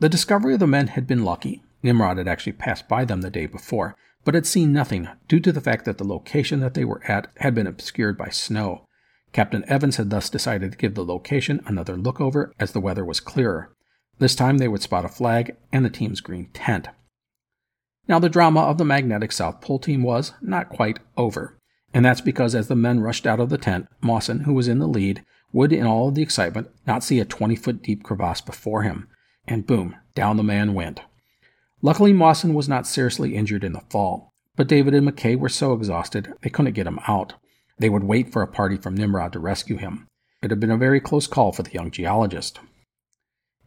The 0.00 0.08
discovery 0.08 0.54
of 0.54 0.58
the 0.58 0.66
men 0.66 0.88
had 0.88 1.06
been 1.06 1.24
lucky. 1.24 1.62
Nimrod 1.84 2.18
had 2.18 2.26
actually 2.26 2.54
passed 2.54 2.88
by 2.88 3.04
them 3.04 3.20
the 3.20 3.30
day 3.30 3.46
before, 3.46 3.94
but 4.24 4.34
had 4.34 4.44
seen 4.44 4.72
nothing 4.72 5.06
due 5.28 5.38
to 5.38 5.52
the 5.52 5.60
fact 5.60 5.84
that 5.84 5.98
the 5.98 6.04
location 6.04 6.58
that 6.58 6.74
they 6.74 6.84
were 6.84 7.04
at 7.06 7.28
had 7.36 7.54
been 7.54 7.68
obscured 7.68 8.18
by 8.18 8.30
snow. 8.30 8.88
Captain 9.32 9.62
Evans 9.68 9.98
had 9.98 10.10
thus 10.10 10.28
decided 10.28 10.72
to 10.72 10.78
give 10.78 10.96
the 10.96 11.04
location 11.04 11.60
another 11.64 11.96
look 11.96 12.20
over 12.20 12.52
as 12.58 12.72
the 12.72 12.80
weather 12.80 13.04
was 13.04 13.20
clearer. 13.20 13.70
This 14.18 14.34
time 14.34 14.58
they 14.58 14.68
would 14.68 14.82
spot 14.82 15.04
a 15.04 15.08
flag 15.08 15.56
and 15.72 15.84
the 15.84 15.90
team's 15.90 16.20
green 16.20 16.50
tent. 16.52 16.88
Now, 18.08 18.18
the 18.18 18.28
drama 18.28 18.60
of 18.62 18.78
the 18.78 18.84
magnetic 18.84 19.32
South 19.32 19.60
Pole 19.60 19.78
team 19.78 20.02
was 20.02 20.32
not 20.40 20.70
quite 20.70 20.98
over, 21.16 21.58
and 21.92 22.04
that's 22.04 22.22
because 22.22 22.54
as 22.54 22.68
the 22.68 22.74
men 22.74 23.00
rushed 23.00 23.26
out 23.26 23.38
of 23.38 23.50
the 23.50 23.58
tent, 23.58 23.86
Mawson, 24.00 24.40
who 24.40 24.54
was 24.54 24.66
in 24.66 24.78
the 24.78 24.88
lead, 24.88 25.24
would, 25.52 25.72
in 25.72 25.86
all 25.86 26.10
the 26.10 26.22
excitement, 26.22 26.68
not 26.86 27.04
see 27.04 27.20
a 27.20 27.24
20 27.24 27.54
foot 27.56 27.82
deep 27.82 28.02
crevasse 28.02 28.40
before 28.40 28.82
him, 28.82 29.08
and 29.46 29.66
boom, 29.66 29.94
down 30.14 30.36
the 30.36 30.42
man 30.42 30.74
went. 30.74 31.00
Luckily, 31.80 32.12
Mawson 32.12 32.54
was 32.54 32.68
not 32.68 32.86
seriously 32.86 33.36
injured 33.36 33.62
in 33.62 33.72
the 33.72 33.82
fall, 33.90 34.32
but 34.56 34.68
David 34.68 34.94
and 34.94 35.04
Mackay 35.04 35.36
were 35.36 35.48
so 35.48 35.72
exhausted 35.74 36.32
they 36.42 36.50
couldn't 36.50 36.72
get 36.72 36.86
him 36.86 36.98
out. 37.06 37.34
They 37.78 37.88
would 37.88 38.04
wait 38.04 38.32
for 38.32 38.42
a 38.42 38.48
party 38.48 38.76
from 38.76 38.96
Nimrod 38.96 39.32
to 39.34 39.38
rescue 39.38 39.76
him. 39.76 40.08
It 40.42 40.50
had 40.50 40.60
been 40.60 40.70
a 40.70 40.76
very 40.76 41.00
close 41.00 41.26
call 41.26 41.52
for 41.52 41.62
the 41.62 41.72
young 41.72 41.90
geologist. 41.90 42.58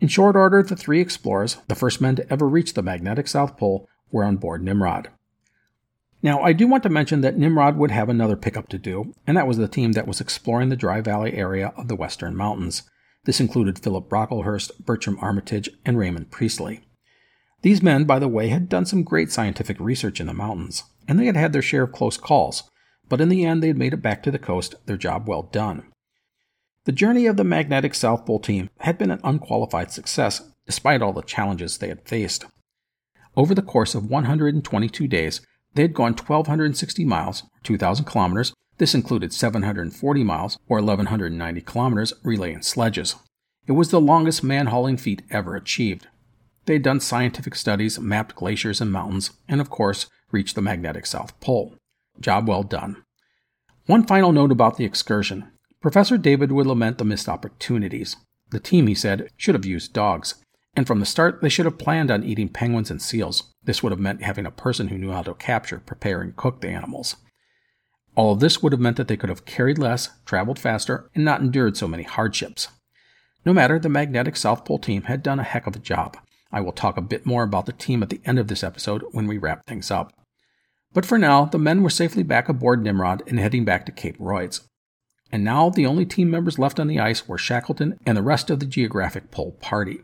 In 0.01 0.07
short 0.07 0.35
order, 0.35 0.63
the 0.63 0.75
three 0.75 0.99
explorers, 0.99 1.57
the 1.67 1.75
first 1.75 2.01
men 2.01 2.15
to 2.15 2.33
ever 2.33 2.49
reach 2.49 2.73
the 2.73 2.81
magnetic 2.81 3.27
South 3.27 3.55
Pole, 3.55 3.87
were 4.11 4.23
on 4.23 4.37
board 4.37 4.63
Nimrod. 4.63 5.09
Now, 6.23 6.41
I 6.41 6.53
do 6.53 6.67
want 6.67 6.81
to 6.83 6.89
mention 6.89 7.21
that 7.21 7.37
Nimrod 7.37 7.77
would 7.77 7.91
have 7.91 8.09
another 8.09 8.35
pickup 8.35 8.67
to 8.69 8.79
do, 8.79 9.13
and 9.27 9.37
that 9.37 9.47
was 9.47 9.57
the 9.57 9.67
team 9.67 9.91
that 9.91 10.07
was 10.07 10.19
exploring 10.19 10.69
the 10.69 10.75
Dry 10.75 11.01
Valley 11.01 11.33
area 11.33 11.71
of 11.77 11.87
the 11.87 11.95
Western 11.95 12.35
Mountains. 12.35 12.81
This 13.25 13.39
included 13.39 13.77
Philip 13.77 14.09
Brocklehurst, 14.09 14.71
Bertram 14.83 15.19
Armitage, 15.21 15.69
and 15.85 15.99
Raymond 15.99 16.31
Priestley. 16.31 16.81
These 17.61 17.83
men, 17.83 18.05
by 18.05 18.17
the 18.17 18.27
way, 18.27 18.47
had 18.47 18.69
done 18.69 18.87
some 18.87 19.03
great 19.03 19.31
scientific 19.31 19.79
research 19.79 20.19
in 20.19 20.25
the 20.25 20.33
mountains, 20.33 20.83
and 21.07 21.19
they 21.19 21.27
had 21.27 21.37
had 21.37 21.53
their 21.53 21.61
share 21.61 21.83
of 21.83 21.91
close 21.91 22.17
calls, 22.17 22.63
but 23.07 23.21
in 23.21 23.29
the 23.29 23.45
end 23.45 23.61
they 23.61 23.67
had 23.67 23.77
made 23.77 23.93
it 23.93 24.01
back 24.01 24.23
to 24.23 24.31
the 24.31 24.39
coast, 24.39 24.73
their 24.87 24.97
job 24.97 25.27
well 25.27 25.43
done. 25.43 25.90
The 26.85 26.91
journey 26.91 27.27
of 27.27 27.37
the 27.37 27.43
magnetic 27.43 27.93
South 27.93 28.25
Pole 28.25 28.39
team 28.39 28.69
had 28.79 28.97
been 28.97 29.11
an 29.11 29.21
unqualified 29.23 29.91
success 29.91 30.41
despite 30.65 31.01
all 31.01 31.13
the 31.13 31.21
challenges 31.21 31.77
they 31.77 31.89
had 31.89 32.07
faced. 32.07 32.45
Over 33.35 33.53
the 33.53 33.61
course 33.61 33.93
of 33.93 34.09
122 34.09 35.07
days, 35.07 35.41
they 35.75 35.83
had 35.83 35.93
gone 35.93 36.13
1,260 36.13 37.05
miles, 37.05 37.43
2,000 37.63 38.05
kilometers, 38.05 38.53
This 38.77 38.95
included 38.95 39.31
740 39.31 40.23
miles, 40.23 40.57
or 40.67 40.79
1,190 40.79 41.61
kilometers, 41.61 42.13
relaying 42.23 42.63
sledges. 42.63 43.15
It 43.67 43.73
was 43.73 43.91
the 43.91 44.01
longest 44.01 44.43
man 44.43 44.67
hauling 44.67 44.97
feat 44.97 45.21
ever 45.29 45.55
achieved. 45.55 46.07
They 46.65 46.73
had 46.73 46.81
done 46.81 46.99
scientific 46.99 47.53
studies, 47.53 47.99
mapped 47.99 48.33
glaciers 48.33 48.81
and 48.81 48.91
mountains, 48.91 49.29
and 49.47 49.61
of 49.61 49.69
course, 49.69 50.07
reached 50.31 50.55
the 50.55 50.63
magnetic 50.63 51.05
South 51.05 51.39
Pole. 51.39 51.75
Job 52.19 52.47
well 52.47 52.63
done. 52.63 53.03
One 53.85 54.03
final 54.03 54.31
note 54.31 54.51
about 54.51 54.77
the 54.77 54.85
excursion. 54.85 55.50
Professor 55.81 56.17
David 56.17 56.51
would 56.51 56.67
lament 56.67 56.99
the 56.99 57.05
missed 57.05 57.27
opportunities. 57.27 58.15
The 58.51 58.59
team, 58.59 58.85
he 58.85 58.93
said, 58.93 59.29
should 59.35 59.55
have 59.55 59.65
used 59.65 59.93
dogs. 59.93 60.35
And 60.75 60.85
from 60.85 60.99
the 60.99 61.05
start, 61.05 61.41
they 61.41 61.49
should 61.49 61.65
have 61.65 61.79
planned 61.79 62.11
on 62.11 62.23
eating 62.23 62.49
penguins 62.49 62.91
and 62.91 63.01
seals. 63.01 63.51
This 63.63 63.81
would 63.81 63.91
have 63.91 63.99
meant 63.99 64.23
having 64.23 64.45
a 64.45 64.51
person 64.51 64.89
who 64.89 64.97
knew 64.97 65.11
how 65.11 65.23
to 65.23 65.33
capture, 65.33 65.79
prepare, 65.79 66.21
and 66.21 66.35
cook 66.35 66.61
the 66.61 66.69
animals. 66.69 67.15
All 68.15 68.33
of 68.33 68.41
this 68.41 68.61
would 68.61 68.73
have 68.73 68.79
meant 68.79 68.97
that 68.97 69.07
they 69.07 69.17
could 69.17 69.29
have 69.29 69.45
carried 69.45 69.77
less, 69.77 70.09
traveled 70.25 70.59
faster, 70.59 71.09
and 71.15 71.25
not 71.25 71.41
endured 71.41 71.77
so 71.77 71.87
many 71.87 72.03
hardships. 72.03 72.67
No 73.43 73.53
matter, 73.53 73.79
the 73.79 73.89
Magnetic 73.89 74.35
South 74.35 74.65
Pole 74.65 74.79
team 74.79 75.03
had 75.03 75.23
done 75.23 75.39
a 75.39 75.43
heck 75.43 75.65
of 75.65 75.75
a 75.75 75.79
job. 75.79 76.15
I 76.51 76.61
will 76.61 76.73
talk 76.73 76.97
a 76.97 77.01
bit 77.01 77.25
more 77.25 77.43
about 77.43 77.65
the 77.65 77.73
team 77.73 78.03
at 78.03 78.09
the 78.09 78.21
end 78.23 78.37
of 78.37 78.49
this 78.49 78.63
episode 78.63 79.03
when 79.11 79.27
we 79.27 79.37
wrap 79.37 79.65
things 79.65 79.89
up. 79.89 80.13
But 80.93 81.05
for 81.05 81.17
now, 81.17 81.45
the 81.45 81.57
men 81.57 81.81
were 81.81 81.89
safely 81.89 82.23
back 82.23 82.49
aboard 82.49 82.83
Nimrod 82.83 83.23
and 83.25 83.39
heading 83.39 83.65
back 83.65 83.85
to 83.85 83.91
Cape 83.91 84.17
Royds. 84.19 84.61
And 85.31 85.43
now 85.43 85.69
the 85.69 85.85
only 85.85 86.05
team 86.05 86.29
members 86.29 86.59
left 86.59 86.79
on 86.79 86.87
the 86.87 86.99
ice 86.99 87.27
were 87.27 87.37
Shackleton 87.37 87.97
and 88.05 88.17
the 88.17 88.21
rest 88.21 88.49
of 88.49 88.59
the 88.59 88.65
Geographic 88.65 89.31
Pole 89.31 89.53
party. 89.61 90.01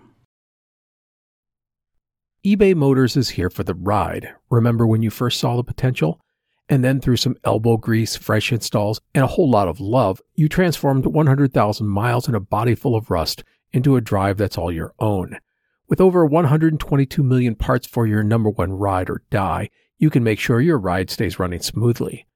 eBay 2.45 2.73
Motors 2.73 3.17
is 3.17 3.29
here 3.29 3.49
for 3.49 3.63
the 3.63 3.73
ride. 3.73 4.29
Remember 4.49 4.87
when 4.87 5.01
you 5.01 5.09
first 5.09 5.39
saw 5.39 5.57
the 5.57 5.63
potential? 5.63 6.21
And 6.69 6.83
then 6.83 7.01
through 7.01 7.17
some 7.17 7.35
elbow 7.43 7.77
grease, 7.77 8.15
fresh 8.15 8.51
installs, 8.51 9.01
and 9.13 9.23
a 9.23 9.27
whole 9.27 9.49
lot 9.49 9.67
of 9.67 9.79
love, 9.79 10.21
you 10.35 10.47
transformed 10.47 11.05
100,000 11.05 11.87
miles 11.87 12.27
and 12.27 12.35
a 12.35 12.41
body 12.41 12.75
full 12.75 12.95
of 12.95 13.09
rust 13.09 13.43
into 13.73 13.95
a 13.95 14.01
drive 14.01 14.37
that's 14.37 14.57
all 14.57 14.71
your 14.71 14.93
own. 14.99 15.39
With 15.89 16.01
over 16.01 16.25
122 16.25 17.23
million 17.23 17.55
parts 17.55 17.87
for 17.87 18.05
your 18.05 18.23
number 18.23 18.49
one 18.49 18.73
ride 18.73 19.09
or 19.09 19.23
die, 19.29 19.69
you 19.97 20.09
can 20.09 20.23
make 20.23 20.39
sure 20.39 20.61
your 20.61 20.77
ride 20.77 21.09
stays 21.09 21.39
running 21.39 21.61
smoothly. 21.61 22.26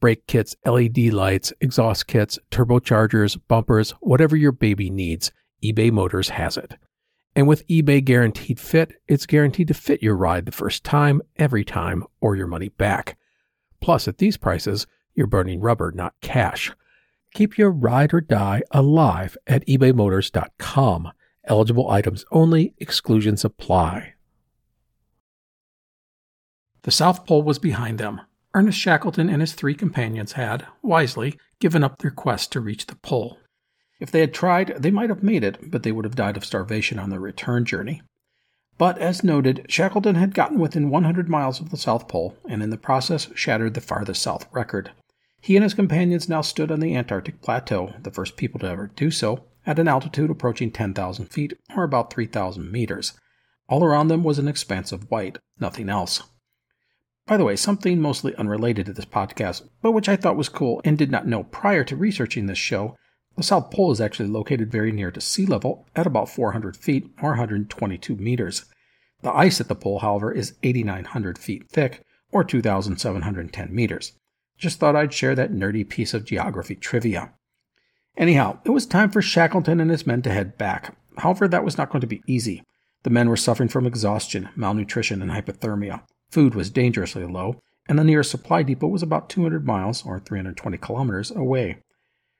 Brake 0.00 0.26
kits, 0.26 0.54
LED 0.64 1.12
lights, 1.12 1.52
exhaust 1.60 2.06
kits, 2.06 2.38
turbochargers, 2.50 3.38
bumpers, 3.48 3.92
whatever 4.00 4.36
your 4.36 4.52
baby 4.52 4.90
needs, 4.90 5.32
eBay 5.62 5.90
Motors 5.90 6.30
has 6.30 6.56
it. 6.56 6.76
And 7.34 7.46
with 7.46 7.66
eBay 7.68 8.04
Guaranteed 8.04 8.58
Fit, 8.58 8.94
it's 9.08 9.26
guaranteed 9.26 9.68
to 9.68 9.74
fit 9.74 10.02
your 10.02 10.16
ride 10.16 10.46
the 10.46 10.52
first 10.52 10.84
time, 10.84 11.20
every 11.36 11.64
time, 11.64 12.04
or 12.20 12.36
your 12.36 12.46
money 12.46 12.70
back. 12.70 13.18
Plus, 13.80 14.08
at 14.08 14.18
these 14.18 14.36
prices, 14.36 14.86
you're 15.14 15.26
burning 15.26 15.60
rubber, 15.60 15.92
not 15.92 16.14
cash. 16.20 16.72
Keep 17.34 17.58
your 17.58 17.70
ride 17.70 18.14
or 18.14 18.20
die 18.20 18.62
alive 18.70 19.36
at 19.46 19.66
ebaymotors.com. 19.66 21.12
Eligible 21.44 21.90
items 21.90 22.24
only, 22.30 22.74
exclusions 22.78 23.44
apply. 23.44 24.14
The 26.82 26.90
South 26.90 27.26
Pole 27.26 27.42
was 27.42 27.58
behind 27.58 27.98
them. 27.98 28.20
Ernest 28.56 28.78
Shackleton 28.78 29.28
and 29.28 29.42
his 29.42 29.52
three 29.52 29.74
companions 29.74 30.32
had, 30.32 30.66
wisely, 30.80 31.38
given 31.60 31.84
up 31.84 31.98
their 31.98 32.10
quest 32.10 32.50
to 32.52 32.60
reach 32.60 32.86
the 32.86 32.96
pole. 32.96 33.38
If 34.00 34.10
they 34.10 34.20
had 34.20 34.32
tried, 34.32 34.68
they 34.78 34.90
might 34.90 35.10
have 35.10 35.22
made 35.22 35.44
it, 35.44 35.70
but 35.70 35.82
they 35.82 35.92
would 35.92 36.06
have 36.06 36.16
died 36.16 36.38
of 36.38 36.44
starvation 36.44 36.98
on 36.98 37.10
their 37.10 37.20
return 37.20 37.66
journey. 37.66 38.00
But 38.78 38.96
as 38.96 39.22
noted, 39.22 39.66
Shackleton 39.68 40.14
had 40.14 40.32
gotten 40.34 40.58
within 40.58 40.88
100 40.88 41.28
miles 41.28 41.60
of 41.60 41.68
the 41.68 41.76
South 41.76 42.08
Pole 42.08 42.34
and 42.48 42.62
in 42.62 42.70
the 42.70 42.78
process 42.78 43.28
shattered 43.34 43.74
the 43.74 43.82
farthest 43.82 44.22
south 44.22 44.48
record. 44.50 44.90
He 45.42 45.54
and 45.54 45.62
his 45.62 45.74
companions 45.74 46.26
now 46.26 46.40
stood 46.40 46.70
on 46.70 46.80
the 46.80 46.96
Antarctic 46.96 47.42
Plateau, 47.42 47.92
the 48.00 48.10
first 48.10 48.38
people 48.38 48.58
to 48.60 48.68
ever 48.68 48.86
do 48.96 49.10
so, 49.10 49.44
at 49.66 49.78
an 49.78 49.86
altitude 49.86 50.30
approaching 50.30 50.70
10,000 50.70 51.26
feet, 51.26 51.52
or 51.76 51.84
about 51.84 52.10
3,000 52.10 52.72
meters. 52.72 53.12
All 53.68 53.84
around 53.84 54.08
them 54.08 54.24
was 54.24 54.38
an 54.38 54.48
expanse 54.48 54.92
of 54.92 55.10
white, 55.10 55.36
nothing 55.60 55.90
else. 55.90 56.22
By 57.26 57.36
the 57.36 57.44
way, 57.44 57.56
something 57.56 58.00
mostly 58.00 58.36
unrelated 58.36 58.86
to 58.86 58.92
this 58.92 59.04
podcast, 59.04 59.68
but 59.82 59.90
which 59.90 60.08
I 60.08 60.14
thought 60.14 60.36
was 60.36 60.48
cool 60.48 60.80
and 60.84 60.96
did 60.96 61.10
not 61.10 61.26
know 61.26 61.42
prior 61.42 61.82
to 61.82 61.96
researching 61.96 62.46
this 62.46 62.58
show, 62.58 62.96
the 63.36 63.42
South 63.42 63.72
Pole 63.72 63.90
is 63.90 64.00
actually 64.00 64.28
located 64.28 64.70
very 64.70 64.92
near 64.92 65.10
to 65.10 65.20
sea 65.20 65.44
level 65.44 65.86
at 65.96 66.06
about 66.06 66.28
400 66.28 66.76
feet 66.76 67.10
or 67.20 67.30
122 67.30 68.14
meters. 68.14 68.64
The 69.22 69.32
ice 69.32 69.60
at 69.60 69.66
the 69.66 69.74
pole, 69.74 69.98
however, 69.98 70.30
is 70.30 70.54
8,900 70.62 71.36
feet 71.36 71.68
thick 71.68 72.02
or 72.30 72.44
2,710 72.44 73.74
meters. 73.74 74.12
Just 74.56 74.78
thought 74.78 74.94
I'd 74.94 75.12
share 75.12 75.34
that 75.34 75.52
nerdy 75.52 75.86
piece 75.86 76.14
of 76.14 76.24
geography 76.24 76.76
trivia. 76.76 77.32
Anyhow, 78.16 78.60
it 78.64 78.70
was 78.70 78.86
time 78.86 79.10
for 79.10 79.20
Shackleton 79.20 79.80
and 79.80 79.90
his 79.90 80.06
men 80.06 80.22
to 80.22 80.30
head 80.30 80.56
back. 80.56 80.96
However, 81.18 81.48
that 81.48 81.64
was 81.64 81.76
not 81.76 81.90
going 81.90 82.00
to 82.00 82.06
be 82.06 82.22
easy. 82.26 82.62
The 83.02 83.10
men 83.10 83.28
were 83.28 83.36
suffering 83.36 83.68
from 83.68 83.86
exhaustion, 83.86 84.48
malnutrition, 84.54 85.20
and 85.20 85.30
hypothermia. 85.30 86.02
Food 86.30 86.54
was 86.54 86.70
dangerously 86.70 87.24
low, 87.24 87.60
and 87.88 87.98
the 87.98 88.04
nearest 88.04 88.30
supply 88.30 88.62
depot 88.62 88.88
was 88.88 89.02
about 89.02 89.28
200 89.28 89.64
miles, 89.64 90.04
or 90.04 90.18
320 90.18 90.78
kilometers, 90.78 91.30
away. 91.30 91.78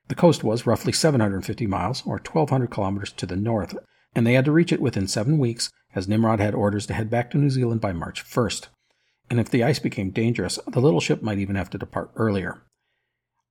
The 0.09 0.15
coast 0.15 0.45
was 0.45 0.67
roughly 0.67 0.93
750 0.93 1.67
miles, 1.67 2.03
or 2.07 2.17
1,200 2.17 2.71
kilometers 2.71 3.13
to 3.13 3.27
the 3.27 3.37
north, 3.37 3.77
and 4.15 4.27
they 4.27 4.35
had 4.35 4.45
to 4.45 4.53
reach 4.53 4.73
it 4.73 4.81
within 4.81 5.09
seven 5.09 5.39
weeks, 5.39 5.71
as 5.95 6.09
Nimrod 6.09 6.41
had 6.41 6.55
orders 6.55 6.87
to 6.87 6.95
head 6.95 7.11
back 7.11 7.31
to 7.31 7.39
New 7.39 7.51
Zealand 7.51 7.81
by 7.81 7.93
March 7.93 8.25
1st. 8.25 8.69
And 9.29 9.41
if 9.41 9.51
the 9.51 9.65
ice 9.65 9.79
became 9.79 10.11
dangerous, 10.11 10.59
the 10.67 10.81
little 10.81 11.01
ship 11.01 11.23
might 11.23 11.39
even 11.39 11.57
have 11.57 11.71
to 11.71 11.79
depart 11.79 12.11
earlier. 12.17 12.63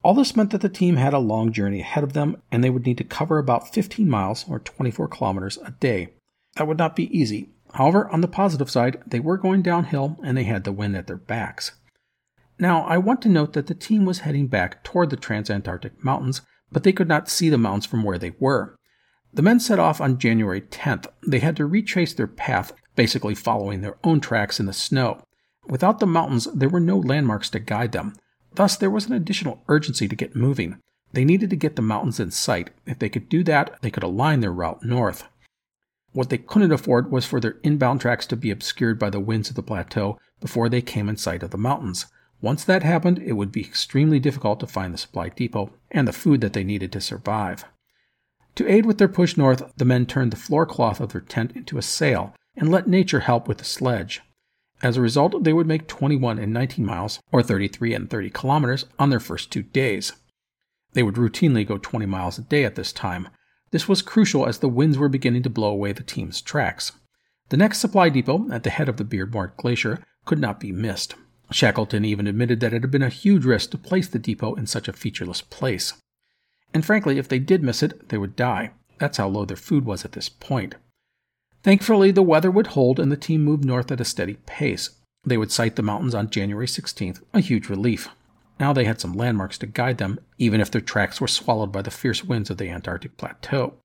All 0.04 0.14
this 0.14 0.36
meant 0.36 0.52
that 0.52 0.62
the 0.62 0.70
team 0.70 0.98
had 0.98 1.14
a 1.14 1.20
long 1.20 1.52
journey 1.52 1.82
ahead 1.82 2.04
of 2.04 2.14
them, 2.14 2.42
and 2.52 2.64
they 2.64 2.70
would 2.70 2.86
need 2.86 2.98
to 3.00 3.04
cover 3.04 3.38
about 3.38 3.74
15 3.74 4.10
miles, 4.10 4.46
or 4.48 4.60
24 4.60 5.08
kilometers, 5.08 5.58
a 5.66 5.72
day. 5.72 6.14
That 6.56 6.68
would 6.68 6.78
not 6.78 6.96
be 6.96 7.16
easy. 7.18 7.50
However, 7.76 8.10
on 8.10 8.22
the 8.22 8.30
positive 8.30 8.70
side, 8.70 9.04
they 9.06 9.20
were 9.20 9.38
going 9.38 9.62
downhill 9.62 10.18
and 10.24 10.38
they 10.38 10.46
had 10.46 10.64
the 10.64 10.72
wind 10.72 10.96
at 10.96 11.08
their 11.08 11.18
backs. 11.18 11.74
Now, 12.58 12.86
I 12.86 12.98
want 12.98 13.22
to 13.24 13.30
note 13.30 13.52
that 13.52 13.68
the 13.68 13.76
team 13.76 14.06
was 14.06 14.20
heading 14.20 14.48
back 14.48 14.82
toward 14.86 15.10
the 15.10 15.18
Transantarctic 15.18 16.02
Mountains, 16.02 16.42
but 16.72 16.84
they 16.84 16.94
could 16.94 17.10
not 17.10 17.28
see 17.28 17.50
the 17.50 17.58
mountains 17.58 17.86
from 17.86 18.04
where 18.04 18.18
they 18.18 18.32
were. 18.40 18.78
The 19.34 19.42
men 19.42 19.60
set 19.60 19.78
off 19.78 20.00
on 20.00 20.20
January 20.20 20.62
10th. 20.62 21.08
They 21.28 21.40
had 21.40 21.58
to 21.58 21.66
retrace 21.66 22.14
their 22.14 22.28
path, 22.28 22.72
basically 22.96 23.36
following 23.36 23.82
their 23.82 23.98
own 24.06 24.22
tracks 24.22 24.58
in 24.58 24.68
the 24.68 24.74
snow. 24.74 25.22
Without 25.68 26.00
the 26.00 26.08
mountains, 26.08 26.48
there 26.54 26.70
were 26.70 26.80
no 26.80 26.98
landmarks 26.98 27.50
to 27.50 27.60
guide 27.60 27.92
them. 27.92 28.16
Thus, 28.54 28.78
there 28.78 28.90
was 28.90 29.08
an 29.08 29.14
additional 29.14 29.64
urgency 29.68 30.08
to 30.08 30.16
get 30.16 30.34
moving. 30.34 30.80
They 31.12 31.26
needed 31.26 31.50
to 31.50 31.58
get 31.58 31.76
the 31.76 31.82
mountains 31.82 32.22
in 32.22 32.32
sight. 32.32 32.70
If 32.86 33.00
they 33.00 33.10
could 33.10 33.28
do 33.28 33.44
that, 33.44 33.82
they 33.82 33.92
could 33.92 34.04
align 34.04 34.40
their 34.40 34.54
route 34.54 34.82
north. 34.84 35.28
What 36.16 36.30
they 36.30 36.38
couldn't 36.38 36.72
afford 36.72 37.12
was 37.12 37.26
for 37.26 37.42
their 37.42 37.58
inbound 37.62 38.00
tracks 38.00 38.26
to 38.28 38.38
be 38.38 38.50
obscured 38.50 38.98
by 38.98 39.10
the 39.10 39.20
winds 39.20 39.50
of 39.50 39.58
the 39.58 39.62
plateau 39.62 40.18
before 40.40 40.70
they 40.70 40.82
came 40.82 41.10
in 41.10 41.18
sight 41.18 41.44
of 41.44 41.52
the 41.52 41.58
mountains. 41.58 42.06
Once 42.40 42.64
that 42.64 42.84
happened, 42.84 43.20
it 43.20 43.34
would 43.34 43.52
be 43.52 43.60
extremely 43.60 44.18
difficult 44.18 44.62
to 44.62 44.66
find 44.66 44.94
the 44.94 44.98
supply 44.98 45.28
depot 45.28 45.74
and 45.92 46.08
the 46.08 46.14
food 46.14 46.40
that 46.40 46.54
they 46.54 46.64
needed 46.64 46.94
to 46.94 47.02
survive. 47.02 47.66
To 48.56 48.66
aid 48.66 48.86
with 48.86 48.98
their 48.98 49.10
push 49.10 49.36
north, 49.36 49.62
the 49.76 49.84
men 49.84 50.06
turned 50.06 50.32
the 50.32 50.38
floor 50.38 50.66
cloth 50.66 51.02
of 51.02 51.12
their 51.12 51.20
tent 51.20 51.52
into 51.54 51.78
a 51.78 51.82
sail 51.82 52.34
and 52.56 52.72
let 52.72 52.88
nature 52.88 53.20
help 53.20 53.50
with 53.50 53.58
the 53.58 53.66
sledge. 53.66 54.22
As 54.82 54.96
a 54.96 55.02
result, 55.02 55.44
they 55.44 55.52
would 55.52 55.68
make 55.68 55.86
21 55.86 56.40
and 56.40 56.54
19 56.54 56.86
miles, 56.86 57.20
or 57.34 57.44
33 57.44 57.94
and 57.94 58.10
30 58.10 58.30
kilometers, 58.30 58.86
on 58.98 59.10
their 59.10 59.20
first 59.20 59.52
two 59.52 59.64
days. 59.64 60.14
They 60.94 61.04
would 61.04 61.16
routinely 61.16 61.68
go 61.68 61.78
20 61.78 62.06
miles 62.06 62.38
a 62.38 62.42
day 62.42 62.64
at 62.64 62.76
this 62.76 62.94
time. 62.94 63.28
This 63.76 63.90
was 63.90 64.02
crucial 64.02 64.48
as 64.48 64.60
the 64.60 64.70
winds 64.70 64.98
were 64.98 65.10
beginning 65.10 65.44
to 65.44 65.50
blow 65.50 65.68
away 65.68 65.92
the 65.92 66.02
team's 66.02 66.40
tracks. 66.40 66.94
The 67.50 67.58
next 67.58 67.80
supply 67.80 68.08
depot, 68.08 68.50
at 68.50 68.64
the 68.64 68.70
head 68.70 68.88
of 68.88 68.96
the 68.96 69.04
Beardmore 69.04 69.52
Glacier, 69.58 70.02
could 70.24 70.40
not 70.40 70.62
be 70.62 70.72
missed. 70.72 71.16
Shackleton 71.52 72.06
even 72.06 72.26
admitted 72.26 72.62
that 72.62 72.74
it 72.74 72.84
had 72.84 72.92
been 72.92 73.02
a 73.02 73.10
huge 73.10 73.44
risk 73.44 73.72
to 73.72 73.78
place 73.78 74.08
the 74.08 74.18
depot 74.18 74.56
in 74.56 74.66
such 74.66 74.88
a 74.88 74.94
featureless 74.94 75.42
place. 75.42 75.92
And 76.74 76.86
frankly, 76.86 77.18
if 77.18 77.28
they 77.28 77.38
did 77.38 77.64
miss 77.64 77.84
it, 77.84 78.08
they 78.08 78.18
would 78.18 78.38
die. 78.38 78.72
That's 78.98 79.18
how 79.18 79.28
low 79.28 79.44
their 79.44 79.58
food 79.58 79.84
was 79.84 80.06
at 80.06 80.14
this 80.14 80.30
point. 80.30 80.76
Thankfully, 81.62 82.12
the 82.12 82.24
weather 82.24 82.50
would 82.50 82.68
hold 82.68 82.98
and 82.98 83.12
the 83.12 83.18
team 83.18 83.44
moved 83.44 83.66
north 83.66 83.92
at 83.92 84.00
a 84.00 84.06
steady 84.06 84.38
pace. 84.46 84.92
They 85.26 85.36
would 85.36 85.52
sight 85.52 85.76
the 85.76 85.82
mountains 85.82 86.16
on 86.16 86.30
January 86.30 86.68
16th, 86.68 87.22
a 87.34 87.42
huge 87.42 87.68
relief. 87.68 88.08
Now 88.60 88.74
they 88.74 88.86
had 88.86 89.02
some 89.02 89.14
landmarks 89.14 89.58
to 89.60 89.66
guide 89.66 89.98
them, 89.98 90.20
even 90.38 90.62
if 90.62 90.72
their 90.72 90.82
tracks 90.82 91.20
were 91.20 91.28
swallowed 91.28 91.72
by 91.72 91.82
the 91.82 91.92
fierce 91.92 92.24
winds 92.24 92.50
of 92.50 92.58
the 92.58 92.70
Antarctic 92.70 93.18
Plateau. 93.18 93.76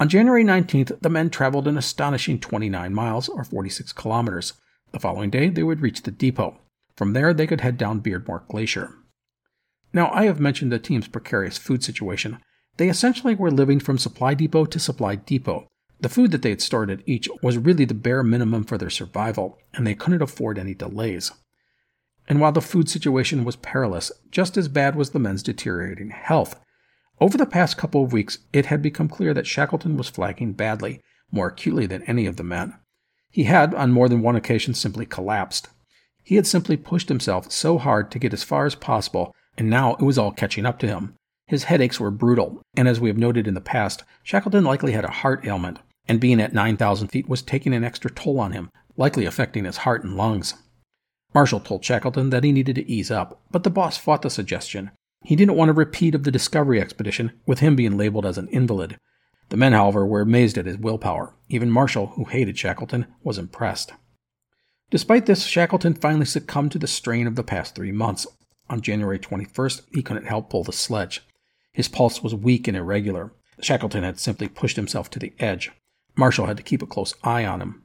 On 0.00 0.08
January 0.08 0.44
19th, 0.44 1.00
the 1.00 1.10
men 1.10 1.28
traveled 1.28 1.66
an 1.66 1.76
astonishing 1.76 2.38
29 2.38 2.94
miles, 2.94 3.28
or 3.28 3.44
46 3.44 3.92
kilometers. 3.92 4.54
The 4.92 5.00
following 5.00 5.28
day, 5.28 5.48
they 5.48 5.64
would 5.64 5.80
reach 5.80 6.02
the 6.02 6.10
depot. 6.10 6.58
From 6.96 7.12
there, 7.12 7.34
they 7.34 7.46
could 7.46 7.60
head 7.60 7.76
down 7.76 8.00
Beardmore 8.00 8.46
Glacier. 8.48 8.94
Now, 9.92 10.10
I 10.12 10.24
have 10.26 10.40
mentioned 10.40 10.70
the 10.70 10.78
team's 10.78 11.08
precarious 11.08 11.58
food 11.58 11.82
situation. 11.82 12.38
They 12.76 12.88
essentially 12.88 13.34
were 13.34 13.50
living 13.50 13.80
from 13.80 13.98
supply 13.98 14.34
depot 14.34 14.66
to 14.66 14.78
supply 14.78 15.16
depot. 15.16 15.66
The 16.00 16.08
food 16.08 16.30
that 16.30 16.42
they 16.42 16.50
had 16.50 16.62
stored 16.62 16.90
at 16.90 17.02
each 17.06 17.28
was 17.42 17.58
really 17.58 17.84
the 17.84 17.94
bare 17.94 18.22
minimum 18.22 18.64
for 18.64 18.78
their 18.78 18.90
survival, 18.90 19.58
and 19.74 19.84
they 19.84 19.94
couldn't 19.94 20.22
afford 20.22 20.58
any 20.58 20.74
delays. 20.74 21.32
And 22.28 22.40
while 22.40 22.52
the 22.52 22.60
food 22.60 22.88
situation 22.88 23.42
was 23.42 23.56
perilous, 23.56 24.12
just 24.30 24.56
as 24.56 24.68
bad 24.68 24.94
was 24.94 25.10
the 25.10 25.18
men's 25.18 25.42
deteriorating 25.42 26.10
health. 26.10 26.60
Over 27.20 27.36
the 27.36 27.46
past 27.46 27.76
couple 27.76 28.04
of 28.04 28.12
weeks, 28.12 28.38
it 28.52 28.66
had 28.66 28.82
become 28.82 29.08
clear 29.08 29.34
that 29.34 29.46
Shackleton 29.46 29.96
was 29.96 30.10
flagging 30.10 30.52
badly, 30.52 31.00
more 31.32 31.48
acutely 31.48 31.86
than 31.86 32.02
any 32.04 32.26
of 32.26 32.36
the 32.36 32.44
men. 32.44 32.74
He 33.30 33.44
had, 33.44 33.74
on 33.74 33.90
more 33.90 34.08
than 34.08 34.22
one 34.22 34.36
occasion, 34.36 34.74
simply 34.74 35.06
collapsed. 35.06 35.68
He 36.22 36.36
had 36.36 36.46
simply 36.46 36.76
pushed 36.76 37.08
himself 37.08 37.50
so 37.50 37.78
hard 37.78 38.10
to 38.10 38.18
get 38.18 38.34
as 38.34 38.44
far 38.44 38.66
as 38.66 38.74
possible, 38.74 39.34
and 39.56 39.68
now 39.68 39.94
it 39.94 40.02
was 40.02 40.18
all 40.18 40.30
catching 40.30 40.66
up 40.66 40.78
to 40.80 40.86
him. 40.86 41.14
His 41.46 41.64
headaches 41.64 41.98
were 41.98 42.10
brutal, 42.10 42.60
and 42.76 42.86
as 42.86 43.00
we 43.00 43.08
have 43.08 43.16
noted 43.16 43.48
in 43.48 43.54
the 43.54 43.60
past, 43.60 44.04
Shackleton 44.22 44.64
likely 44.64 44.92
had 44.92 45.06
a 45.06 45.10
heart 45.10 45.46
ailment, 45.46 45.78
and 46.06 46.20
being 46.20 46.40
at 46.40 46.52
9,000 46.52 47.08
feet 47.08 47.28
was 47.28 47.42
taking 47.42 47.72
an 47.72 47.84
extra 47.84 48.10
toll 48.10 48.38
on 48.38 48.52
him, 48.52 48.70
likely 48.96 49.24
affecting 49.24 49.64
his 49.64 49.78
heart 49.78 50.04
and 50.04 50.16
lungs. 50.16 50.54
Marshall 51.34 51.60
told 51.60 51.84
Shackleton 51.84 52.30
that 52.30 52.44
he 52.44 52.52
needed 52.52 52.76
to 52.76 52.90
ease 52.90 53.10
up, 53.10 53.42
but 53.50 53.64
the 53.64 53.70
boss 53.70 53.96
fought 53.98 54.22
the 54.22 54.30
suggestion. 54.30 54.90
He 55.22 55.36
didn't 55.36 55.56
want 55.56 55.70
a 55.70 55.74
repeat 55.74 56.14
of 56.14 56.24
the 56.24 56.30
Discovery 56.30 56.80
expedition, 56.80 57.32
with 57.46 57.58
him 57.58 57.76
being 57.76 57.96
labeled 57.96 58.24
as 58.24 58.38
an 58.38 58.48
invalid. 58.48 58.98
The 59.50 59.56
men, 59.56 59.72
however, 59.72 60.06
were 60.06 60.20
amazed 60.20 60.58
at 60.58 60.66
his 60.66 60.78
willpower. 60.78 61.34
Even 61.48 61.70
Marshall, 61.70 62.08
who 62.08 62.24
hated 62.24 62.58
Shackleton, 62.58 63.06
was 63.22 63.38
impressed. 63.38 63.92
Despite 64.90 65.26
this, 65.26 65.44
Shackleton 65.44 65.94
finally 65.94 66.24
succumbed 66.24 66.72
to 66.72 66.78
the 66.78 66.86
strain 66.86 67.26
of 67.26 67.34
the 67.34 67.42
past 67.42 67.74
three 67.74 67.92
months. 67.92 68.26
On 68.70 68.80
January 68.80 69.18
21st, 69.18 69.82
he 69.92 70.02
couldn't 70.02 70.26
help 70.26 70.50
pull 70.50 70.64
the 70.64 70.72
sledge. 70.72 71.22
His 71.72 71.88
pulse 71.88 72.22
was 72.22 72.34
weak 72.34 72.68
and 72.68 72.76
irregular. 72.76 73.32
Shackleton 73.60 74.02
had 74.02 74.18
simply 74.18 74.48
pushed 74.48 74.76
himself 74.76 75.10
to 75.10 75.18
the 75.18 75.32
edge. 75.38 75.70
Marshall 76.16 76.46
had 76.46 76.56
to 76.56 76.62
keep 76.62 76.82
a 76.82 76.86
close 76.86 77.14
eye 77.22 77.44
on 77.44 77.60
him. 77.60 77.82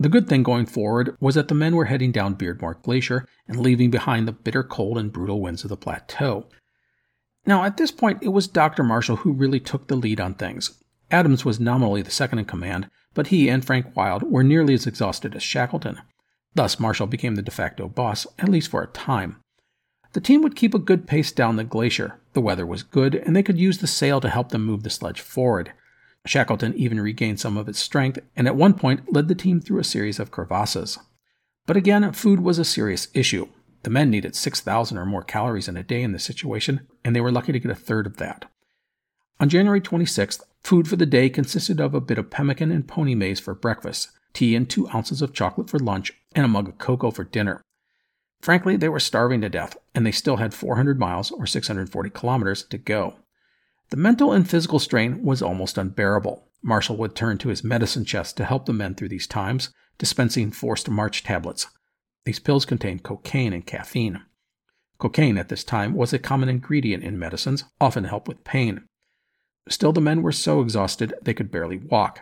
The 0.00 0.08
good 0.08 0.28
thing 0.30 0.42
going 0.42 0.64
forward 0.64 1.14
was 1.20 1.34
that 1.34 1.48
the 1.48 1.54
men 1.54 1.76
were 1.76 1.84
heading 1.84 2.10
down 2.10 2.34
Beardmore 2.34 2.80
Glacier 2.80 3.28
and 3.46 3.60
leaving 3.60 3.90
behind 3.90 4.26
the 4.26 4.32
bitter 4.32 4.62
cold 4.62 4.96
and 4.96 5.12
brutal 5.12 5.42
winds 5.42 5.62
of 5.62 5.68
the 5.68 5.76
plateau. 5.76 6.46
Now, 7.44 7.64
at 7.64 7.76
this 7.76 7.90
point, 7.90 8.22
it 8.22 8.28
was 8.28 8.48
Dr. 8.48 8.82
Marshall 8.82 9.16
who 9.16 9.32
really 9.34 9.60
took 9.60 9.88
the 9.88 9.96
lead 9.96 10.18
on 10.18 10.32
things. 10.32 10.82
Adams 11.10 11.44
was 11.44 11.60
nominally 11.60 12.00
the 12.00 12.10
second 12.10 12.38
in 12.38 12.46
command, 12.46 12.88
but 13.12 13.26
he 13.26 13.50
and 13.50 13.62
Frank 13.62 13.94
Wild 13.94 14.22
were 14.22 14.42
nearly 14.42 14.72
as 14.72 14.86
exhausted 14.86 15.34
as 15.34 15.42
Shackleton. 15.42 15.98
Thus, 16.54 16.80
Marshall 16.80 17.06
became 17.06 17.34
the 17.34 17.42
de 17.42 17.50
facto 17.50 17.86
boss, 17.86 18.26
at 18.38 18.48
least 18.48 18.70
for 18.70 18.82
a 18.82 18.86
time. 18.86 19.36
The 20.14 20.20
team 20.22 20.40
would 20.40 20.56
keep 20.56 20.72
a 20.72 20.78
good 20.78 21.06
pace 21.06 21.30
down 21.30 21.56
the 21.56 21.64
glacier. 21.64 22.20
The 22.32 22.40
weather 22.40 22.64
was 22.64 22.82
good, 22.82 23.16
and 23.16 23.36
they 23.36 23.42
could 23.42 23.58
use 23.58 23.78
the 23.78 23.86
sail 23.86 24.18
to 24.22 24.30
help 24.30 24.48
them 24.48 24.64
move 24.64 24.82
the 24.82 24.88
sledge 24.88 25.20
forward. 25.20 25.72
Shackleton 26.26 26.74
even 26.74 27.00
regained 27.00 27.40
some 27.40 27.56
of 27.56 27.68
its 27.68 27.78
strength, 27.78 28.18
and 28.36 28.46
at 28.46 28.56
one 28.56 28.74
point 28.74 29.12
led 29.12 29.28
the 29.28 29.34
team 29.34 29.60
through 29.60 29.80
a 29.80 29.84
series 29.84 30.18
of 30.18 30.30
crevasses. 30.30 30.98
But 31.66 31.76
again, 31.76 32.10
food 32.12 32.40
was 32.40 32.58
a 32.58 32.64
serious 32.64 33.08
issue. 33.14 33.48
The 33.82 33.90
men 33.90 34.10
needed 34.10 34.36
6,000 34.36 34.98
or 34.98 35.06
more 35.06 35.22
calories 35.22 35.68
in 35.68 35.76
a 35.76 35.82
day 35.82 36.02
in 36.02 36.12
this 36.12 36.24
situation, 36.24 36.86
and 37.04 37.16
they 37.16 37.20
were 37.20 37.32
lucky 37.32 37.52
to 37.52 37.58
get 37.58 37.70
a 37.70 37.74
third 37.74 38.06
of 38.06 38.18
that. 38.18 38.44
On 39.38 39.48
January 39.48 39.80
26th, 39.80 40.42
food 40.62 40.86
for 40.86 40.96
the 40.96 41.06
day 41.06 41.30
consisted 41.30 41.80
of 41.80 41.94
a 41.94 42.00
bit 42.00 42.18
of 42.18 42.30
pemmican 42.30 42.70
and 42.70 42.86
pony 42.86 43.14
maize 43.14 43.40
for 43.40 43.54
breakfast, 43.54 44.10
tea 44.34 44.54
and 44.54 44.68
two 44.68 44.88
ounces 44.90 45.22
of 45.22 45.32
chocolate 45.32 45.70
for 45.70 45.78
lunch, 45.78 46.12
and 46.34 46.44
a 46.44 46.48
mug 46.48 46.68
of 46.68 46.76
cocoa 46.76 47.10
for 47.10 47.24
dinner. 47.24 47.62
Frankly, 48.42 48.76
they 48.76 48.88
were 48.88 49.00
starving 49.00 49.40
to 49.40 49.48
death, 49.48 49.76
and 49.94 50.04
they 50.04 50.12
still 50.12 50.36
had 50.36 50.52
400 50.52 50.98
miles 50.98 51.30
or 51.30 51.46
640 51.46 52.10
kilometers 52.10 52.64
to 52.64 52.78
go. 52.78 53.16
The 53.90 53.96
mental 53.96 54.32
and 54.32 54.48
physical 54.48 54.78
strain 54.78 55.24
was 55.24 55.42
almost 55.42 55.76
unbearable. 55.76 56.46
Marshall 56.62 56.96
would 56.98 57.16
turn 57.16 57.38
to 57.38 57.48
his 57.48 57.64
medicine 57.64 58.04
chest 58.04 58.36
to 58.36 58.44
help 58.44 58.66
the 58.66 58.72
men 58.72 58.94
through 58.94 59.08
these 59.08 59.26
times, 59.26 59.72
dispensing 59.98 60.52
forced 60.52 60.88
march 60.88 61.24
tablets. 61.24 61.66
These 62.24 62.38
pills 62.38 62.64
contained 62.64 63.02
cocaine 63.02 63.52
and 63.52 63.66
caffeine. 63.66 64.22
Cocaine 64.98 65.38
at 65.38 65.48
this 65.48 65.64
time 65.64 65.94
was 65.94 66.12
a 66.12 66.20
common 66.20 66.48
ingredient 66.48 67.02
in 67.02 67.18
medicines, 67.18 67.64
often 67.80 68.04
help 68.04 68.28
with 68.28 68.44
pain. 68.44 68.84
Still, 69.68 69.92
the 69.92 70.00
men 70.00 70.22
were 70.22 70.30
so 70.30 70.60
exhausted 70.60 71.14
they 71.22 71.34
could 71.34 71.50
barely 71.50 71.78
walk. 71.78 72.20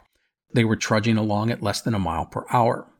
They 0.55 0.65
were 0.65 0.77
trudging 0.77 1.19
along 1.19 1.51
at 1.51 1.63
less 1.63 1.83
than 1.83 1.95
a 1.95 1.99
mile 1.99 2.25
per 2.25 2.47
hour. 2.51 2.91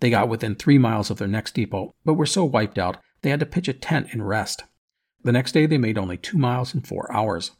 They 0.00 0.08
got 0.08 0.28
within 0.28 0.54
three 0.54 0.78
miles 0.78 1.10
of 1.10 1.18
their 1.18 1.28
next 1.28 1.54
depot, 1.54 1.94
but 2.04 2.14
were 2.14 2.24
so 2.24 2.44
wiped 2.44 2.78
out 2.78 2.96
they 3.20 3.30
had 3.30 3.40
to 3.40 3.46
pitch 3.46 3.68
a 3.68 3.74
tent 3.74 4.08
and 4.12 4.26
rest. 4.26 4.64
The 5.22 5.32
next 5.32 5.52
day 5.52 5.66
they 5.66 5.78
made 5.78 5.98
only 5.98 6.16
two 6.16 6.38
miles 6.38 6.74
in 6.74 6.80
four 6.80 7.12
hours. 7.12 7.50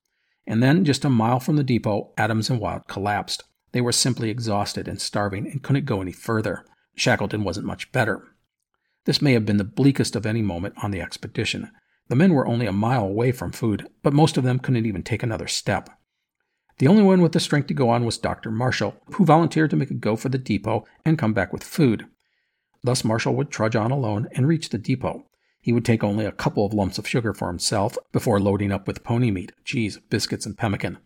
And 0.46 0.62
then, 0.62 0.84
just 0.84 1.04
a 1.04 1.10
mile 1.10 1.40
from 1.40 1.56
the 1.56 1.64
depot, 1.64 2.12
Adams 2.18 2.50
and 2.50 2.60
Wild 2.60 2.86
collapsed. 2.86 3.44
They 3.72 3.80
were 3.80 3.92
simply 3.92 4.30
exhausted 4.30 4.86
and 4.86 5.00
starving 5.00 5.46
and 5.46 5.62
couldn't 5.62 5.86
go 5.86 6.00
any 6.00 6.12
further. 6.12 6.64
Shackleton 6.94 7.44
wasn't 7.44 7.66
much 7.66 7.90
better. 7.92 8.22
This 9.04 9.20
may 9.20 9.32
have 9.32 9.44
been 9.44 9.56
the 9.56 9.64
bleakest 9.64 10.16
of 10.16 10.26
any 10.26 10.42
moment 10.42 10.74
on 10.82 10.90
the 10.90 11.00
expedition. 11.00 11.70
The 12.08 12.16
men 12.16 12.34
were 12.34 12.46
only 12.46 12.66
a 12.66 12.72
mile 12.72 13.04
away 13.04 13.32
from 13.32 13.52
food, 13.52 13.88
but 14.02 14.12
most 14.12 14.36
of 14.36 14.44
them 14.44 14.58
couldn't 14.58 14.86
even 14.86 15.02
take 15.02 15.22
another 15.22 15.48
step. 15.48 15.90
The 16.78 16.88
only 16.88 17.02
one 17.02 17.22
with 17.22 17.32
the 17.32 17.40
strength 17.40 17.68
to 17.68 17.74
go 17.74 17.88
on 17.88 18.04
was 18.04 18.18
Dr. 18.18 18.50
Marshall, 18.50 18.96
who 19.14 19.24
volunteered 19.24 19.70
to 19.70 19.76
make 19.76 19.90
a 19.90 19.94
go 19.94 20.16
for 20.16 20.28
the 20.28 20.38
depot 20.38 20.84
and 21.04 21.18
come 21.18 21.32
back 21.32 21.52
with 21.52 21.62
food. 21.62 22.06
Thus, 22.82 23.04
Marshall 23.04 23.34
would 23.36 23.50
trudge 23.50 23.76
on 23.76 23.90
alone 23.90 24.28
and 24.32 24.46
reach 24.46 24.68
the 24.68 24.78
depot. 24.78 25.26
He 25.64 25.72
would 25.72 25.86
take 25.86 26.04
only 26.04 26.26
a 26.26 26.30
couple 26.30 26.66
of 26.66 26.74
lumps 26.74 26.98
of 26.98 27.08
sugar 27.08 27.32
for 27.32 27.48
himself 27.48 27.96
before 28.12 28.38
loading 28.38 28.70
up 28.70 28.86
with 28.86 29.02
pony 29.02 29.30
meat, 29.30 29.50
cheese, 29.64 29.96
biscuits, 30.10 30.44
and 30.44 30.58
pemmican. 30.58 30.98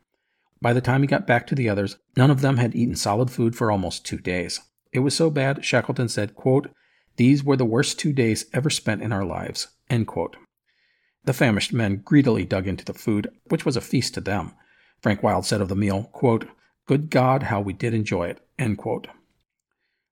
By 0.60 0.72
the 0.72 0.80
time 0.80 1.02
he 1.02 1.06
got 1.06 1.28
back 1.28 1.46
to 1.46 1.54
the 1.54 1.68
others, 1.68 1.96
none 2.16 2.28
of 2.28 2.40
them 2.40 2.56
had 2.56 2.74
eaten 2.74 2.96
solid 2.96 3.30
food 3.30 3.54
for 3.54 3.70
almost 3.70 4.04
two 4.04 4.18
days. 4.18 4.60
It 4.92 4.98
was 4.98 5.14
so 5.14 5.30
bad, 5.30 5.64
Shackleton 5.64 6.08
said, 6.08 6.34
quote, 6.34 6.70
These 7.14 7.44
were 7.44 7.56
the 7.56 7.64
worst 7.64 8.00
two 8.00 8.12
days 8.12 8.46
ever 8.52 8.68
spent 8.68 9.00
in 9.00 9.12
our 9.12 9.24
lives. 9.24 9.68
The 9.88 11.32
famished 11.32 11.72
men 11.72 12.02
greedily 12.04 12.44
dug 12.44 12.66
into 12.66 12.84
the 12.84 12.94
food, 12.94 13.30
which 13.50 13.64
was 13.64 13.76
a 13.76 13.80
feast 13.80 14.14
to 14.14 14.20
them. 14.20 14.54
Frank 15.00 15.22
Wild 15.22 15.46
said 15.46 15.60
of 15.60 15.68
the 15.68 15.76
meal, 15.76 16.10
quote, 16.12 16.48
Good 16.86 17.10
God, 17.10 17.44
how 17.44 17.60
we 17.60 17.74
did 17.74 17.94
enjoy 17.94 18.30
it. 18.30 18.40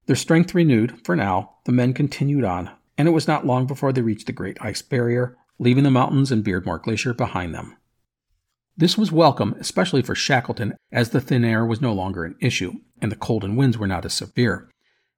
Their 0.07 0.15
strength 0.15 0.55
renewed, 0.55 1.05
for 1.05 1.17
now, 1.17 1.57
the 1.65 1.73
men 1.73 1.95
continued 1.95 2.45
on, 2.45 2.71
and 2.99 3.07
it 3.09 3.13
was 3.13 3.29
not 3.29 3.47
long 3.47 3.67
before 3.67 3.93
they 3.93 4.03
reached 4.03 4.27
the 4.27 4.33
Great 4.33 4.57
Ice 4.61 4.83
Barrier, 4.83 5.37
leaving 5.59 5.85
the 5.85 5.91
mountains 5.91 6.33
and 6.33 6.45
Beardmore 6.45 6.83
Glacier 6.83 7.15
behind 7.15 7.55
them. 7.55 7.77
This 8.77 8.99
was 8.99 9.11
welcome, 9.13 9.55
especially 9.59 10.03
for 10.03 10.15
Shackleton, 10.15 10.75
as 10.93 11.11
the 11.11 11.21
thin 11.21 11.45
air 11.45 11.65
was 11.65 11.81
no 11.81 11.93
longer 11.93 12.25
an 12.25 12.37
issue, 12.41 12.75
and 13.01 13.11
the 13.11 13.17
cold 13.17 13.43
and 13.43 13.57
winds 13.57 13.79
were 13.79 13.87
not 13.87 14.05
as 14.05 14.15
severe. 14.15 14.71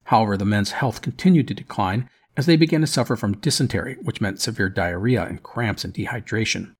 However, 0.05 0.37
the 0.37 0.45
men's 0.45 0.71
health 0.71 1.01
continued 1.01 1.47
to 1.49 1.53
decline 1.53 2.09
as 2.37 2.45
they 2.45 2.55
began 2.55 2.81
to 2.81 2.87
suffer 2.87 3.15
from 3.15 3.37
dysentery, 3.37 3.97
which 4.01 4.21
meant 4.21 4.39
severe 4.39 4.69
diarrhea 4.69 5.25
and 5.25 5.43
cramps 5.43 5.83
and 5.83 5.93
dehydration. 5.93 6.73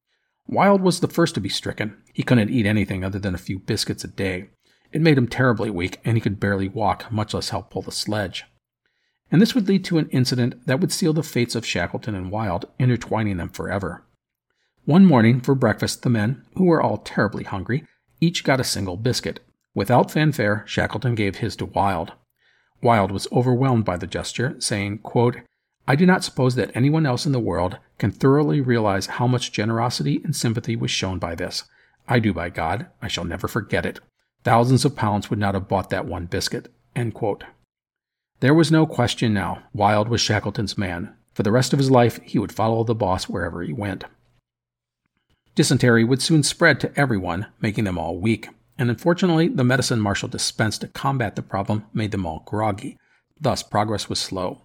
Wild 0.47 0.81
was 0.81 1.01
the 1.01 1.07
first 1.07 1.35
to 1.35 1.41
be 1.41 1.49
stricken. 1.49 2.01
He 2.13 2.23
couldn't 2.23 2.49
eat 2.49 2.65
anything 2.65 3.03
other 3.03 3.19
than 3.19 3.35
a 3.35 3.39
few 3.39 3.59
biscuits 3.59 4.03
a 4.03 4.07
day. 4.07 4.49
It 4.91 5.01
made 5.01 5.17
him 5.17 5.27
terribly 5.27 5.69
weak, 5.69 5.99
and 6.05 6.15
he 6.17 6.21
could 6.21 6.39
barely 6.39 6.69
walk, 6.69 7.12
much 7.12 7.33
less 7.33 7.49
help 7.49 7.69
pull 7.69 7.81
the 7.81 7.91
sledge 7.91 8.45
and 9.31 9.41
this 9.41 9.53
would 9.53 9.67
lead 9.67 9.85
to 9.85 9.97
an 9.97 10.09
incident 10.09 10.65
that 10.65 10.79
would 10.79 10.91
seal 10.91 11.13
the 11.13 11.23
fates 11.23 11.55
of 11.55 11.65
Shackleton 11.65 12.15
and 12.15 12.31
Wild, 12.31 12.65
intertwining 12.79 13.37
them 13.37 13.49
forever. 13.49 14.03
One 14.85 15.05
morning, 15.05 15.41
for 15.41 15.55
breakfast, 15.55 16.01
the 16.01 16.09
men, 16.09 16.43
who 16.55 16.65
were 16.65 16.81
all 16.81 16.97
terribly 16.97 17.43
hungry, 17.43 17.85
each 18.21 18.43
got 18.43 18.59
a 18.59 18.63
single 18.63 18.97
biscuit. 18.97 19.39
Without 19.75 20.11
fanfare, 20.11 20.63
Shackleton 20.65 21.15
gave 21.15 21.37
his 21.37 21.55
to 21.57 21.65
Wild. 21.65 22.13
Wild 22.81 23.11
was 23.11 23.27
overwhelmed 23.31 23.85
by 23.85 23.97
the 23.97 24.07
gesture, 24.07 24.55
saying, 24.59 24.99
quote, 24.99 25.37
I 25.87 25.95
do 25.95 26.05
not 26.05 26.23
suppose 26.23 26.55
that 26.55 26.71
anyone 26.75 27.05
else 27.05 27.25
in 27.25 27.31
the 27.31 27.39
world 27.39 27.77
can 27.97 28.11
thoroughly 28.11 28.61
realize 28.61 29.05
how 29.07 29.27
much 29.27 29.51
generosity 29.51 30.21
and 30.23 30.35
sympathy 30.35 30.75
was 30.75 30.91
shown 30.91 31.19
by 31.19 31.35
this. 31.35 31.63
I 32.07 32.19
do, 32.19 32.33
by 32.33 32.49
God. 32.49 32.87
I 33.01 33.07
shall 33.07 33.25
never 33.25 33.47
forget 33.47 33.85
it. 33.85 33.99
Thousands 34.43 34.85
of 34.85 34.95
pounds 34.95 35.29
would 35.29 35.39
not 35.39 35.53
have 35.53 35.67
bought 35.67 35.89
that 35.89 36.05
one 36.05 36.25
biscuit. 36.25 36.71
There 38.41 38.54
was 38.54 38.71
no 38.71 38.86
question 38.86 39.34
now. 39.34 39.63
Wild 39.73 40.08
was 40.08 40.21
Shackleton's 40.21 40.78
man. 40.78 41.13
For 41.34 41.43
the 41.43 41.52
rest 41.52 41.73
of 41.73 41.80
his 41.80 41.91
life, 41.91 42.19
he 42.23 42.39
would 42.39 42.54
follow 42.54 42.84
the 42.84 42.95
boss 42.95 43.28
wherever 43.28 43.62
he 43.62 43.73
went. 43.73 44.06
Dysentery 45.56 46.06
would 46.06 46.21
soon 46.21 46.43
spread 46.43 46.80
to 46.80 46.99
everyone, 46.99 47.47
making 47.60 47.84
them 47.84 47.97
all 47.97 48.17
weak. 48.17 48.47
And 48.78 48.89
unfortunately, 48.89 49.49
the 49.49 49.65
medicine 49.65 49.99
Marshall 49.99 50.30
dispensed 50.30 50.82
to 50.82 50.88
combat 50.88 51.36
the 51.36 51.41
problem 51.41 51.86
made 51.93 52.12
them 52.12 52.25
all 52.25 52.43
groggy. 52.45 52.97
Thus, 53.39 53.62
progress 53.62 54.08
was 54.08 54.19
slow. 54.19 54.62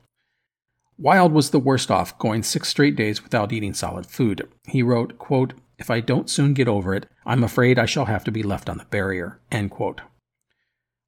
Wild 0.97 1.33
was 1.33 1.51
the 1.51 1.59
worst 1.59 1.91
off, 1.91 2.17
going 2.19 2.45
six 2.45 2.69
straight 2.69 2.95
days 2.95 3.25
without 3.25 3.53
eating 3.53 3.75
solid 3.75 4.07
food. 4.07 4.49
He 4.69 4.85
wrote, 4.85 5.19
quote, 5.19 5.55
If 5.79 5.91
I 5.91 5.99
don't 5.99 6.31
soon 6.31 6.55
get 6.55 6.69
over 6.69 6.95
it, 6.95 7.07
I'm 7.27 7.43
afraid 7.43 7.77
I 7.77 7.87
shall 7.87 8.05
have 8.05 8.23
to 8.25 8.31
be 8.31 8.45
left 8.45 8.69
on 8.69 8.79
the 8.79 8.85
barrier. 8.85 9.41
End 9.51 9.73
quote. 9.73 10.03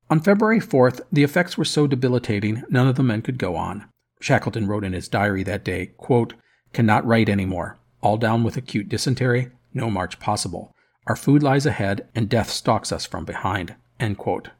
On 0.09 0.21
February 0.21 0.61
4th, 0.61 1.01
the 1.11 1.25
effects 1.25 1.59
were 1.59 1.64
so 1.64 1.88
debilitating 1.88 2.62
none 2.71 2.87
of 2.87 2.95
the 2.95 3.03
men 3.03 3.23
could 3.23 3.38
go 3.38 3.57
on. 3.57 3.88
Shackleton 4.21 4.69
wrote 4.69 4.85
in 4.85 4.92
his 4.92 5.09
diary 5.09 5.42
that 5.42 5.64
day, 5.64 5.87
quote, 5.97 6.35
Cannot 6.73 7.05
write 7.05 7.29
any 7.29 7.45
more. 7.45 7.79
All 8.03 8.16
down 8.16 8.45
with 8.45 8.57
acute 8.57 8.88
dysentery, 8.88 9.51
no 9.75 9.90
march 9.90 10.21
possible. 10.21 10.73
Our 11.09 11.16
food 11.16 11.42
lies 11.42 11.66
ahead, 11.66 12.09
and 12.14 12.29
death 12.29 12.51
stalks 12.51 12.92
us 12.92 13.05
from 13.05 13.25
behind. 13.25 13.75
End 13.99 14.16
quote. 14.16 14.51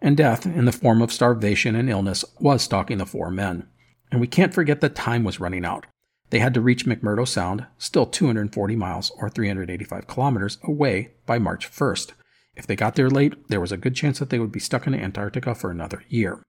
And 0.00 0.16
death, 0.16 0.44
in 0.44 0.64
the 0.64 0.72
form 0.72 1.02
of 1.02 1.12
starvation 1.12 1.76
and 1.76 1.88
illness, 1.88 2.24
was 2.40 2.62
stalking 2.62 2.98
the 2.98 3.06
four 3.06 3.30
men. 3.30 3.68
and 4.10 4.20
we 4.20 4.26
can't 4.26 4.54
forget 4.54 4.80
that 4.80 4.94
time 4.94 5.24
was 5.24 5.40
running 5.40 5.64
out. 5.64 5.86
They 6.30 6.38
had 6.38 6.54
to 6.54 6.60
reach 6.60 6.86
McMurdo 6.86 7.26
Sound, 7.26 7.66
still 7.78 8.06
240 8.06 8.76
miles 8.76 9.10
or 9.18 9.28
385 9.28 10.06
kilometers 10.06 10.58
away, 10.62 11.12
by 11.26 11.38
March 11.38 11.70
1st. 11.70 12.12
If 12.56 12.66
they 12.66 12.76
got 12.76 12.94
there 12.94 13.10
late, 13.10 13.48
there 13.48 13.60
was 13.60 13.72
a 13.72 13.76
good 13.76 13.94
chance 13.94 14.18
that 14.18 14.30
they 14.30 14.38
would 14.38 14.52
be 14.52 14.60
stuck 14.60 14.86
in 14.86 14.94
Antarctica 14.94 15.54
for 15.54 15.70
another 15.70 16.02
year. 16.08 16.42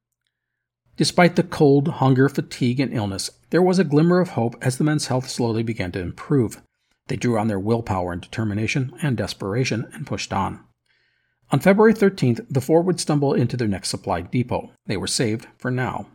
Despite 0.98 1.36
the 1.36 1.44
cold, 1.44 1.88
hunger, 1.88 2.30
fatigue, 2.30 2.80
and 2.80 2.94
illness, 2.94 3.30
there 3.50 3.62
was 3.62 3.80
a 3.80 3.84
glimmer 3.84 4.20
of 4.20 4.30
hope 4.30 4.56
as 4.62 4.78
the 4.78 4.84
men's 4.84 5.08
health 5.08 5.30
slowly 5.30 5.64
began 5.64 5.92
to 5.92 6.00
improve. 6.00 6.62
They 7.08 7.18
drew 7.18 7.38
on 7.38 7.48
their 7.48 7.60
willpower 7.60 8.14
and 8.14 8.22
determination 8.22 8.94
and 9.02 9.18
desperation 9.18 9.88
and 9.94 10.08
pushed 10.08 10.32
on. 10.32 10.62
On 11.52 11.60
February 11.60 11.94
13th, 11.94 12.46
the 12.50 12.62
four 12.62 12.82
would 12.82 13.00
stumble 13.00 13.34
into 13.34 13.58
their 13.58 13.68
next 13.68 13.90
supply 13.90 14.22
depot. 14.22 14.72
They 14.86 14.98
were 14.98 15.08
saved 15.08 15.48
for 15.58 15.70
now. 15.70 16.08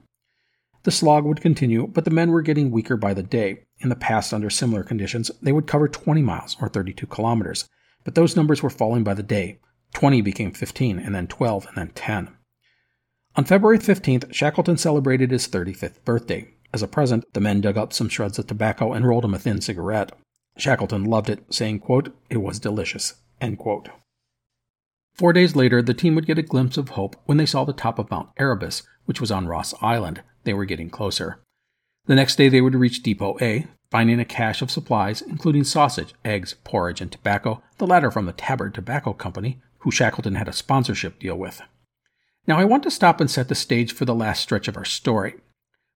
The 0.83 0.91
slog 0.91 1.25
would 1.25 1.43
continue, 1.43 1.87
but 1.87 2.05
the 2.07 2.11
men 2.11 2.31
were 2.31 2.43
getting 2.43 2.71
weaker 2.71 2.97
by 2.97 3.13
the 3.13 3.23
day. 3.23 3.65
In 3.81 3.91
the 3.91 3.97
past, 3.97 4.33
under 4.33 4.49
similar 4.49 4.83
conditions, 4.83 5.31
they 5.43 5.53
would 5.53 5.67
cover 5.67 5.89
20 5.89 6.23
miles 6.23 6.57
or 6.61 6.69
32 6.69 7.07
kilometers, 7.07 7.69
but 8.03 8.15
those 8.15 8.35
numbers 8.35 8.63
were 8.63 8.71
falling 8.71 9.05
by 9.05 9.15
the 9.15 9.23
day. 9.23 9.59
20 9.95 10.21
became 10.23 10.53
15, 10.53 10.99
and 10.99 11.15
then 11.15 11.27
12, 11.27 11.67
and 11.67 11.77
then 11.77 11.91
10. 11.95 12.31
On 13.37 13.45
February 13.45 13.79
15th, 13.79 14.33
Shackleton 14.33 14.77
celebrated 14.77 15.31
his 15.31 15.47
35th 15.49 16.05
birthday. 16.05 16.49
As 16.73 16.83
a 16.83 16.89
present, 16.89 17.25
the 17.33 17.41
men 17.41 17.61
dug 17.61 17.77
up 17.77 17.93
some 17.93 18.09
shreds 18.09 18.39
of 18.39 18.47
tobacco 18.47 18.93
and 18.93 19.07
rolled 19.07 19.25
him 19.25 19.35
a 19.35 19.39
thin 19.39 19.61
cigarette. 19.61 20.13
Shackleton 20.57 21.05
loved 21.05 21.31
it, 21.31 21.45
saying, 21.51 21.81
quote, 21.81 22.15
It 22.29 22.39
was 22.39 22.59
delicious. 22.59 23.15
End 23.41 23.59
quote. 23.59 23.89
Four 25.15 25.33
days 25.33 25.57
later, 25.57 25.83
the 25.83 25.95
team 25.95 26.15
would 26.15 26.27
get 26.27 26.39
a 26.39 26.43
glimpse 26.43 26.77
of 26.77 26.91
hope 26.91 27.17
when 27.27 27.39
they 27.39 27.47
saw 27.47 27.65
the 27.65 27.73
top 27.73 27.99
of 27.99 28.11
Mount 28.11 28.31
Erebus, 28.37 28.83
which 29.05 29.21
was 29.21 29.31
on 29.31 29.49
Ross 29.49 29.75
Island. 29.81 30.23
They 30.45 30.55
were 30.55 30.65
getting 30.65 30.91
closer. 30.91 31.41
The 32.07 32.15
next 32.15 32.37
day, 32.37 32.49
they 32.49 32.61
would 32.61 32.75
reach 32.75 33.03
Depot 33.03 33.37
A, 33.41 33.67
finding 33.91 34.21
a 34.21 34.25
cache 34.25 34.63
of 34.63 34.71
supplies, 34.71 35.21
including 35.21 35.65
sausage, 35.65 36.15
eggs, 36.25 36.55
porridge, 36.65 37.01
and 37.01 37.11
tobacco, 37.11 37.63
the 37.79 37.87
latter 37.87 38.11
from 38.11 38.27
the 38.27 38.33
Tabard 38.33 38.75
Tobacco 38.75 39.13
Company, 39.13 39.61
who 39.81 39.91
Shackleton 39.91 40.35
had 40.37 40.49
a 40.49 40.53
sponsorship 40.53 41.19
deal 41.19 41.37
with. 41.37 41.63
Now, 42.47 42.59
I 42.59 42.65
want 42.65 42.83
to 42.85 42.91
stop 42.91 43.21
and 43.21 43.31
set 43.31 43.49
the 43.49 43.55
stage 43.55 43.93
for 43.93 44.05
the 44.05 44.15
last 44.15 44.43
stretch 44.43 44.69
of 44.69 44.77
our 44.77 44.85
story. 44.85 45.35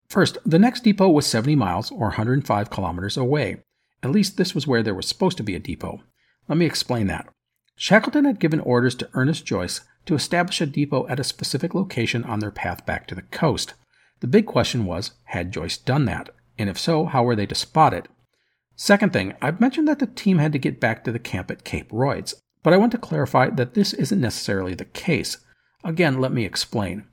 First, 0.08 0.38
the 0.44 0.58
next 0.58 0.84
depot 0.84 1.08
was 1.08 1.26
70 1.26 1.56
miles 1.56 1.90
or 1.90 2.08
105 2.08 2.70
kilometers 2.70 3.16
away. 3.16 3.62
At 4.02 4.10
least 4.10 4.36
this 4.36 4.54
was 4.54 4.66
where 4.66 4.82
there 4.82 4.94
was 4.94 5.06
supposed 5.06 5.36
to 5.38 5.42
be 5.42 5.54
a 5.54 5.60
depot. 5.60 6.02
Let 6.48 6.58
me 6.58 6.66
explain 6.66 7.06
that. 7.06 7.28
Shackleton 7.76 8.24
had 8.24 8.40
given 8.40 8.60
orders 8.60 8.94
to 8.96 9.08
Ernest 9.14 9.46
Joyce 9.46 9.80
to 10.06 10.14
establish 10.14 10.60
a 10.60 10.66
depot 10.66 11.06
at 11.08 11.20
a 11.20 11.24
specific 11.24 11.74
location 11.74 12.24
on 12.24 12.40
their 12.40 12.50
path 12.50 12.84
back 12.84 13.06
to 13.06 13.14
the 13.14 13.22
coast. 13.22 13.74
The 14.20 14.26
big 14.26 14.46
question 14.46 14.84
was 14.84 15.12
had 15.24 15.52
Joyce 15.52 15.78
done 15.78 16.04
that? 16.06 16.30
And 16.58 16.68
if 16.68 16.78
so, 16.78 17.06
how 17.06 17.22
were 17.24 17.36
they 17.36 17.46
to 17.46 17.54
spot 17.54 17.94
it? 17.94 18.08
Second 18.76 19.12
thing, 19.12 19.34
I've 19.40 19.60
mentioned 19.60 19.88
that 19.88 19.98
the 19.98 20.06
team 20.06 20.38
had 20.38 20.52
to 20.52 20.58
get 20.58 20.80
back 20.80 21.04
to 21.04 21.12
the 21.12 21.18
camp 21.18 21.50
at 21.50 21.64
Cape 21.64 21.90
Royds, 21.90 22.34
but 22.62 22.72
I 22.72 22.76
want 22.76 22.92
to 22.92 22.98
clarify 22.98 23.50
that 23.50 23.74
this 23.74 23.92
isn't 23.92 24.20
necessarily 24.20 24.74
the 24.74 24.84
case. 24.84 25.38
Again, 25.84 26.20
let 26.20 26.32
me 26.32 26.44
explain. 26.44 27.04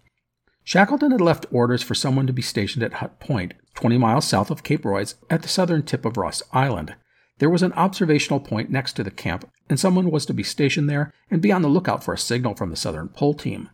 Shackleton 0.63 1.11
had 1.11 1.21
left 1.21 1.47
orders 1.51 1.81
for 1.81 1.95
someone 1.95 2.27
to 2.27 2.33
be 2.33 2.41
stationed 2.41 2.83
at 2.83 2.93
Hut 2.93 3.19
Point, 3.19 3.55
20 3.73 3.97
miles 3.97 4.27
south 4.27 4.51
of 4.51 4.63
Cape 4.63 4.83
Royds, 4.83 5.15
at 5.29 5.41
the 5.41 5.47
southern 5.47 5.83
tip 5.83 6.05
of 6.05 6.17
Ross 6.17 6.43
Island. 6.53 6.95
There 7.39 7.49
was 7.49 7.63
an 7.63 7.73
observational 7.73 8.39
point 8.39 8.69
next 8.69 8.93
to 8.93 9.03
the 9.03 9.11
camp, 9.11 9.49
and 9.69 9.79
someone 9.79 10.11
was 10.11 10.25
to 10.27 10.33
be 10.33 10.43
stationed 10.43 10.89
there 10.89 11.13
and 11.31 11.41
be 11.41 11.51
on 11.51 11.61
the 11.61 11.69
lookout 11.69 12.03
for 12.03 12.13
a 12.13 12.17
signal 12.17 12.53
from 12.53 12.69
the 12.69 12.75
Southern 12.75 13.07
Pole 13.07 13.33
team. 13.33 13.69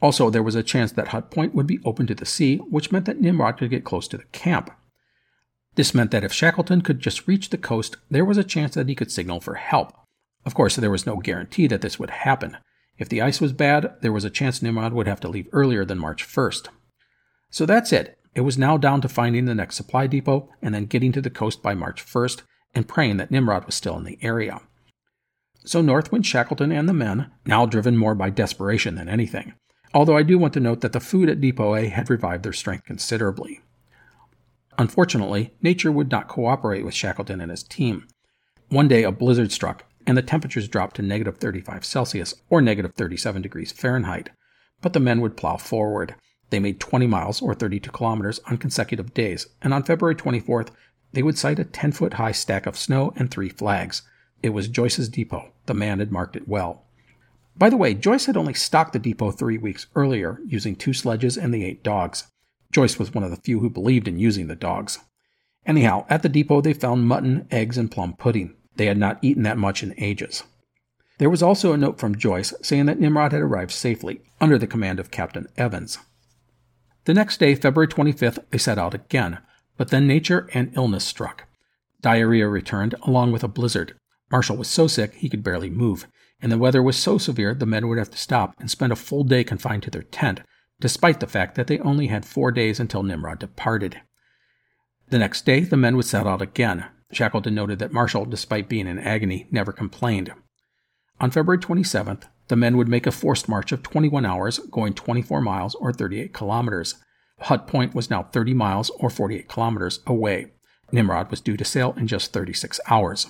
Also, 0.00 0.30
there 0.30 0.42
was 0.42 0.54
a 0.54 0.62
chance 0.62 0.92
that 0.92 1.08
Hut 1.08 1.30
Point 1.30 1.54
would 1.54 1.66
be 1.66 1.80
open 1.84 2.06
to 2.06 2.14
the 2.14 2.26
sea, 2.26 2.58
which 2.58 2.92
meant 2.92 3.04
that 3.06 3.20
Nimrod 3.20 3.58
could 3.58 3.70
get 3.70 3.84
close 3.84 4.06
to 4.08 4.16
the 4.16 4.24
camp. 4.32 4.70
This 5.74 5.94
meant 5.94 6.12
that 6.12 6.24
if 6.24 6.32
Shackleton 6.32 6.82
could 6.82 7.00
just 7.00 7.26
reach 7.26 7.50
the 7.50 7.58
coast, 7.58 7.96
there 8.10 8.24
was 8.24 8.38
a 8.38 8.44
chance 8.44 8.74
that 8.74 8.88
he 8.88 8.94
could 8.94 9.10
signal 9.10 9.40
for 9.40 9.54
help. 9.54 9.92
Of 10.44 10.54
course, 10.54 10.76
there 10.76 10.90
was 10.90 11.06
no 11.06 11.16
guarantee 11.16 11.66
that 11.68 11.80
this 11.80 11.98
would 11.98 12.10
happen. 12.10 12.58
If 12.98 13.08
the 13.08 13.22
ice 13.22 13.40
was 13.40 13.52
bad, 13.52 13.94
there 14.02 14.12
was 14.12 14.24
a 14.24 14.30
chance 14.30 14.62
Nimrod 14.62 14.92
would 14.92 15.06
have 15.06 15.20
to 15.20 15.28
leave 15.28 15.48
earlier 15.52 15.84
than 15.84 15.98
March 15.98 16.26
1st. 16.26 16.68
So 17.50 17.66
that's 17.66 17.92
it. 17.92 18.18
It 18.34 18.42
was 18.42 18.58
now 18.58 18.76
down 18.76 19.00
to 19.00 19.08
finding 19.08 19.44
the 19.44 19.54
next 19.54 19.76
supply 19.76 20.06
depot 20.06 20.48
and 20.60 20.74
then 20.74 20.86
getting 20.86 21.12
to 21.12 21.20
the 21.20 21.30
coast 21.30 21.62
by 21.62 21.74
March 21.74 22.04
1st 22.04 22.42
and 22.74 22.88
praying 22.88 23.16
that 23.18 23.30
Nimrod 23.30 23.64
was 23.64 23.74
still 23.74 23.96
in 23.96 24.04
the 24.04 24.18
area. 24.22 24.60
So 25.64 25.80
north 25.80 26.12
went 26.12 26.26
Shackleton 26.26 26.72
and 26.72 26.88
the 26.88 26.92
men, 26.92 27.30
now 27.46 27.64
driven 27.64 27.96
more 27.96 28.14
by 28.14 28.30
desperation 28.30 28.96
than 28.96 29.08
anything. 29.08 29.54
Although 29.94 30.16
I 30.16 30.24
do 30.24 30.38
want 30.38 30.52
to 30.54 30.60
note 30.60 30.80
that 30.80 30.92
the 30.92 31.00
food 31.00 31.28
at 31.28 31.40
Depot 31.40 31.76
A 31.76 31.86
had 31.86 32.10
revived 32.10 32.42
their 32.42 32.52
strength 32.52 32.84
considerably. 32.84 33.60
Unfortunately, 34.76 35.54
nature 35.62 35.92
would 35.92 36.10
not 36.10 36.28
cooperate 36.28 36.84
with 36.84 36.94
Shackleton 36.94 37.40
and 37.40 37.50
his 37.50 37.62
team. 37.62 38.08
One 38.68 38.88
day 38.88 39.04
a 39.04 39.12
blizzard 39.12 39.52
struck, 39.52 39.84
and 40.06 40.16
the 40.16 40.22
temperatures 40.22 40.68
dropped 40.68 40.96
to 40.96 41.02
negative 41.02 41.38
35 41.38 41.84
Celsius 41.84 42.34
or 42.50 42.60
negative 42.60 42.94
37 42.94 43.42
degrees 43.42 43.72
Fahrenheit. 43.72 44.30
But 44.80 44.92
the 44.92 45.00
men 45.00 45.20
would 45.20 45.36
plow 45.36 45.56
forward. 45.56 46.14
They 46.50 46.60
made 46.60 46.80
20 46.80 47.06
miles 47.06 47.40
or 47.40 47.54
32 47.54 47.90
kilometers 47.90 48.40
on 48.46 48.58
consecutive 48.58 49.14
days, 49.14 49.46
and 49.62 49.72
on 49.72 49.82
February 49.82 50.14
24th, 50.14 50.68
they 51.12 51.22
would 51.22 51.38
sight 51.38 51.58
a 51.58 51.64
10 51.64 51.92
foot 51.92 52.14
high 52.14 52.32
stack 52.32 52.66
of 52.66 52.76
snow 52.76 53.12
and 53.16 53.30
three 53.30 53.48
flags. 53.48 54.02
It 54.42 54.50
was 54.50 54.68
Joyce's 54.68 55.08
depot. 55.08 55.52
The 55.66 55.74
man 55.74 56.00
had 56.00 56.12
marked 56.12 56.36
it 56.36 56.48
well. 56.48 56.84
By 57.56 57.70
the 57.70 57.76
way, 57.76 57.94
Joyce 57.94 58.26
had 58.26 58.36
only 58.36 58.54
stocked 58.54 58.92
the 58.92 58.98
depot 58.98 59.30
three 59.30 59.58
weeks 59.58 59.86
earlier, 59.94 60.40
using 60.44 60.74
two 60.74 60.92
sledges 60.92 61.38
and 61.38 61.54
the 61.54 61.64
eight 61.64 61.84
dogs. 61.84 62.24
Joyce 62.72 62.98
was 62.98 63.14
one 63.14 63.22
of 63.22 63.30
the 63.30 63.36
few 63.36 63.60
who 63.60 63.70
believed 63.70 64.08
in 64.08 64.18
using 64.18 64.48
the 64.48 64.56
dogs. 64.56 64.98
Anyhow, 65.64 66.04
at 66.10 66.22
the 66.22 66.28
depot 66.28 66.60
they 66.60 66.74
found 66.74 67.06
mutton, 67.06 67.46
eggs, 67.50 67.78
and 67.78 67.90
plum 67.90 68.14
pudding. 68.14 68.54
They 68.76 68.86
had 68.86 68.98
not 68.98 69.18
eaten 69.22 69.42
that 69.44 69.58
much 69.58 69.82
in 69.82 69.94
ages. 69.98 70.42
There 71.18 71.30
was 71.30 71.42
also 71.42 71.72
a 71.72 71.76
note 71.76 71.98
from 71.98 72.16
Joyce 72.16 72.52
saying 72.62 72.86
that 72.86 72.98
Nimrod 72.98 73.32
had 73.32 73.40
arrived 73.40 73.70
safely, 73.70 74.20
under 74.40 74.58
the 74.58 74.66
command 74.66 74.98
of 74.98 75.10
Captain 75.10 75.46
Evans. 75.56 75.98
The 77.04 77.14
next 77.14 77.38
day, 77.38 77.54
February 77.54 77.88
25th, 77.88 78.44
they 78.50 78.58
set 78.58 78.78
out 78.78 78.94
again, 78.94 79.38
but 79.76 79.88
then 79.88 80.06
nature 80.06 80.48
and 80.54 80.72
illness 80.74 81.04
struck. 81.04 81.44
Diarrhea 82.00 82.48
returned, 82.48 82.94
along 83.02 83.32
with 83.32 83.44
a 83.44 83.48
blizzard. 83.48 83.94
Marshall 84.30 84.56
was 84.56 84.68
so 84.68 84.86
sick 84.86 85.14
he 85.14 85.28
could 85.28 85.44
barely 85.44 85.70
move, 85.70 86.06
and 86.40 86.50
the 86.50 86.58
weather 86.58 86.82
was 86.82 86.96
so 86.96 87.18
severe 87.18 87.54
the 87.54 87.66
men 87.66 87.88
would 87.88 87.98
have 87.98 88.10
to 88.10 88.18
stop 88.18 88.54
and 88.58 88.70
spend 88.70 88.92
a 88.92 88.96
full 88.96 89.24
day 89.24 89.44
confined 89.44 89.82
to 89.84 89.90
their 89.90 90.02
tent, 90.02 90.40
despite 90.80 91.20
the 91.20 91.26
fact 91.26 91.54
that 91.54 91.66
they 91.66 91.78
only 91.78 92.08
had 92.08 92.24
four 92.24 92.50
days 92.50 92.80
until 92.80 93.02
Nimrod 93.02 93.38
departed. 93.38 94.00
The 95.10 95.18
next 95.18 95.46
day, 95.46 95.60
the 95.60 95.76
men 95.76 95.96
would 95.96 96.06
set 96.06 96.26
out 96.26 96.42
again. 96.42 96.86
Shackleton 97.14 97.54
noted 97.54 97.78
that 97.78 97.92
Marshall, 97.92 98.24
despite 98.24 98.68
being 98.68 98.86
in 98.86 98.98
agony, 98.98 99.46
never 99.50 99.72
complained. 99.72 100.32
On 101.20 101.30
February 101.30 101.58
27th, 101.58 102.24
the 102.48 102.56
men 102.56 102.76
would 102.76 102.88
make 102.88 103.06
a 103.06 103.12
forced 103.12 103.48
march 103.48 103.72
of 103.72 103.82
21 103.82 104.26
hours, 104.26 104.58
going 104.70 104.92
24 104.92 105.40
miles 105.40 105.74
or 105.76 105.92
38 105.92 106.32
kilometers. 106.32 106.96
Hut 107.40 107.66
Point 107.66 107.94
was 107.94 108.10
now 108.10 108.24
30 108.24 108.54
miles 108.54 108.90
or 108.90 109.10
48 109.10 109.48
kilometers 109.48 110.00
away. 110.06 110.52
Nimrod 110.92 111.30
was 111.30 111.40
due 111.40 111.56
to 111.56 111.64
sail 111.64 111.94
in 111.96 112.06
just 112.06 112.32
36 112.32 112.80
hours. 112.88 113.26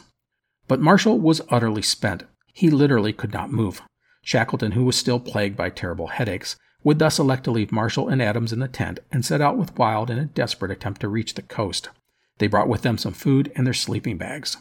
But 0.66 0.80
Marshall 0.80 1.18
was 1.18 1.42
utterly 1.50 1.82
spent. 1.82 2.24
He 2.52 2.70
literally 2.70 3.12
could 3.12 3.32
not 3.32 3.52
move. 3.52 3.82
Shackleton, 4.22 4.72
who 4.72 4.84
was 4.84 4.96
still 4.96 5.20
plagued 5.20 5.56
by 5.56 5.70
terrible 5.70 6.08
headaches, 6.08 6.56
would 6.82 6.98
thus 6.98 7.18
elect 7.18 7.44
to 7.44 7.50
leave 7.50 7.72
Marshall 7.72 8.08
and 8.08 8.22
Adams 8.22 8.52
in 8.52 8.58
the 8.58 8.68
tent 8.68 9.00
and 9.12 9.24
set 9.24 9.40
out 9.40 9.56
with 9.56 9.76
Wild 9.78 10.10
in 10.10 10.18
a 10.18 10.26
desperate 10.26 10.70
attempt 10.70 11.00
to 11.02 11.08
reach 11.08 11.34
the 11.34 11.42
coast. 11.42 11.90
They 12.38 12.46
brought 12.46 12.68
with 12.68 12.82
them 12.82 12.98
some 12.98 13.12
food 13.12 13.52
and 13.54 13.66
their 13.66 13.74
sleeping 13.74 14.18
bags. 14.18 14.56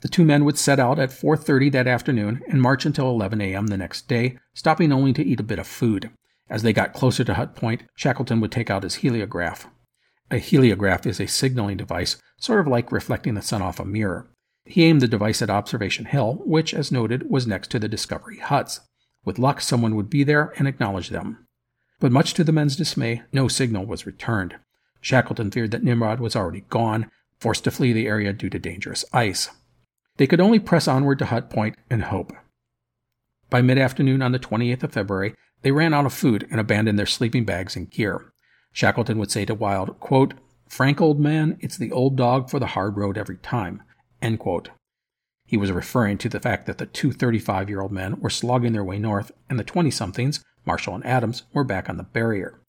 The 0.00 0.08
two 0.08 0.24
men 0.24 0.44
would 0.44 0.58
set 0.58 0.78
out 0.78 0.98
at 0.98 1.10
4:30 1.10 1.70
that 1.72 1.86
afternoon 1.86 2.42
and 2.48 2.62
march 2.62 2.86
until 2.86 3.08
11 3.08 3.40
a.m. 3.40 3.66
the 3.66 3.76
next 3.76 4.06
day, 4.08 4.38
stopping 4.54 4.92
only 4.92 5.12
to 5.14 5.24
eat 5.24 5.40
a 5.40 5.44
bit 5.44 5.58
of 5.58 5.66
food. 5.66 6.10
As 6.48 6.62
they 6.62 6.72
got 6.72 6.92
closer 6.92 7.24
to 7.24 7.34
Hut 7.34 7.56
Point, 7.56 7.82
Shackleton 7.94 8.40
would 8.40 8.52
take 8.52 8.70
out 8.70 8.84
his 8.84 8.96
heliograph. 8.96 9.66
A 10.30 10.36
heliograph 10.36 11.06
is 11.06 11.20
a 11.20 11.26
signaling 11.26 11.78
device, 11.78 12.16
sort 12.38 12.60
of 12.60 12.66
like 12.66 12.92
reflecting 12.92 13.34
the 13.34 13.42
sun 13.42 13.62
off 13.62 13.80
a 13.80 13.84
mirror. 13.84 14.28
He 14.64 14.84
aimed 14.84 15.00
the 15.00 15.08
device 15.08 15.40
at 15.42 15.50
Observation 15.50 16.04
Hill, 16.04 16.42
which, 16.44 16.74
as 16.74 16.92
noted, 16.92 17.30
was 17.30 17.46
next 17.46 17.70
to 17.70 17.78
the 17.78 17.88
Discovery 17.88 18.38
huts. 18.38 18.80
With 19.24 19.38
luck, 19.38 19.60
someone 19.60 19.96
would 19.96 20.10
be 20.10 20.24
there 20.24 20.52
and 20.58 20.68
acknowledge 20.68 21.08
them. 21.08 21.46
But 22.00 22.12
much 22.12 22.34
to 22.34 22.44
the 22.44 22.52
men's 22.52 22.76
dismay, 22.76 23.22
no 23.32 23.48
signal 23.48 23.86
was 23.86 24.06
returned. 24.06 24.56
Shackleton 25.00 25.50
feared 25.50 25.70
that 25.70 25.84
Nimrod 25.84 26.20
was 26.20 26.36
already 26.36 26.64
gone, 26.68 27.10
forced 27.38 27.64
to 27.64 27.70
flee 27.70 27.92
the 27.92 28.06
area 28.06 28.32
due 28.32 28.50
to 28.50 28.58
dangerous 28.58 29.04
ice. 29.12 29.50
They 30.16 30.26
could 30.26 30.40
only 30.40 30.58
press 30.58 30.88
onward 30.88 31.18
to 31.20 31.26
Hut 31.26 31.48
Point 31.50 31.76
and 31.88 32.04
hope. 32.04 32.32
By 33.50 33.62
mid 33.62 33.78
afternoon 33.78 34.20
on 34.20 34.32
the 34.32 34.38
28th 34.38 34.82
of 34.82 34.92
February, 34.92 35.34
they 35.62 35.72
ran 35.72 35.94
out 35.94 36.06
of 36.06 36.12
food 36.12 36.46
and 36.50 36.60
abandoned 36.60 36.98
their 36.98 37.06
sleeping 37.06 37.44
bags 37.44 37.76
and 37.76 37.90
gear. 37.90 38.32
Shackleton 38.72 39.18
would 39.18 39.30
say 39.30 39.44
to 39.44 39.54
Wild, 39.54 39.98
quote, 40.00 40.34
Frank, 40.68 41.00
old 41.00 41.18
man, 41.18 41.56
it's 41.60 41.78
the 41.78 41.92
old 41.92 42.16
dog 42.16 42.50
for 42.50 42.58
the 42.58 42.66
hard 42.66 42.96
road 42.96 43.16
every 43.16 43.38
time. 43.38 43.82
End 44.20 44.38
quote. 44.38 44.70
He 45.46 45.56
was 45.56 45.72
referring 45.72 46.18
to 46.18 46.28
the 46.28 46.40
fact 46.40 46.66
that 46.66 46.76
the 46.76 46.84
two 46.84 47.10
35 47.10 47.70
year 47.70 47.80
old 47.80 47.90
men 47.90 48.20
were 48.20 48.28
slogging 48.28 48.74
their 48.74 48.84
way 48.84 48.98
north, 48.98 49.32
and 49.48 49.58
the 49.58 49.64
20 49.64 49.90
somethings, 49.90 50.44
Marshall 50.66 50.94
and 50.94 51.06
Adams, 51.06 51.44
were 51.54 51.64
back 51.64 51.88
on 51.88 51.96
the 51.96 52.02
barrier. 52.02 52.60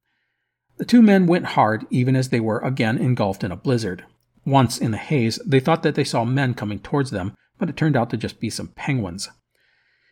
The 0.79 0.85
two 0.85 1.01
men 1.01 1.27
went 1.27 1.45
hard 1.45 1.85
even 1.89 2.15
as 2.15 2.29
they 2.29 2.39
were 2.39 2.59
again 2.59 2.97
engulfed 2.97 3.43
in 3.43 3.51
a 3.51 3.57
blizzard. 3.57 4.05
Once 4.45 4.77
in 4.77 4.91
the 4.91 4.97
haze, 4.97 5.37
they 5.45 5.59
thought 5.59 5.83
that 5.83 5.95
they 5.95 6.05
saw 6.05 6.23
men 6.23 6.53
coming 6.53 6.79
towards 6.79 7.11
them, 7.11 7.35
but 7.57 7.69
it 7.69 7.75
turned 7.75 7.97
out 7.97 8.09
to 8.11 8.17
just 8.17 8.39
be 8.39 8.49
some 8.49 8.69
penguins. 8.69 9.29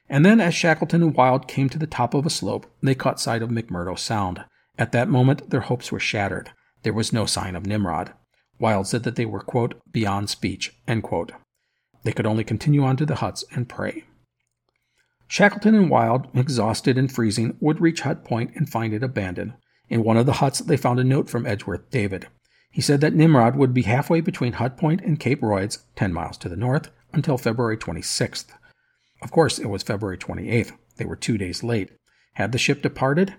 And 0.10 0.26
then, 0.26 0.42
as 0.42 0.54
Shackleton 0.54 1.02
and 1.02 1.16
Wild 1.16 1.48
came 1.48 1.70
to 1.70 1.80
the 1.80 1.88
top 1.88 2.14
of 2.14 2.26
a 2.26 2.30
slope, 2.30 2.66
they 2.84 2.96
caught 2.96 3.20
sight 3.20 3.42
of 3.42 3.50
McMurdo 3.50 3.98
Sound. 3.98 4.44
At 4.78 4.92
that 4.92 5.08
moment, 5.08 5.50
their 5.52 5.62
hopes 5.62 5.90
were 5.90 6.02
shattered. 6.02 6.52
There 6.84 6.94
was 6.94 7.14
no 7.14 7.26
sign 7.26 7.56
of 7.56 7.66
Nimrod. 7.66 8.12
Wild 8.60 8.88
said 8.88 9.04
that 9.04 9.16
they 9.16 9.26
were, 9.26 9.40
quote, 9.40 9.76
beyond 9.90 10.30
speech. 10.30 10.74
They 10.86 12.12
could 12.12 12.26
only 12.26 12.44
continue 12.44 12.84
on 12.84 12.98
to 12.98 13.06
the 13.06 13.16
huts 13.16 13.46
and 13.52 13.70
pray. 13.70 14.04
Shackleton 15.30 15.76
and 15.76 15.90
Wild, 15.90 16.28
exhausted 16.34 16.98
and 16.98 17.10
freezing, 17.10 17.56
would 17.62 17.80
reach 17.80 18.02
Hut 18.02 18.26
Point 18.26 18.52
and 18.56 18.70
find 18.70 18.94
it 18.94 19.04
abandoned. 19.04 19.54
In 19.90 20.04
one 20.04 20.18
of 20.18 20.26
the 20.26 20.34
huts, 20.34 20.60
they 20.60 20.78
found 20.78 21.00
a 21.00 21.04
note 21.04 21.30
from 21.30 21.46
Edgeworth 21.46 21.90
David. 21.90 22.28
He 22.72 22.82
said 22.82 23.02
that 23.02 23.14
Nimrod 23.14 23.56
would 23.56 23.74
be 23.74 23.84
halfway 23.84 24.22
between 24.22 24.54
Hut 24.54 24.78
Point 24.78 25.02
and 25.02 25.20
Cape 25.20 25.42
Royds, 25.42 25.80
10 25.96 26.14
miles 26.14 26.38
to 26.40 26.50
the 26.50 26.56
north, 26.56 26.90
until 27.14 27.38
February 27.38 27.78
26th. 27.78 28.48
Of 29.22 29.32
course, 29.32 29.58
it 29.58 29.68
was 29.68 29.84
February 29.84 30.18
28th. 30.18 30.74
They 30.98 31.06
were 31.06 31.16
two 31.16 31.38
days 31.38 31.64
late. 31.64 31.92
Had 32.34 32.52
the 32.52 32.58
ship 32.58 32.82
departed? 32.82 33.36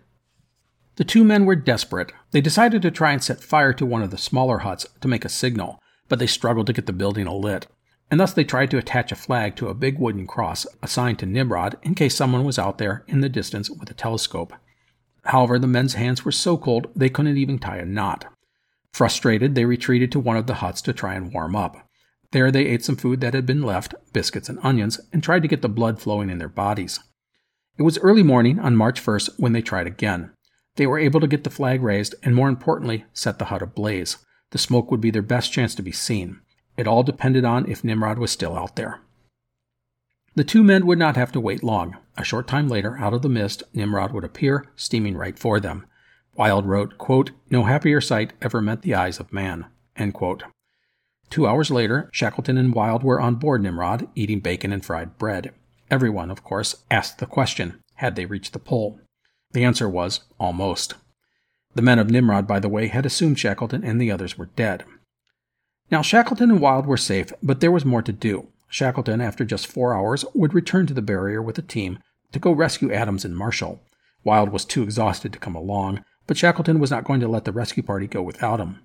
The 0.97 1.05
two 1.05 1.23
men 1.23 1.45
were 1.45 1.55
desperate. 1.55 2.13
They 2.33 2.41
decided 2.41 2.83
to 2.83 2.91
try 2.91 3.13
and 3.13 3.23
set 3.23 3.41
fire 3.41 3.73
to 3.75 3.87
one 3.87 4.03
of 4.03 4.11
the 4.11 4.19
smaller 4.19 4.59
huts 4.59 4.87
to 5.01 5.09
make 5.09 5.25
a 5.25 5.29
signal, 5.29 5.79
but 6.09 6.19
they 6.19 6.27
struggled 6.27 6.67
to 6.67 6.73
get 6.73 6.87
the 6.87 6.93
building 6.93 7.27
alit 7.27 7.67
and 8.11 8.19
thus 8.19 8.33
they 8.33 8.45
tried 8.45 8.71
to 8.71 8.79
attach 8.79 9.13
a 9.13 9.17
flag 9.17 9.57
to 9.57 9.69
a 9.69 9.75
big 9.75 9.99
wooden 9.99 10.27
cross 10.27 10.67
assigned 10.83 11.19
to 11.19 11.27
Nimrod 11.27 11.77
in 11.83 11.95
case 11.95 12.15
someone 12.15 12.45
was 12.45 12.59
out 12.59 12.79
there 12.79 13.05
in 13.07 13.21
the 13.21 13.29
distance 13.29 13.71
with 13.71 13.91
a 13.91 13.95
telescope. 13.95 14.53
However, 15.29 15.59
the 15.59 15.67
men's 15.67 15.95
hands 15.95 16.25
were 16.25 16.33
so 16.33 16.57
cold 16.57 16.89
they 16.97 17.11
couldn't 17.11 17.37
even 17.37 17.59
tie 17.59 17.77
a 17.77 17.85
knot. 17.85 18.25
Frustrated, 18.93 19.55
they 19.55 19.67
retreated 19.67 20.11
to 20.13 20.21
one 20.21 20.39
of 20.39 20.47
the 20.47 20.55
huts 20.55 20.81
to 20.83 20.93
try 20.93 21.15
and 21.15 21.33
warm 21.33 21.55
up. 21.55 21.87
There 22.33 22.51
they 22.51 22.67
ate 22.67 22.85
some 22.85 22.97
food 22.97 23.21
that 23.21 23.35
had 23.35 23.47
been 23.47 23.63
left, 23.63 23.95
biscuits 24.13 24.49
and 24.49 24.59
onions, 24.63 25.01
and 25.13 25.23
tried 25.23 25.43
to 25.43 25.49
get 25.49 25.63
the 25.63 25.69
blood 25.69 26.01
flowing 26.01 26.31
in 26.31 26.39
their 26.39 26.49
bodies. 26.49 27.01
It 27.79 27.83
was 27.83 27.99
early 27.99 28.23
morning 28.23 28.59
on 28.59 28.75
March 28.75 29.05
1st 29.05 29.39
when 29.39 29.53
they 29.53 29.63
tried 29.63 29.87
again. 29.87 30.33
They 30.77 30.87
were 30.87 30.99
able 30.99 31.21
to 31.21 31.27
get 31.27 31.45
the 31.45 31.51
flag 31.51 31.83
raised 31.83 32.15
and, 32.23 32.35
more 32.35 32.49
importantly, 32.49 33.05
set 33.13 33.39
the 33.39 33.47
hut 33.47 33.63
ablaze. 33.63 34.17
The 34.51 34.59
smoke 34.59 34.91
would 34.91 35.01
be 35.01 35.11
their 35.11 35.23
best 35.23 35.53
chance 35.53 35.75
to 35.75 35.83
be 35.83 35.93
seen. 35.93 36.41
It 36.77 36.87
all 36.87 37.03
depended 37.03 37.45
on 37.45 37.71
if 37.71 37.85
Nimrod 37.85 38.19
was 38.19 38.31
still 38.31 38.57
out 38.57 38.77
there. 38.77 39.01
The 40.35 40.45
two 40.45 40.63
men 40.63 40.87
would 40.87 40.99
not 40.99 41.17
have 41.17 41.33
to 41.33 41.41
wait 41.41 41.63
long. 41.63 41.97
A 42.19 42.25
short 42.25 42.49
time 42.49 42.67
later, 42.67 42.99
out 42.99 43.15
of 43.15 43.23
the 43.23 43.29
mist, 43.29 43.63
Nimrod 43.73 44.13
would 44.13 44.25
appear, 44.25 44.67
steaming 44.75 45.17
right 45.17 45.39
for 45.39 45.61
them. 45.61 45.87
Wild 46.35 46.67
wrote, 46.67 46.99
quote, 46.99 47.31
No 47.49 47.63
happier 47.63 48.01
sight 48.01 48.33
ever 48.43 48.61
met 48.61 48.83
the 48.83 48.93
eyes 48.93 49.21
of 49.21 49.33
man. 49.33 49.67
Two 51.31 51.47
hours 51.47 51.71
later, 51.71 52.11
Shackleton 52.13 52.59
and 52.59 52.75
Wild 52.75 53.05
were 53.05 53.21
on 53.21 53.37
board 53.37 53.63
Nimrod, 53.63 54.09
eating 54.17 54.41
bacon 54.41 54.73
and 54.73 54.85
fried 54.85 55.17
bread. 55.17 55.55
Everyone, 55.93 56.29
of 56.29 56.43
course, 56.43 56.83
asked 56.91 57.19
the 57.19 57.27
question 57.27 57.81
had 57.95 58.17
they 58.17 58.27
reached 58.27 58.53
the 58.53 58.59
pole? 58.59 58.99
The 59.53 59.63
answer 59.63 59.89
was 59.89 60.23
almost. 60.41 60.95
The 61.77 61.83
men 61.83 62.01
of 62.01 62.11
Nimrod, 62.11 62.49
by 62.49 62.59
the 62.59 62.69
way, 62.69 62.89
had 62.89 63.07
assumed 63.07 63.39
Shackleton 63.39 63.85
and 63.85 64.01
the 64.01 64.11
others 64.11 64.37
were 64.37 64.51
dead. 64.57 64.85
Now, 65.89 66.03
Shackleton 66.03 66.51
and 66.51 66.61
Wild 66.61 66.85
were 66.85 66.97
safe, 66.97 67.33
but 67.45 67.61
there 67.61 67.71
was 67.71 67.85
more 67.85 68.03
to 68.03 68.13
do. 68.13 68.49
Shackleton, 68.69 69.21
after 69.21 69.45
just 69.45 69.69
four 69.69 69.95
hours, 69.95 70.25
would 70.35 70.53
return 70.53 70.87
to 70.89 70.95
the 70.95 71.01
barrier 71.01 71.41
with 71.41 71.59
a 71.59 71.63
team 71.63 72.01
to 72.33 72.39
go 72.39 72.53
rescue 72.53 72.93
Adams 72.93 73.25
and 73.25 73.37
Marshall. 73.37 73.81
Wild 74.25 74.51
was 74.51 74.65
too 74.65 74.83
exhausted 74.83 75.33
to 75.33 75.39
come 75.39 75.55
along, 75.55 76.05
but 76.27 76.37
Shackleton 76.37 76.79
was 76.79 76.91
not 76.91 77.05
going 77.05 77.21
to 77.21 77.29
let 77.29 77.45
the 77.45 77.53
rescue 77.53 77.83
party 77.83 78.07
go 78.07 78.23
without 78.23 78.61
him. 78.61 78.81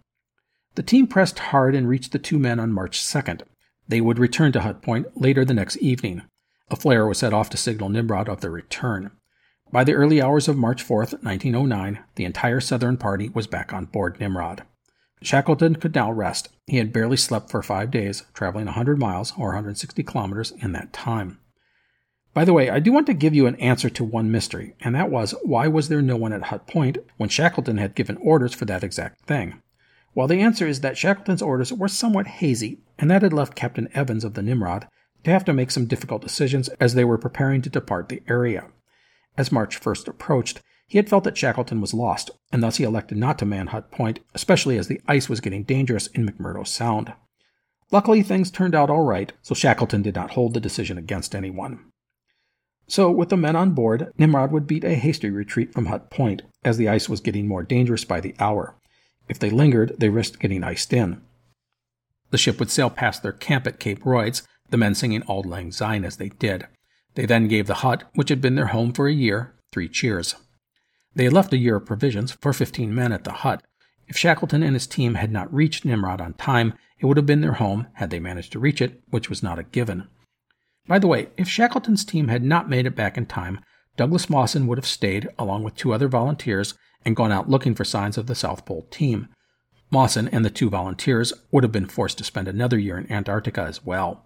The 0.75 0.83
team 0.83 1.07
pressed 1.07 1.39
hard 1.39 1.75
and 1.75 1.87
reached 1.87 2.11
the 2.11 2.19
two 2.19 2.39
men 2.39 2.59
on 2.59 2.71
March 2.71 2.99
2nd. 2.99 3.41
They 3.87 4.01
would 4.01 4.17
return 4.17 4.51
to 4.53 4.61
Hut 4.61 4.81
Point 4.81 5.19
later 5.19 5.45
the 5.45 5.53
next 5.53 5.77
evening. 5.77 6.23
A 6.69 6.75
flare 6.75 7.05
was 7.05 7.19
set 7.19 7.33
off 7.33 7.49
to 7.51 7.57
signal 7.57 7.89
Nimrod 7.89 8.29
of 8.29 8.41
their 8.41 8.49
return. 8.51 9.11
By 9.71 9.83
the 9.83 9.93
early 9.93 10.21
hours 10.21 10.47
of 10.47 10.57
March 10.57 10.83
4th, 10.83 11.23
1909, 11.23 11.99
the 12.15 12.25
entire 12.25 12.59
Southern 12.59 12.97
party 12.97 13.29
was 13.29 13.47
back 13.47 13.73
on 13.73 13.85
board 13.85 14.19
Nimrod. 14.19 14.63
Shackleton 15.21 15.75
could 15.75 15.95
now 15.95 16.11
rest. 16.11 16.49
He 16.67 16.77
had 16.77 16.93
barely 16.93 17.17
slept 17.17 17.49
for 17.49 17.61
five 17.61 17.91
days, 17.91 18.23
traveling 18.33 18.65
100 18.65 18.99
miles 18.99 19.33
or 19.37 19.47
160 19.47 20.03
kilometers 20.03 20.51
in 20.51 20.73
that 20.73 20.93
time. 20.93 21.39
By 22.33 22.45
the 22.45 22.53
way, 22.53 22.69
I 22.69 22.79
do 22.79 22.91
want 22.91 23.05
to 23.07 23.13
give 23.13 23.35
you 23.35 23.45
an 23.45 23.55
answer 23.57 23.89
to 23.91 24.03
one 24.03 24.31
mystery, 24.31 24.75
and 24.81 24.95
that 24.95 25.11
was 25.11 25.35
why 25.43 25.67
was 25.67 25.87
there 25.87 26.01
no 26.01 26.15
one 26.15 26.33
at 26.33 26.43
Hut 26.43 26.65
Point 26.65 26.97
when 27.17 27.29
Shackleton 27.29 27.77
had 27.77 27.93
given 27.93 28.17
orders 28.17 28.55
for 28.55 28.65
that 28.65 28.83
exact 28.83 29.21
thing? 29.25 29.61
Well, 30.15 30.27
the 30.27 30.41
answer 30.41 30.67
is 30.67 30.81
that 30.81 30.97
Shackleton's 30.97 31.41
orders 31.41 31.71
were 31.71 31.87
somewhat 31.87 32.27
hazy, 32.27 32.79
and 32.97 33.09
that 33.11 33.21
had 33.21 33.33
left 33.33 33.55
Captain 33.55 33.87
Evans 33.93 34.23
of 34.23 34.33
the 34.33 34.41
Nimrod 34.41 34.87
to 35.23 35.31
have 35.31 35.45
to 35.45 35.53
make 35.53 35.69
some 35.69 35.85
difficult 35.85 36.21
decisions 36.21 36.69
as 36.79 36.95
they 36.95 37.03
were 37.03 37.17
preparing 37.17 37.61
to 37.61 37.69
depart 37.69 38.09
the 38.09 38.23
area. 38.27 38.65
As 39.37 39.51
March 39.51 39.79
1st 39.79 40.07
approached, 40.07 40.61
he 40.87 40.97
had 40.97 41.09
felt 41.09 41.23
that 41.23 41.37
Shackleton 41.37 41.81
was 41.81 41.93
lost, 41.93 42.31
and 42.51 42.61
thus 42.61 42.77
he 42.77 42.83
elected 42.83 43.17
not 43.17 43.39
to 43.39 43.45
man 43.45 43.67
Hut 43.67 43.91
Point, 43.91 44.19
especially 44.33 44.77
as 44.77 44.87
the 44.87 45.01
ice 45.07 45.29
was 45.29 45.39
getting 45.39 45.63
dangerous 45.63 46.07
in 46.07 46.27
McMurdo 46.27 46.67
Sound. 46.67 47.13
Luckily, 47.91 48.23
things 48.23 48.49
turned 48.49 48.75
out 48.75 48.89
all 48.89 49.03
right, 49.03 49.31
so 49.43 49.53
Shackleton 49.53 50.01
did 50.01 50.15
not 50.15 50.31
hold 50.31 50.53
the 50.53 50.59
decision 50.59 50.97
against 50.97 51.35
anyone. 51.35 51.91
So, 52.87 53.09
with 53.09 53.29
the 53.29 53.37
men 53.37 53.55
on 53.55 53.71
board, 53.71 54.11
Nimrod 54.17 54.51
would 54.51 54.67
beat 54.67 54.83
a 54.83 54.95
hasty 54.95 55.29
retreat 55.29 55.73
from 55.73 55.85
Hut 55.85 56.09
Point, 56.09 56.41
as 56.63 56.77
the 56.77 56.89
ice 56.89 57.07
was 57.07 57.21
getting 57.21 57.47
more 57.47 57.63
dangerous 57.63 58.03
by 58.03 58.19
the 58.19 58.35
hour. 58.39 58.75
If 59.29 59.39
they 59.39 59.49
lingered, 59.49 59.95
they 59.99 60.09
risked 60.09 60.39
getting 60.39 60.63
iced 60.63 60.91
in. 60.93 61.21
The 62.31 62.37
ship 62.37 62.59
would 62.59 62.71
sail 62.71 62.89
past 62.89 63.23
their 63.23 63.31
camp 63.31 63.67
at 63.67 63.79
Cape 63.79 64.03
Royds, 64.05 64.43
the 64.69 64.77
men 64.77 64.95
singing 64.95 65.23
Auld 65.27 65.45
Lang 65.45 65.71
Syne 65.71 66.03
as 66.03 66.17
they 66.17 66.29
did. 66.29 66.67
They 67.15 67.25
then 67.25 67.47
gave 67.47 67.67
the 67.67 67.75
hut, 67.75 68.03
which 68.15 68.29
had 68.29 68.41
been 68.41 68.55
their 68.55 68.67
home 68.67 68.91
for 68.91 69.07
a 69.07 69.13
year, 69.13 69.53
three 69.71 69.87
cheers. 69.87 70.35
They 71.15 71.25
had 71.25 71.33
left 71.33 71.53
a 71.53 71.57
year 71.57 71.75
of 71.75 71.85
provisions 71.85 72.31
for 72.31 72.53
15 72.53 72.93
men 72.93 73.11
at 73.11 73.23
the 73.23 73.31
hut. 73.31 73.63
If 74.07 74.17
Shackleton 74.17 74.63
and 74.63 74.73
his 74.73 74.87
team 74.87 75.15
had 75.15 75.31
not 75.31 75.53
reached 75.53 75.85
Nimrod 75.85 76.19
on 76.19 76.33
time, 76.33 76.73
it 76.99 77.05
would 77.05 77.17
have 77.17 77.25
been 77.25 77.41
their 77.41 77.53
home 77.53 77.87
had 77.93 78.09
they 78.09 78.19
managed 78.19 78.51
to 78.53 78.59
reach 78.59 78.81
it, 78.81 79.01
which 79.09 79.29
was 79.29 79.43
not 79.43 79.59
a 79.59 79.63
given. 79.63 80.07
By 80.87 80.99
the 80.99 81.07
way, 81.07 81.29
if 81.37 81.47
Shackleton's 81.47 82.03
team 82.03 82.27
had 82.27 82.43
not 82.43 82.69
made 82.69 82.85
it 82.85 82.95
back 82.95 83.17
in 83.17 83.25
time, 83.25 83.59
Douglas 83.95 84.29
Mawson 84.29 84.67
would 84.67 84.77
have 84.77 84.85
stayed, 84.85 85.29
along 85.37 85.63
with 85.63 85.75
two 85.75 85.93
other 85.93 86.07
volunteers, 86.07 86.73
and 87.05 87.15
gone 87.15 87.31
out 87.31 87.49
looking 87.49 87.75
for 87.75 87.85
signs 87.85 88.17
of 88.17 88.27
the 88.27 88.35
South 88.35 88.65
Pole 88.65 88.87
team. 88.89 89.27
Mawson 89.91 90.27
and 90.29 90.43
the 90.43 90.49
two 90.49 90.69
volunteers 90.69 91.31
would 91.51 91.63
have 91.63 91.71
been 91.71 91.85
forced 91.85 92.17
to 92.17 92.23
spend 92.23 92.47
another 92.47 92.79
year 92.79 92.97
in 92.97 93.11
Antarctica 93.11 93.61
as 93.61 93.85
well. 93.85 94.25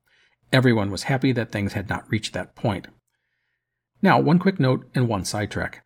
Everyone 0.54 0.90
was 0.90 1.04
happy 1.04 1.32
that 1.34 1.52
things 1.52 1.74
had 1.74 1.90
not 1.90 2.10
reached 2.10 2.34
that 2.34 2.56
point. 2.56 2.88
Now, 4.02 4.20
one 4.20 4.40
quick 4.40 4.60
note 4.60 4.90
and 4.96 5.08
one 5.08 5.26
sidetrack. 5.26 5.84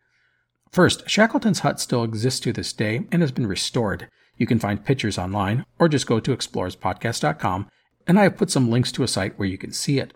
First, 0.70 1.08
Shackleton's 1.08 1.60
hut 1.60 1.80
still 1.80 2.04
exists 2.04 2.40
to 2.40 2.52
this 2.52 2.72
day 2.72 3.06
and 3.10 3.20
has 3.20 3.32
been 3.32 3.46
restored. 3.46 4.08
You 4.36 4.46
can 4.46 4.58
find 4.58 4.84
pictures 4.84 5.18
online 5.18 5.66
or 5.78 5.88
just 5.88 6.06
go 6.06 6.20
to 6.20 6.34
explorerspodcast.com 6.34 7.68
and 8.06 8.18
I 8.18 8.22
have 8.24 8.36
put 8.36 8.50
some 8.50 8.70
links 8.70 8.92
to 8.92 9.02
a 9.02 9.08
site 9.08 9.38
where 9.38 9.48
you 9.48 9.58
can 9.58 9.72
see 9.72 9.98
it. 9.98 10.14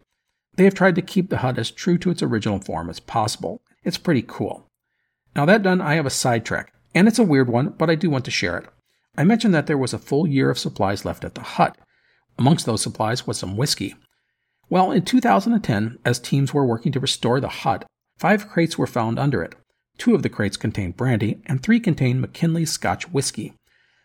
They 0.57 0.65
have 0.65 0.75
tried 0.75 0.95
to 0.97 1.03
keep 1.03 1.31
the 1.31 1.39
hut 1.39 1.59
as 1.59 1.71
true 1.71 1.99
to 1.99 2.11
its 2.11 2.23
original 2.23 2.59
form 2.59 2.91
as 2.91 3.01
possible. 3.01 3.61
It's 3.85 3.99
pretty 3.99 4.25
cool. 4.27 4.67
Now, 5.35 5.45
that 5.45 5.63
done, 5.63 5.81
I 5.81 5.95
have 5.95 6.07
a 6.07 6.11
sidetrack, 6.11 6.73
and 6.95 7.07
it's 7.07 7.19
a 7.19 7.25
weird 7.25 7.49
one, 7.49 7.71
but 7.71 7.91
I 7.91 7.95
do 7.95 8.09
want 8.09 8.25
to 8.25 8.31
share 8.31 8.57
it. 8.57 8.67
I 9.19 9.25
mentioned 9.25 9.55
that 9.55 9.67
there 9.67 9.79
was 9.79 9.93
a 9.93 9.99
full 9.99 10.27
year 10.27 10.51
of 10.51 10.59
supplies 10.59 11.05
left 11.05 11.25
at 11.25 11.35
the 11.35 11.43
hut. 11.43 11.77
Amongst 12.39 12.67
those 12.67 12.83
supplies 12.83 13.27
was 13.27 13.39
some 13.39 13.57
whiskey. 13.57 13.95
Well, 14.69 14.91
in 14.91 15.05
2010, 15.05 15.99
as 16.05 16.19
teams 16.19 16.53
were 16.53 16.67
working 16.67 16.93
to 16.93 17.01
restore 17.01 17.41
the 17.41 17.49
hut, 17.49 17.87
five 18.19 18.49
crates 18.49 18.77
were 18.77 18.87
found 18.87 19.19
under 19.19 19.43
it. 19.43 19.55
Two 19.99 20.15
of 20.15 20.23
the 20.23 20.29
crates 20.29 20.57
contained 20.57 20.97
brandy, 20.97 21.41
and 21.47 21.63
three 21.63 21.81
contained 21.81 22.23
Mackinlay's 22.23 22.73
Scotch 22.73 23.09
whiskey. 23.11 23.55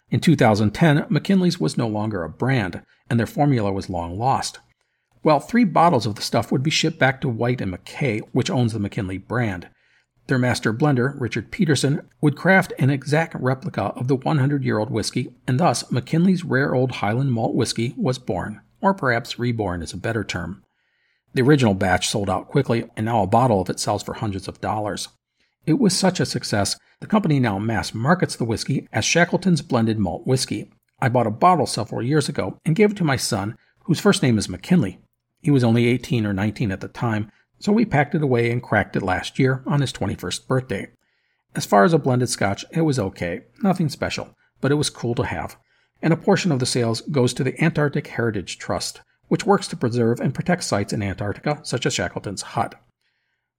In 0.10 0.20
2010, 0.20 1.06
Mackinlay's 1.10 1.60
was 1.60 1.78
no 1.78 1.88
longer 1.88 2.24
a 2.24 2.30
brand, 2.30 2.84
and 3.10 3.20
their 3.20 3.28
formula 3.28 3.72
was 3.72 3.90
long 3.90 4.18
lost. 4.18 4.60
Well, 5.24 5.40
three 5.40 5.66
bottles 5.66 6.08
of 6.08 6.16
the 6.16 6.22
stuff 6.22 6.52
would 6.52 6.64
be 6.64 6.72
shipped 6.72 6.98
back 6.98 7.22
to 7.22 7.30
Whyte 7.30 7.62
and 7.62 7.72
Mackay, 7.72 8.20
which 8.32 8.50
owns 8.50 8.74
the 8.74 8.80
Mackinlay 8.80 9.20
brand. 9.20 9.70
Their 10.28 10.40
master 10.40 10.74
blender, 10.74 11.14
Richard 11.20 11.52
Paterson, 11.52 12.08
would 12.22 12.36
craft 12.36 12.74
an 12.80 12.90
exact 12.90 13.36
replica 13.36 13.94
of 13.96 14.08
the 14.08 14.16
100 14.16 14.64
year 14.64 14.80
old 14.80 14.90
whiskey, 14.90 15.34
and 15.48 15.60
thus 15.60 15.92
Mackinlay's 15.92 16.44
rare 16.44 16.74
old 16.74 16.92
Highland 16.94 17.34
malt 17.34 17.54
whiskey 17.54 17.94
was 17.98 18.18
born, 18.18 18.62
or 18.82 18.94
perhaps 18.94 19.38
reborn 19.38 19.84
is 19.84 19.94
a 19.94 19.98
better 19.98 20.24
term. 20.24 20.64
The 21.34 21.44
original 21.44 21.76
batch 21.76 22.10
sold 22.10 22.30
out 22.30 22.48
quickly, 22.48 22.90
and 22.98 23.06
now 23.06 23.22
a 23.22 23.28
bottle 23.28 23.62
of 23.62 23.70
it 23.70 23.80
sells 23.80 24.04
for 24.04 24.16
hundreds 24.16 24.48
of 24.48 24.60
dollars. 24.62 25.10
It 25.66 25.80
was 25.80 25.96
such 25.96 26.20
a 26.20 26.26
success, 26.26 26.78
the 27.00 27.08
company 27.08 27.40
now 27.40 27.60
mass 27.60 27.94
markets 27.94 28.36
the 28.36 28.46
whiskey 28.46 28.88
as 28.92 29.06
Shackleton's 29.06 29.62
Blended 29.62 30.00
Malt 30.00 30.26
Whiskey. 30.26 30.72
I 31.00 31.10
bought 31.10 31.28
a 31.28 31.32
bottle 31.32 31.68
several 31.68 32.02
years 32.02 32.28
ago 32.28 32.58
and 32.66 32.76
gave 32.76 32.92
it 32.92 32.98
to 32.98 33.04
my 33.04 33.16
son, 33.16 33.56
whose 33.82 34.00
first 34.00 34.24
name 34.24 34.38
is 34.38 34.50
McKinley. 34.50 35.00
He 35.42 35.52
was 35.52 35.64
only 35.64 35.88
18 35.88 36.26
or 36.26 36.34
19 36.34 36.72
at 36.72 36.82
the 36.82 36.88
time, 36.88 37.32
so 37.60 37.72
we 37.72 37.86
packed 37.86 38.16
it 38.16 38.24
away 38.24 38.52
and 38.52 38.62
cracked 38.62 38.96
it 38.96 39.04
last 39.04 39.40
year 39.40 39.64
on 39.66 39.82
his 39.82 39.94
21st 39.94 40.48
birthday. 40.48 40.88
As 41.56 41.66
far 41.66 41.84
as 41.84 41.94
a 41.94 42.00
blended 42.00 42.30
scotch, 42.30 42.64
it 42.72 42.82
was 42.82 43.00
okay, 43.00 43.42
nothing 43.62 43.90
special, 43.90 44.36
but 44.62 44.72
it 44.72 44.76
was 44.76 44.90
cool 44.90 45.16
to 45.16 45.24
have. 45.24 45.58
And 46.02 46.14
a 46.14 46.18
portion 46.18 46.52
of 46.52 46.60
the 46.60 46.66
sales 46.66 47.02
goes 47.02 47.34
to 47.34 47.44
the 47.44 47.62
Antarctic 47.64 48.08
Heritage 48.08 48.58
Trust, 48.58 49.02
which 49.28 49.46
works 49.46 49.68
to 49.68 49.78
preserve 49.78 50.20
and 50.20 50.34
protect 50.34 50.64
sites 50.64 50.94
in 50.94 51.04
Antarctica, 51.04 51.60
such 51.64 51.86
as 51.86 51.94
Shackleton's 51.94 52.42
hut. 52.42 52.76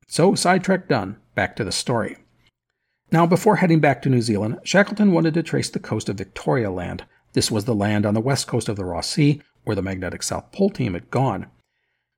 So, 0.09 0.35
sidetrack 0.35 0.89
done, 0.89 1.17
back 1.35 1.57
to 1.57 1.65
the 1.65 1.73
story. 1.73 2.17
Now, 3.11 3.27
before 3.27 3.57
heading 3.57 3.81
back 3.81 4.03
to 4.03 4.09
New 4.09 4.23
Zealand, 4.23 4.59
Shackleton 4.65 5.13
wanted 5.13 5.35
to 5.35 5.43
trace 5.43 5.69
the 5.69 5.79
coast 5.79 6.09
of 6.09 6.17
Victoria 6.17 6.71
Land. 6.71 7.05
This 7.35 7.51
was 7.51 7.67
the 7.67 7.75
land 7.75 8.05
on 8.05 8.15
the 8.15 8.21
west 8.21 8.47
coast 8.47 8.69
of 8.69 8.77
the 8.77 8.85
Ross 8.85 9.09
Sea, 9.09 9.43
where 9.65 9.77
the 9.77 9.83
Magnetic 9.83 10.23
South 10.23 10.51
Pole 10.51 10.71
team 10.71 10.95
had 10.95 11.11
gone. 11.11 11.47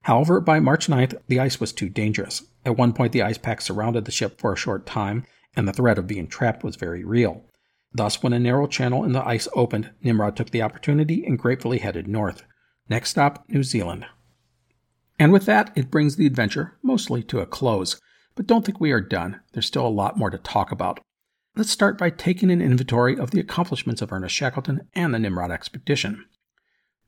However, 0.05 0.39
by 0.41 0.61
March 0.61 0.87
9th, 0.87 1.19
the 1.29 1.41
ice 1.41 1.59
was 1.59 1.73
too 1.73 1.89
dangerous. 1.89 2.43
At 2.65 2.77
one 2.77 2.93
point, 2.93 3.13
the 3.13 3.23
ice 3.23 3.39
pack 3.39 3.63
surrounded 3.63 4.05
the 4.05 4.13
ship 4.13 4.39
for 4.39 4.53
a 4.53 4.57
short 4.57 4.85
time, 4.85 5.25
and 5.57 5.67
the 5.67 5.73
threat 5.73 5.99
of 5.99 6.07
being 6.07 6.27
trapped 6.27 6.63
was 6.63 6.77
very 6.77 7.03
real. 7.05 7.45
Thus, 7.91 8.23
when 8.23 8.35
a 8.35 8.39
narrow 8.39 8.67
channel 8.67 9.03
in 9.03 9.13
the 9.13 9.27
ice 9.27 9.49
opened, 9.55 9.93
Nimrod 10.03 10.37
took 10.37 10.51
the 10.51 10.61
opportunity 10.61 11.25
and 11.25 11.39
gratefully 11.39 11.79
headed 11.79 12.07
north. 12.07 12.43
Next 12.89 13.11
stop, 13.11 13.45
New 13.49 13.63
Zealand. 13.63 14.05
And 15.19 15.33
with 15.33 15.47
that, 15.47 15.73
it 15.75 15.91
brings 15.91 16.17
the 16.17 16.27
adventure 16.27 16.77
mostly 16.83 17.23
to 17.25 17.41
a 17.41 17.47
close. 17.47 17.99
But 18.35 18.47
don't 18.47 18.65
think 18.65 18.81
we 18.81 18.93
are 18.93 19.01
done. 19.01 19.41
There's 19.53 19.67
still 19.67 19.87
a 19.87 19.89
lot 19.89 20.19
more 20.19 20.29
to 20.29 20.39
talk 20.39 20.71
about. 20.71 21.01
Let's 21.57 21.71
start 21.71 21.97
by 21.97 22.11
taking 22.11 22.51
an 22.51 22.61
inventory 22.61 23.17
of 23.17 23.31
the 23.31 23.41
accomplishments 23.41 24.03
of 24.03 24.13
Ernest 24.13 24.35
Shackleton 24.35 24.89
and 24.93 25.15
the 25.15 25.19
Nimrod 25.19 25.53
expedition. 25.53 26.27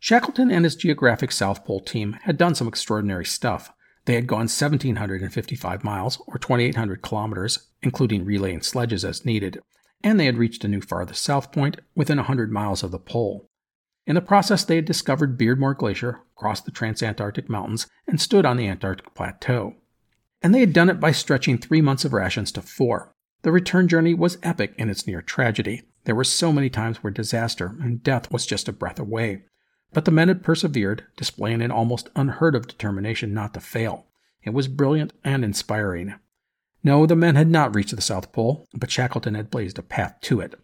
Shackleton 0.06 0.52
and 0.52 0.64
his 0.64 0.76
Geographic 0.76 1.32
South 1.32 1.64
Pole 1.64 1.80
team 1.80 2.12
had 2.22 2.38
done 2.38 2.54
some 2.54 2.68
extraordinary 2.68 3.24
stuff. 3.24 3.72
They 4.04 4.14
had 4.14 4.28
gone 4.28 4.46
1,755 4.46 5.82
miles, 5.82 6.22
or 6.28 6.38
2,800 6.38 7.02
kilometers, 7.02 7.66
including 7.82 8.24
relaying 8.24 8.62
sledges 8.62 9.04
as 9.04 9.24
needed, 9.24 9.60
and 10.04 10.20
they 10.20 10.26
had 10.26 10.38
reached 10.38 10.62
a 10.62 10.68
new 10.68 10.80
farthest 10.80 11.24
south 11.24 11.50
point 11.50 11.80
within 11.96 12.18
100 12.18 12.52
miles 12.52 12.84
of 12.84 12.92
the 12.92 13.00
pole. 13.00 13.48
In 14.06 14.14
the 14.14 14.20
process, 14.20 14.62
they 14.62 14.76
had 14.76 14.84
discovered 14.84 15.36
Beardmore 15.36 15.76
Glacier, 15.76 16.20
crossed 16.36 16.66
the 16.66 16.70
transantarctic 16.70 17.48
mountains, 17.48 17.88
and 18.06 18.20
stood 18.20 18.46
on 18.46 18.56
the 18.56 18.68
Antarctic 18.68 19.12
Plateau. 19.12 19.74
And 20.40 20.54
they 20.54 20.60
had 20.60 20.72
done 20.72 20.88
it 20.88 21.00
by 21.00 21.10
stretching 21.10 21.58
three 21.58 21.80
months 21.80 22.04
of 22.04 22.12
rations 22.12 22.52
to 22.52 22.62
four. 22.62 23.12
The 23.42 23.50
return 23.50 23.88
journey 23.88 24.14
was 24.14 24.38
epic 24.44 24.72
in 24.78 24.88
its 24.88 25.04
near 25.04 25.20
tragedy. 25.20 25.82
There 26.04 26.14
were 26.14 26.22
so 26.22 26.52
many 26.52 26.70
times 26.70 26.98
where 26.98 27.10
disaster 27.10 27.74
and 27.82 28.04
death 28.04 28.30
was 28.30 28.46
just 28.46 28.68
a 28.68 28.72
breath 28.72 29.00
away. 29.00 29.42
But 29.92 30.04
the 30.04 30.10
men 30.10 30.28
had 30.28 30.42
persevered, 30.42 31.04
displaying 31.16 31.62
an 31.62 31.70
almost 31.70 32.10
unheard 32.14 32.54
of 32.54 32.66
determination 32.66 33.32
not 33.32 33.54
to 33.54 33.60
fail. 33.60 34.06
It 34.42 34.50
was 34.50 34.68
brilliant 34.68 35.12
and 35.24 35.44
inspiring. 35.44 36.14
No, 36.84 37.06
the 37.06 37.16
men 37.16 37.34
had 37.34 37.48
not 37.48 37.74
reached 37.74 37.96
the 37.96 38.02
South 38.02 38.32
Pole, 38.32 38.68
but 38.74 38.90
Shackleton 38.90 39.34
had 39.34 39.50
blazed 39.50 39.78
a 39.78 39.82
path 39.82 40.16
to 40.22 40.40
it. 40.40 40.54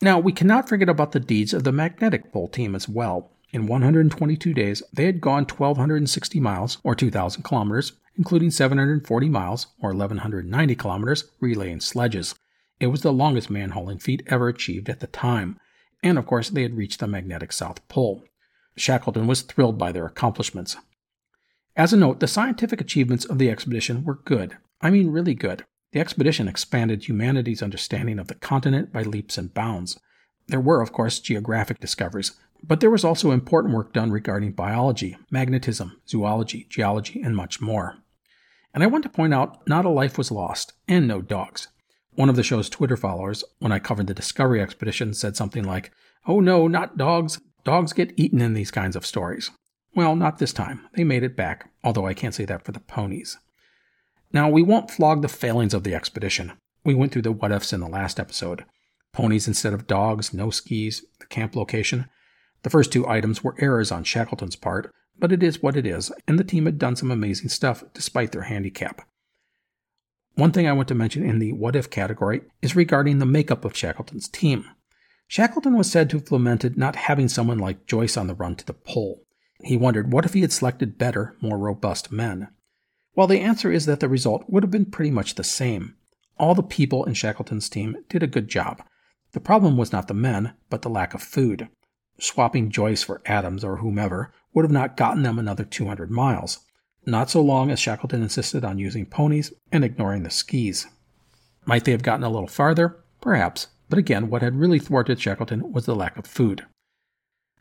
Now, 0.00 0.18
we 0.18 0.32
cannot 0.32 0.68
forget 0.68 0.88
about 0.88 1.12
the 1.12 1.20
deeds 1.20 1.54
of 1.54 1.64
the 1.64 1.72
magnetic 1.72 2.32
pole 2.32 2.48
team 2.48 2.74
as 2.74 2.88
well. 2.88 3.32
In 3.50 3.66
122 3.66 4.52
days, 4.52 4.82
they 4.92 5.06
had 5.06 5.20
gone 5.20 5.44
1,260 5.44 6.40
miles, 6.40 6.78
or 6.84 6.94
2,000 6.94 7.42
kilometers, 7.42 7.92
including 8.18 8.50
740 8.50 9.28
miles, 9.28 9.68
or 9.80 9.90
1,190 9.90 10.74
kilometers, 10.74 11.24
relaying 11.40 11.80
sledges. 11.80 12.34
It 12.78 12.88
was 12.88 13.00
the 13.00 13.12
longest 13.12 13.48
man 13.48 13.70
hauling 13.70 13.98
feat 13.98 14.22
ever 14.26 14.48
achieved 14.48 14.88
at 14.88 15.00
the 15.00 15.06
time. 15.06 15.58
And 16.06 16.18
of 16.18 16.26
course, 16.26 16.50
they 16.50 16.62
had 16.62 16.76
reached 16.76 17.00
the 17.00 17.08
magnetic 17.08 17.50
South 17.50 17.86
Pole. 17.88 18.22
Shackleton 18.76 19.26
was 19.26 19.42
thrilled 19.42 19.76
by 19.76 19.90
their 19.90 20.06
accomplishments. 20.06 20.76
As 21.74 21.92
a 21.92 21.96
note, 21.96 22.20
the 22.20 22.28
scientific 22.28 22.80
achievements 22.80 23.24
of 23.24 23.38
the 23.38 23.50
expedition 23.50 24.04
were 24.04 24.20
good. 24.24 24.56
I 24.80 24.90
mean, 24.90 25.10
really 25.10 25.34
good. 25.34 25.64
The 25.90 25.98
expedition 25.98 26.46
expanded 26.46 27.08
humanity's 27.08 27.60
understanding 27.60 28.20
of 28.20 28.28
the 28.28 28.36
continent 28.36 28.92
by 28.92 29.02
leaps 29.02 29.36
and 29.36 29.52
bounds. 29.52 29.98
There 30.46 30.60
were, 30.60 30.80
of 30.80 30.92
course, 30.92 31.18
geographic 31.18 31.80
discoveries, 31.80 32.36
but 32.62 32.78
there 32.78 32.90
was 32.90 33.02
also 33.02 33.32
important 33.32 33.74
work 33.74 33.92
done 33.92 34.12
regarding 34.12 34.52
biology, 34.52 35.16
magnetism, 35.28 36.00
zoology, 36.08 36.68
geology, 36.70 37.20
and 37.20 37.34
much 37.34 37.60
more. 37.60 37.96
And 38.72 38.84
I 38.84 38.86
want 38.86 39.02
to 39.02 39.10
point 39.10 39.34
out 39.34 39.66
not 39.66 39.84
a 39.84 39.88
life 39.88 40.16
was 40.16 40.30
lost, 40.30 40.72
and 40.86 41.08
no 41.08 41.20
dogs. 41.20 41.66
One 42.16 42.30
of 42.30 42.36
the 42.36 42.42
show's 42.42 42.70
Twitter 42.70 42.96
followers, 42.96 43.44
when 43.58 43.72
I 43.72 43.78
covered 43.78 44.06
the 44.06 44.14
Discovery 44.14 44.60
expedition, 44.60 45.12
said 45.12 45.36
something 45.36 45.64
like, 45.64 45.92
Oh 46.26 46.40
no, 46.40 46.66
not 46.66 46.96
dogs. 46.96 47.40
Dogs 47.62 47.92
get 47.92 48.14
eaten 48.16 48.40
in 48.40 48.54
these 48.54 48.70
kinds 48.70 48.96
of 48.96 49.04
stories. 49.04 49.50
Well, 49.94 50.16
not 50.16 50.38
this 50.38 50.52
time. 50.52 50.80
They 50.94 51.04
made 51.04 51.22
it 51.22 51.36
back, 51.36 51.70
although 51.84 52.06
I 52.06 52.14
can't 52.14 52.34
say 52.34 52.46
that 52.46 52.64
for 52.64 52.72
the 52.72 52.80
ponies. 52.80 53.38
Now, 54.32 54.48
we 54.48 54.62
won't 54.62 54.90
flog 54.90 55.20
the 55.20 55.28
failings 55.28 55.74
of 55.74 55.84
the 55.84 55.94
expedition. 55.94 56.52
We 56.84 56.94
went 56.94 57.12
through 57.12 57.22
the 57.22 57.32
what 57.32 57.52
ifs 57.52 57.72
in 57.72 57.80
the 57.80 57.88
last 57.88 58.18
episode 58.18 58.64
ponies 59.12 59.48
instead 59.48 59.72
of 59.72 59.86
dogs, 59.86 60.34
no 60.34 60.50
skis, 60.50 61.02
the 61.20 61.26
camp 61.26 61.56
location. 61.56 62.06
The 62.62 62.70
first 62.70 62.92
two 62.92 63.08
items 63.08 63.42
were 63.42 63.56
errors 63.58 63.90
on 63.90 64.04
Shackleton's 64.04 64.56
part, 64.56 64.92
but 65.18 65.32
it 65.32 65.42
is 65.42 65.62
what 65.62 65.76
it 65.76 65.86
is, 65.86 66.12
and 66.28 66.38
the 66.38 66.44
team 66.44 66.66
had 66.66 66.78
done 66.78 66.96
some 66.96 67.10
amazing 67.10 67.48
stuff 67.48 67.82
despite 67.94 68.32
their 68.32 68.42
handicap. 68.42 69.06
One 70.36 70.52
thing 70.52 70.68
I 70.68 70.72
want 70.72 70.88
to 70.88 70.94
mention 70.94 71.24
in 71.24 71.38
the 71.38 71.52
what 71.52 71.74
if 71.74 71.88
category 71.88 72.42
is 72.60 72.76
regarding 72.76 73.18
the 73.18 73.24
makeup 73.26 73.64
of 73.64 73.74
Shackleton's 73.74 74.28
team. 74.28 74.66
Shackleton 75.28 75.78
was 75.78 75.90
said 75.90 76.10
to 76.10 76.18
have 76.18 76.30
lamented 76.30 76.76
not 76.76 76.94
having 76.94 77.26
someone 77.26 77.58
like 77.58 77.86
Joyce 77.86 78.18
on 78.18 78.26
the 78.26 78.34
run 78.34 78.54
to 78.56 78.66
the 78.66 78.74
pole. 78.74 79.22
He 79.62 79.78
wondered 79.78 80.12
what 80.12 80.26
if 80.26 80.34
he 80.34 80.42
had 80.42 80.52
selected 80.52 80.98
better, 80.98 81.34
more 81.40 81.56
robust 81.56 82.12
men. 82.12 82.48
Well, 83.14 83.26
the 83.26 83.40
answer 83.40 83.72
is 83.72 83.86
that 83.86 84.00
the 84.00 84.10
result 84.10 84.44
would 84.46 84.62
have 84.62 84.70
been 84.70 84.90
pretty 84.90 85.10
much 85.10 85.36
the 85.36 85.42
same. 85.42 85.94
All 86.38 86.54
the 86.54 86.62
people 86.62 87.06
in 87.06 87.14
Shackleton's 87.14 87.70
team 87.70 87.96
did 88.10 88.22
a 88.22 88.26
good 88.26 88.48
job. 88.48 88.82
The 89.32 89.40
problem 89.40 89.78
was 89.78 89.90
not 89.90 90.06
the 90.06 90.12
men, 90.12 90.52
but 90.68 90.82
the 90.82 90.90
lack 90.90 91.14
of 91.14 91.22
food. 91.22 91.70
Swapping 92.20 92.70
Joyce 92.70 93.02
for 93.02 93.22
Adams 93.24 93.64
or 93.64 93.78
whomever 93.78 94.34
would 94.52 94.66
have 94.66 94.72
not 94.72 94.98
gotten 94.98 95.22
them 95.22 95.38
another 95.38 95.64
200 95.64 96.10
miles. 96.10 96.58
Not 97.06 97.30
so 97.30 97.40
long 97.40 97.70
as 97.70 97.78
Shackleton 97.78 98.22
insisted 98.22 98.64
on 98.64 98.78
using 98.78 99.06
ponies 99.06 99.52
and 99.70 99.84
ignoring 99.84 100.24
the 100.24 100.30
skis. 100.30 100.88
Might 101.64 101.84
they 101.84 101.92
have 101.92 102.02
gotten 102.02 102.24
a 102.24 102.28
little 102.28 102.48
farther? 102.48 102.96
Perhaps, 103.20 103.68
but 103.88 103.98
again, 103.98 104.28
what 104.28 104.42
had 104.42 104.58
really 104.58 104.80
thwarted 104.80 105.20
Shackleton 105.20 105.72
was 105.72 105.86
the 105.86 105.94
lack 105.94 106.18
of 106.18 106.26
food. 106.26 106.66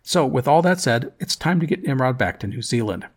So, 0.02 0.26
with 0.26 0.48
all 0.48 0.62
that 0.64 0.80
said, 0.80 1.14
it's 1.20 1.36
time 1.36 1.60
to 1.60 1.66
get 1.66 1.84
Nimrod 1.84 2.18
back 2.18 2.40
to 2.40 2.48
New 2.48 2.62
Zealand. 2.62 3.08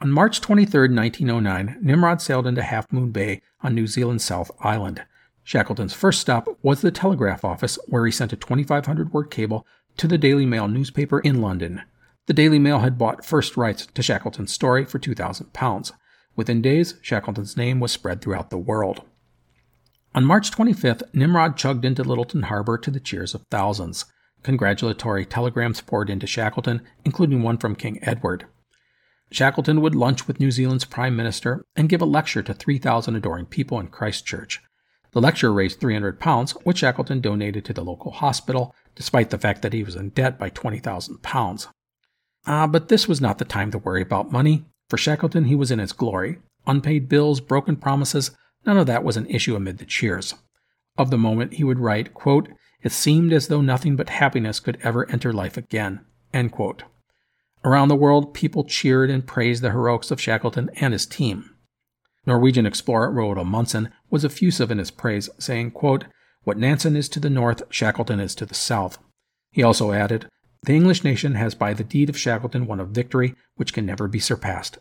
On 0.00 0.10
March 0.10 0.40
23, 0.40 0.88
1909, 0.94 1.78
Nimrod 1.82 2.22
sailed 2.22 2.46
into 2.46 2.62
Half 2.62 2.90
Moon 2.92 3.10
Bay 3.10 3.42
on 3.62 3.74
New 3.74 3.86
Zealand's 3.86 4.24
South 4.24 4.50
Island. 4.60 5.04
Shackleton's 5.44 5.92
first 5.92 6.20
stop 6.20 6.48
was 6.62 6.80
the 6.80 6.90
telegraph 6.90 7.44
office, 7.44 7.78
where 7.86 8.06
he 8.06 8.12
sent 8.12 8.32
a 8.32 8.36
2,500 8.36 9.12
word 9.12 9.30
cable 9.30 9.66
to 9.96 10.08
the 10.08 10.18
Daily 10.18 10.46
Mail 10.46 10.68
newspaper 10.68 11.20
in 11.20 11.40
London. 11.40 11.82
The 12.30 12.34
Daily 12.34 12.60
Mail 12.60 12.78
had 12.78 12.96
bought 12.96 13.24
first 13.24 13.56
rights 13.56 13.86
to 13.86 14.02
Shackleton's 14.04 14.52
story 14.52 14.84
for 14.84 15.00
£2,000. 15.00 15.92
Within 16.36 16.62
days, 16.62 16.94
Shackleton's 17.02 17.56
name 17.56 17.80
was 17.80 17.90
spread 17.90 18.22
throughout 18.22 18.50
the 18.50 18.56
world. 18.56 19.02
On 20.14 20.24
March 20.24 20.52
25th, 20.52 21.02
Nimrod 21.12 21.56
chugged 21.56 21.84
into 21.84 22.04
Lyttelton 22.04 22.44
Harbor 22.44 22.78
to 22.78 22.90
the 22.92 23.00
cheers 23.00 23.34
of 23.34 23.44
thousands. 23.50 24.04
Congratulatory 24.44 25.26
telegrams 25.26 25.80
poured 25.80 26.08
into 26.08 26.28
Shackleton, 26.28 26.82
including 27.04 27.42
one 27.42 27.58
from 27.58 27.74
King 27.74 27.98
Edward. 28.02 28.46
Shackleton 29.32 29.80
would 29.80 29.96
lunch 29.96 30.28
with 30.28 30.38
New 30.38 30.52
Zealand's 30.52 30.84
Prime 30.84 31.16
Minister 31.16 31.64
and 31.74 31.88
give 31.88 32.00
a 32.00 32.04
lecture 32.04 32.44
to 32.44 32.54
3,000 32.54 33.16
adoring 33.16 33.46
people 33.46 33.80
in 33.80 33.88
Christchurch. 33.88 34.62
The 35.10 35.20
lecture 35.20 35.52
raised 35.52 35.80
£300, 35.80 36.52
which 36.62 36.78
Shackleton 36.78 37.22
donated 37.22 37.64
to 37.64 37.72
the 37.72 37.82
local 37.82 38.12
hospital, 38.12 38.72
despite 38.94 39.30
the 39.30 39.38
fact 39.38 39.62
that 39.62 39.72
he 39.72 39.82
was 39.82 39.96
in 39.96 40.10
debt 40.10 40.38
by 40.38 40.48
£20,000. 40.48 41.66
Ah, 42.46 42.66
but 42.66 42.88
this 42.88 43.06
was 43.06 43.20
not 43.20 43.38
the 43.38 43.44
time 43.44 43.70
to 43.70 43.78
worry 43.78 44.02
about 44.02 44.32
money. 44.32 44.64
For 44.88 44.96
Shackleton, 44.96 45.44
he 45.44 45.54
was 45.54 45.70
in 45.70 45.78
his 45.78 45.92
glory. 45.92 46.38
Unpaid 46.66 47.08
bills, 47.08 47.40
broken 47.40 47.76
promises, 47.76 48.32
none 48.66 48.76
of 48.76 48.86
that 48.86 49.04
was 49.04 49.16
an 49.16 49.26
issue 49.26 49.56
amid 49.56 49.78
the 49.78 49.84
cheers. 49.84 50.34
Of 50.98 51.10
the 51.10 51.18
moment, 51.18 51.54
he 51.54 51.64
would 51.64 51.78
write, 51.78 52.14
quote, 52.14 52.48
It 52.82 52.92
seemed 52.92 53.32
as 53.32 53.48
though 53.48 53.60
nothing 53.60 53.96
but 53.96 54.10
happiness 54.10 54.60
could 54.60 54.78
ever 54.82 55.08
enter 55.10 55.32
life 55.32 55.56
again. 55.56 56.00
End 56.32 56.52
quote. 56.52 56.82
Around 57.64 57.88
the 57.88 57.96
world, 57.96 58.34
people 58.34 58.64
cheered 58.64 59.10
and 59.10 59.26
praised 59.26 59.62
the 59.62 59.70
heroics 59.70 60.10
of 60.10 60.20
Shackleton 60.20 60.70
and 60.76 60.92
his 60.92 61.06
team. 61.06 61.50
Norwegian 62.26 62.66
explorer 62.66 63.10
Roald 63.10 63.38
Amundsen 63.38 63.90
was 64.10 64.24
effusive 64.24 64.70
in 64.70 64.78
his 64.78 64.90
praise, 64.90 65.28
saying, 65.38 65.72
quote, 65.72 66.04
What 66.44 66.58
Nansen 66.58 66.96
is 66.96 67.08
to 67.10 67.20
the 67.20 67.30
north, 67.30 67.62
Shackleton 67.70 68.20
is 68.20 68.34
to 68.36 68.46
the 68.46 68.54
south. 68.54 68.98
He 69.52 69.62
also 69.62 69.92
added, 69.92 70.26
The 70.64 70.74
English 70.74 71.04
nation 71.04 71.36
has 71.36 71.54
by 71.54 71.72
the 71.72 71.84
deed 71.84 72.10
of 72.10 72.18
Shackleton 72.18 72.66
won 72.66 72.80
a 72.80 72.84
victory 72.84 73.34
which 73.56 73.72
can 73.72 73.86
never 73.86 74.08
be 74.08 74.18
surpassed. 74.18 74.78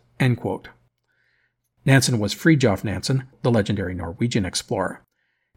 Nansen 1.86 2.20
was 2.20 2.36
Fridtjof 2.36 2.84
Nansen, 2.84 3.28
the 3.42 3.52
legendary 3.52 3.94
Norwegian 3.94 4.46
explorer. 4.46 5.06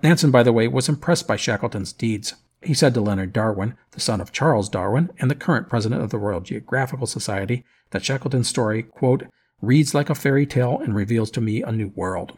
Nansen, 0.02 0.30
by 0.30 0.42
the 0.42 0.52
way, 0.52 0.68
was 0.68 0.88
impressed 0.88 1.26
by 1.26 1.36
Shackleton's 1.36 1.92
deeds. 1.92 2.34
He 2.62 2.74
said 2.74 2.94
to 2.94 3.00
Leonard 3.00 3.32
Darwin, 3.32 3.74
the 3.90 4.00
son 4.00 4.20
of 4.20 4.30
Charles 4.32 4.68
Darwin 4.68 5.10
and 5.18 5.28
the 5.30 5.34
current 5.34 5.68
president 5.68 6.02
of 6.02 6.10
the 6.10 6.18
Royal 6.18 6.40
Geographical 6.40 7.06
Society, 7.06 7.64
that 7.90 8.04
Shackleton's 8.04 8.48
story, 8.48 8.84
quote, 8.84 9.24
reads 9.60 9.94
like 9.94 10.08
a 10.08 10.14
fairy 10.14 10.46
tale 10.46 10.78
and 10.78 10.94
reveals 10.94 11.30
to 11.32 11.40
me 11.40 11.62
a 11.62 11.72
new 11.72 11.88
world. 11.96 12.36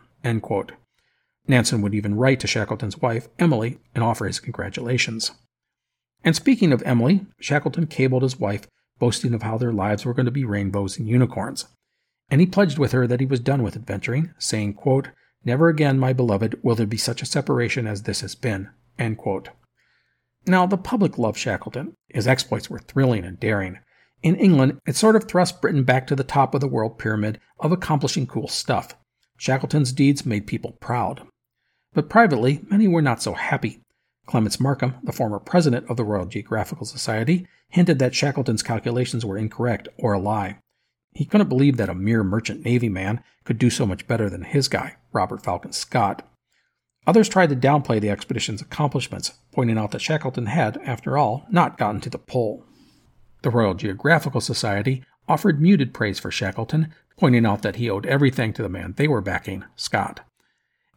Nansen 1.47 1.83
would 1.83 1.95
even 1.95 2.15
write 2.15 2.41
to 2.41 2.47
Shackleton's 2.47 2.99
wife, 2.99 3.29
Emily, 3.39 3.79
and 3.95 4.03
offer 4.03 4.27
his 4.27 4.41
congratulations. 4.41 5.33
And 6.25 6.35
speaking 6.35 6.73
of 6.73 6.83
Emily, 6.85 7.27
Shackleton 7.39 7.87
cabled 7.87 8.23
his 8.23 8.41
wife, 8.41 8.67
boasting 8.99 9.35
of 9.35 9.43
how 9.43 9.59
their 9.59 9.73
lives 9.73 10.05
were 10.05 10.15
going 10.15 10.27
to 10.27 10.33
be 10.33 10.45
rainbows 10.45 10.99
and 10.99 11.07
unicorns. 11.07 11.67
And 12.31 12.41
he 12.41 12.47
pledged 12.47 12.79
with 12.79 12.93
her 12.93 13.07
that 13.07 13.21
he 13.21 13.27
was 13.27 13.41
done 13.41 13.63
with 13.63 13.77
adventuring, 13.77 14.33
saying, 14.39 14.75
quote, 14.75 15.11
Never 15.45 15.69
again, 15.69 15.99
my 15.99 16.15
beloved, 16.15 16.59
will 16.63 16.75
there 16.75 16.87
be 16.87 16.97
such 16.97 17.21
a 17.21 17.27
separation 17.27 17.87
as 17.87 18.03
this 18.03 18.23
has 18.23 18.35
been. 18.35 18.71
Now, 20.47 20.67
the 20.67 20.79
public 20.79 21.19
loved 21.19 21.39
Shackleton. 21.39 21.95
His 22.09 22.27
exploits 22.27 22.71
were 22.71 22.79
thrilling 22.79 23.25
and 23.25 23.39
daring. 23.39 23.79
In 24.23 24.37
England, 24.37 24.79
it 24.87 24.97
sort 24.97 25.17
of 25.17 25.25
thrust 25.25 25.61
Britain 25.61 25.85
back 25.85 26.07
to 26.07 26.17
the 26.17 26.25
top 26.25 26.55
of 26.55 26.63
the 26.63 26.69
world 26.69 26.99
pyramid 26.99 27.39
of 27.61 27.73
accomplishing 27.73 28.27
cool 28.27 28.49
stuff. 28.49 28.95
Shackleton's 29.37 29.93
deeds 29.93 30.25
made 30.25 30.47
people 30.47 30.79
proud. 30.81 31.27
But 31.93 32.09
privately, 32.09 32.63
many 32.71 32.89
were 32.89 33.03
not 33.03 33.23
so 33.23 33.35
happy. 33.35 33.81
Clements 34.27 34.59
Markham, 34.59 34.95
the 35.03 35.13
former 35.13 35.39
president 35.39 35.89
of 35.89 35.97
the 35.97 36.05
Royal 36.05 36.27
Geographical 36.27 36.87
Society, 36.87 37.47
hinted 37.69 37.99
that 37.99 38.15
Shackleton's 38.15 38.63
calculations 38.63 39.25
were 39.25 39.37
incorrect 39.37 39.89
or 39.99 40.13
a 40.13 40.19
lie. 40.19 40.59
He 41.13 41.25
couldn't 41.25 41.49
believe 41.49 41.77
that 41.77 41.89
a 41.89 41.95
mere 41.95 42.25
merchant 42.25 42.65
navy 42.65 42.89
man 42.89 43.23
could 43.45 43.59
do 43.59 43.71
so 43.71 43.87
much 43.87 44.07
better 44.07 44.29
than 44.29 44.43
his 44.43 44.69
guy, 44.69 44.97
Robert 45.13 45.43
Falcon 45.43 45.73
Scott. 45.73 46.29
Others 47.07 47.29
tried 47.29 47.51
to 47.51 47.57
downplay 47.57 48.01
the 48.01 48.11
expedition's 48.11 48.63
accomplishments, 48.63 49.33
pointing 49.53 49.79
out 49.79 49.91
that 49.91 50.01
Shackleton 50.01 50.47
had, 50.47 50.79
after 50.85 51.19
all, 51.19 51.47
not 51.51 51.77
gotten 51.77 52.01
to 52.01 52.11
the 52.11 52.19
pole. 52.19 52.65
The 53.43 53.51
Royal 53.51 53.75
Geographical 53.75 54.41
Society 54.41 55.05
offered 55.29 55.61
muted 55.61 55.93
praise 55.93 56.19
for 56.19 56.31
Shackleton, 56.31 56.95
pointing 57.19 57.45
out 57.45 57.63
that 57.63 57.77
he 57.77 57.91
owed 57.91 58.07
everything 58.07 58.53
to 58.55 58.63
the 58.63 58.69
man 58.69 58.95
they 58.97 59.07
were 59.07 59.21
backing, 59.21 59.65
Scott. 59.77 60.21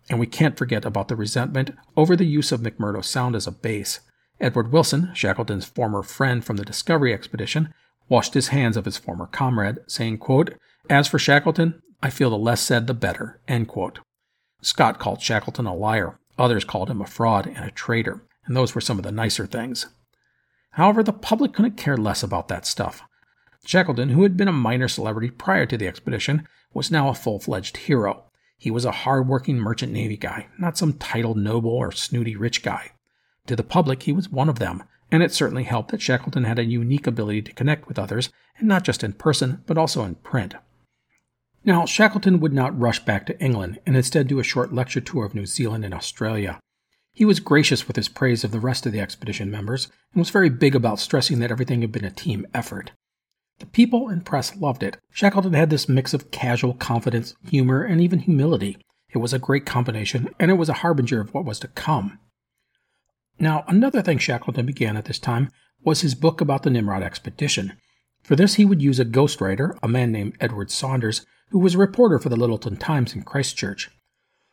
And 0.10 0.20
we 0.20 0.28
can't 0.28 0.58
forget 0.58 0.86
about 0.86 1.08
the 1.08 1.16
resentment 1.16 1.72
over 1.95 2.16
the 2.16 2.26
use 2.26 2.51
of 2.51 2.62
McMurdo 2.62 3.03
Sound 3.03 3.36
as 3.36 3.47
a 3.47 3.51
base. 3.51 3.99
Edward 4.39 4.72
Wilson, 4.72 5.12
Shackleton's 5.14 5.66
former 5.66 6.03
friend 6.03 6.45
from 6.45 6.58
the 6.58 6.66
Discovery 6.66 7.14
expedition, 7.14 7.74
washed 8.08 8.34
his 8.34 8.49
hands 8.49 8.78
of 8.78 8.86
his 8.86 8.97
former 8.97 9.26
comrade, 9.26 9.80
saying, 9.88 10.20
quote, 10.20 10.53
As 10.89 11.08
for 11.08 11.20
Shackleton, 11.20 11.82
I 12.01 12.10
feel 12.10 12.30
the 12.30 12.38
less 12.38 12.62
said 12.62 12.88
the 12.88 12.93
better. 12.93 13.41
End 13.47 13.68
quote. 13.68 13.99
Scott 14.62 14.99
called 14.99 15.22
Shackleton 15.22 15.66
a 15.66 15.76
liar. 15.76 16.20
Others 16.38 16.66
called 16.66 16.89
him 16.89 17.01
a 17.01 17.08
fraud 17.08 17.47
and 17.47 17.66
a 17.66 17.72
traitor, 17.72 18.24
and 18.45 18.55
those 18.55 18.76
were 18.76 18.82
some 18.82 18.97
of 18.97 19.03
the 19.03 19.12
nicer 19.12 19.47
things. 19.47 19.88
However, 20.72 21.01
the 21.01 21.14
public 21.14 21.53
couldn't 21.53 21.78
care 21.78 21.97
less 21.97 22.22
about 22.22 22.47
that 22.49 22.66
stuff. 22.66 23.01
Shackleton, 23.66 24.10
who 24.10 24.24
had 24.24 24.38
been 24.38 24.47
a 24.47 24.53
minor 24.53 24.88
celebrity 24.88 25.32
prior 25.32 25.66
to 25.66 25.78
the 25.78 25.88
expedition, 25.88 26.47
was 26.74 26.91
now 26.91 27.10
a 27.10 27.16
full 27.16 27.39
fledged 27.39 27.78
hero. 27.78 28.26
He 28.58 28.72
was 28.72 28.86
a 28.86 28.91
hard 28.91 29.28
working 29.28 29.58
merchant 29.58 29.93
navy 29.93 30.18
guy, 30.18 30.47
not 30.58 30.78
some 30.78 30.93
titled 30.93 31.38
noble 31.38 31.72
or 31.72 31.91
snooty 31.91 32.36
rich 32.36 32.64
guy. 32.64 32.91
To 33.45 33.55
the 33.55 33.64
public, 33.64 34.03
he 34.03 34.12
was 34.12 34.30
one 34.30 34.49
of 34.49 34.60
them, 34.60 34.84
and 35.12 35.24
it 35.24 35.32
certainly 35.32 35.64
helped 35.64 35.91
that 35.91 36.01
Shackleton 36.01 36.43
had 36.43 36.60
a 36.60 36.66
unique 36.66 37.08
ability 37.08 37.43
to 37.43 37.53
connect 37.53 37.88
with 37.88 37.99
others, 37.99 38.30
and 38.58 38.68
not 38.68 38.84
just 38.84 39.03
in 39.03 39.14
person, 39.14 39.64
but 39.68 39.78
also 39.78 40.03
in 40.03 40.16
print. 40.16 40.55
Now, 41.64 41.86
Shackleton 41.86 42.39
would 42.39 42.53
not 42.53 42.78
rush 42.80 43.03
back 43.03 43.26
to 43.26 43.39
England 43.39 43.80
and 43.86 43.95
instead 43.95 44.28
do 44.28 44.39
a 44.39 44.43
short 44.43 44.74
lecture 44.74 45.01
tour 45.01 45.26
of 45.26 45.36
New 45.36 45.45
Zealand 45.45 45.86
and 45.86 45.93
Australia. 45.93 46.60
He 47.14 47.26
was 47.26 47.39
gracious 47.39 47.88
with 47.88 47.95
his 47.95 48.10
praise 48.10 48.43
of 48.43 48.51
the 48.51 48.60
rest 48.60 48.86
of 48.86 48.91
the 48.91 49.01
expedition 49.01 49.51
members 49.51 49.89
and 50.14 50.20
was 50.20 50.30
very 50.30 50.49
big 50.49 50.76
about 50.76 50.99
stressing 50.99 51.39
that 51.39 51.51
everything 51.51 51.82
had 51.82 51.91
been 51.91 52.05
a 52.05 52.12
team 52.12 52.47
effort. 52.53 52.91
The 53.60 53.66
people 53.66 54.08
and 54.08 54.26
press 54.26 54.55
loved 54.55 54.84
it. 54.84 54.97
Shackleton 55.12 55.53
had 55.53 55.70
this 55.70 55.89
mix 55.89 56.14
of 56.14 56.32
casual 56.32 56.74
confidence, 56.74 57.34
humor, 57.49 57.84
and 57.84 57.99
even 57.99 58.20
humility. 58.20 58.78
It 59.10 59.18
was 59.18 59.34
a 59.34 59.39
great 59.39 59.66
combination, 59.66 60.30
and 60.39 60.51
it 60.51 60.55
was 60.55 60.70
a 60.70 60.74
harbinger 60.74 61.22
of 61.22 61.34
what 61.34 61.45
was 61.45 61.60
to 61.60 61.68
come. 61.68 62.20
Now, 63.39 63.64
another 63.68 64.01
thing 64.01 64.18
Shackleton 64.18 64.66
began 64.66 64.97
at 64.97 65.05
this 65.05 65.20
time 65.20 65.49
was 65.84 66.01
his 66.01 66.16
book 66.16 66.41
about 66.41 66.64
the 66.64 66.70
Nimrod 66.70 67.03
expedition. 67.03 67.74
For 68.24 68.36
this, 68.36 68.55
he 68.55 68.66
would 68.66 68.82
use 68.82 68.99
a 68.99 69.05
ghostwriter, 69.05 69.78
a 69.82 69.88
man 69.88 70.12
named 70.12 70.38
Edward 70.39 70.70
Saunders, 70.70 71.26
who 71.49 71.60
was 71.60 71.76
a 71.76 71.80
reporter 71.80 72.20
for 72.20 72.30
the 72.30 72.36
Lyttelton 72.36 72.78
Times 72.78 73.16
in 73.16 73.24
Christchurch. 73.24 73.89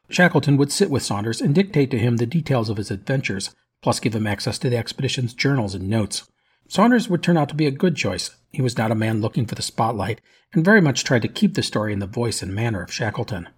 Shackleton 0.08 0.56
would 0.56 0.70
sit 0.70 0.90
with 0.90 1.02
Saunders 1.02 1.40
and 1.40 1.54
dictate 1.54 1.90
to 1.90 1.98
him 1.98 2.18
the 2.18 2.26
details 2.26 2.70
of 2.70 2.76
his 2.76 2.90
adventures, 2.90 3.54
plus 3.82 4.00
give 4.00 4.14
him 4.14 4.26
access 4.26 4.58
to 4.60 4.70
the 4.70 4.76
expedition's 4.76 5.34
journals 5.34 5.74
and 5.74 5.88
notes. 5.88 6.28
Saunders 6.68 7.08
would 7.08 7.22
turn 7.22 7.36
out 7.36 7.48
to 7.48 7.54
be 7.54 7.66
a 7.66 7.70
good 7.70 7.96
choice. 7.96 8.30
He 8.54 8.62
was 8.62 8.78
not 8.78 8.92
a 8.92 8.94
man 8.94 9.20
looking 9.20 9.46
for 9.46 9.56
the 9.56 9.62
spotlight, 9.62 10.20
and 10.52 10.64
very 10.64 10.80
much 10.80 11.02
tried 11.02 11.22
to 11.22 11.28
keep 11.28 11.54
the 11.54 11.62
story 11.62 11.92
in 11.92 11.98
the 11.98 12.06
voice 12.06 12.40
and 12.40 12.54
manner 12.54 12.82
of 12.82 12.92
Shackleton. 12.92 13.48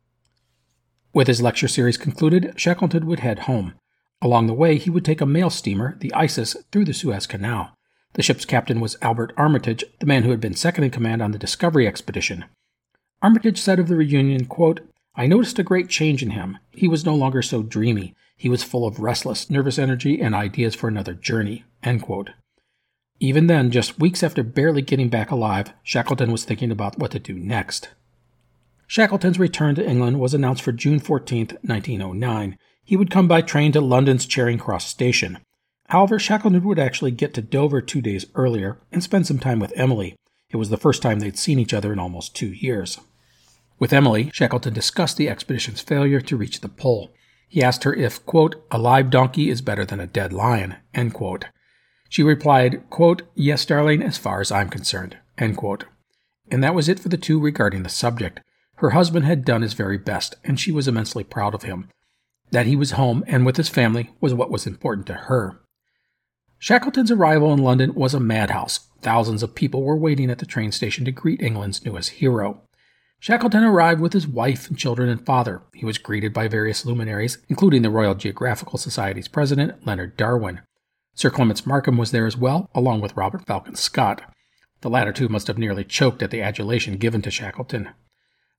With 1.12 1.26
his 1.26 1.42
lecture 1.42 1.68
series 1.68 1.98
concluded, 1.98 2.54
Shackleton 2.56 3.04
would 3.06 3.20
head 3.20 3.40
home. 3.40 3.74
Along 4.22 4.46
the 4.46 4.54
way, 4.54 4.78
he 4.78 4.88
would 4.88 5.04
take 5.04 5.20
a 5.20 5.26
mail 5.26 5.50
steamer, 5.50 5.98
the 6.00 6.14
Isis, 6.14 6.56
through 6.72 6.86
the 6.86 6.94
Suez 6.94 7.26
Canal. 7.26 7.76
The 8.14 8.22
ship's 8.22 8.46
captain 8.46 8.80
was 8.80 8.96
Albert 9.02 9.34
Armitage, 9.36 9.84
the 10.00 10.06
man 10.06 10.22
who 10.22 10.30
had 10.30 10.40
been 10.40 10.54
second 10.54 10.84
in 10.84 10.90
command 10.90 11.20
on 11.20 11.32
the 11.32 11.38
Discovery 11.38 11.86
expedition. 11.86 12.46
Armitage 13.20 13.60
said 13.60 13.78
of 13.78 13.88
the 13.88 13.96
reunion, 13.96 14.46
quote, 14.46 14.80
I 15.14 15.26
noticed 15.26 15.58
a 15.58 15.62
great 15.62 15.90
change 15.90 16.22
in 16.22 16.30
him. 16.30 16.56
He 16.70 16.88
was 16.88 17.04
no 17.04 17.14
longer 17.14 17.42
so 17.42 17.62
dreamy. 17.62 18.14
He 18.34 18.48
was 18.48 18.62
full 18.62 18.86
of 18.86 18.98
restless, 18.98 19.50
nervous 19.50 19.78
energy 19.78 20.22
and 20.22 20.34
ideas 20.34 20.74
for 20.74 20.88
another 20.88 21.12
journey. 21.12 21.64
Even 23.18 23.46
then, 23.46 23.70
just 23.70 23.98
weeks 23.98 24.22
after 24.22 24.42
barely 24.42 24.82
getting 24.82 25.08
back 25.08 25.30
alive, 25.30 25.72
Shackleton 25.82 26.30
was 26.30 26.44
thinking 26.44 26.70
about 26.70 26.98
what 26.98 27.10
to 27.12 27.18
do 27.18 27.34
next. 27.34 27.88
Shackleton's 28.86 29.38
return 29.38 29.74
to 29.76 29.88
England 29.88 30.20
was 30.20 30.34
announced 30.34 30.62
for 30.62 30.72
June 30.72 31.00
14, 31.00 31.58
1909. 31.62 32.58
He 32.84 32.96
would 32.96 33.10
come 33.10 33.26
by 33.26 33.40
train 33.40 33.72
to 33.72 33.80
London's 33.80 34.26
Charing 34.26 34.58
Cross 34.58 34.86
station. 34.86 35.38
However, 35.88 36.18
Shackleton 36.18 36.62
would 36.62 36.78
actually 36.78 37.10
get 37.10 37.32
to 37.34 37.42
Dover 37.42 37.80
two 37.80 38.00
days 38.00 38.26
earlier 38.34 38.78
and 38.92 39.02
spend 39.02 39.26
some 39.26 39.38
time 39.38 39.58
with 39.58 39.72
Emily. 39.76 40.16
It 40.50 40.56
was 40.56 40.70
the 40.70 40.76
first 40.76 41.02
time 41.02 41.18
they'd 41.18 41.38
seen 41.38 41.58
each 41.58 41.74
other 41.74 41.92
in 41.92 41.98
almost 41.98 42.36
two 42.36 42.52
years. 42.52 42.98
With 43.78 43.92
Emily, 43.92 44.30
Shackleton 44.32 44.72
discussed 44.72 45.16
the 45.16 45.28
expedition's 45.28 45.80
failure 45.80 46.20
to 46.20 46.36
reach 46.36 46.60
the 46.60 46.68
pole. 46.68 47.12
He 47.48 47.62
asked 47.62 47.84
her 47.84 47.94
if, 47.94 48.24
quote, 48.26 48.56
a 48.70 48.78
live 48.78 49.10
donkey 49.10 49.50
is 49.50 49.62
better 49.62 49.84
than 49.84 50.00
a 50.00 50.06
dead 50.06 50.32
lion, 50.32 50.76
end 50.94 51.14
quote. 51.14 51.46
She 52.08 52.22
replied, 52.22 52.88
quote, 52.90 53.22
Yes, 53.34 53.64
darling, 53.64 54.02
as 54.02 54.18
far 54.18 54.40
as 54.40 54.52
I'm 54.52 54.68
concerned, 54.68 55.16
end 55.38 55.56
quote. 55.56 55.84
And 56.50 56.62
that 56.62 56.74
was 56.74 56.88
it 56.88 57.00
for 57.00 57.08
the 57.08 57.16
two 57.16 57.40
regarding 57.40 57.82
the 57.82 57.88
subject. 57.88 58.40
Her 58.76 58.90
husband 58.90 59.24
had 59.24 59.44
done 59.44 59.62
his 59.62 59.72
very 59.72 59.98
best, 59.98 60.36
and 60.44 60.60
she 60.60 60.70
was 60.70 60.86
immensely 60.86 61.24
proud 61.24 61.54
of 61.54 61.62
him. 61.62 61.88
That 62.50 62.66
he 62.66 62.76
was 62.76 62.92
home 62.92 63.24
and 63.26 63.44
with 63.44 63.56
his 63.56 63.68
family 63.68 64.10
was 64.20 64.34
what 64.34 64.50
was 64.50 64.66
important 64.66 65.06
to 65.08 65.14
her. 65.14 65.58
Shackleton's 66.58 67.10
arrival 67.10 67.52
in 67.52 67.62
London 67.62 67.94
was 67.94 68.14
a 68.14 68.20
madhouse. 68.20 68.88
Thousands 69.02 69.42
of 69.42 69.54
people 69.54 69.82
were 69.82 69.96
waiting 69.96 70.30
at 70.30 70.38
the 70.38 70.46
train 70.46 70.72
station 70.72 71.04
to 71.04 71.12
greet 71.12 71.42
England's 71.42 71.84
newest 71.84 72.10
hero. 72.10 72.62
Shackleton 73.18 73.64
arrived 73.64 74.00
with 74.00 74.12
his 74.12 74.26
wife 74.26 74.68
and 74.68 74.78
children 74.78 75.08
and 75.08 75.24
father. 75.24 75.62
He 75.74 75.84
was 75.84 75.98
greeted 75.98 76.32
by 76.32 76.48
various 76.48 76.84
luminaries, 76.84 77.38
including 77.48 77.82
the 77.82 77.90
Royal 77.90 78.14
Geographical 78.14 78.78
Society's 78.78 79.28
president, 79.28 79.86
Leonard 79.86 80.16
Darwin. 80.16 80.60
Sir 81.16 81.30
Clements 81.30 81.64
Markham 81.64 81.96
was 81.96 82.10
there 82.10 82.26
as 82.26 82.36
well, 82.36 82.68
along 82.74 83.00
with 83.00 83.16
Robert 83.16 83.46
Falcon 83.46 83.74
Scott. 83.74 84.20
The 84.82 84.90
latter 84.90 85.14
two 85.14 85.30
must 85.30 85.46
have 85.46 85.56
nearly 85.56 85.82
choked 85.82 86.22
at 86.22 86.30
the 86.30 86.42
adulation 86.42 86.98
given 86.98 87.22
to 87.22 87.30
Shackleton. 87.30 87.88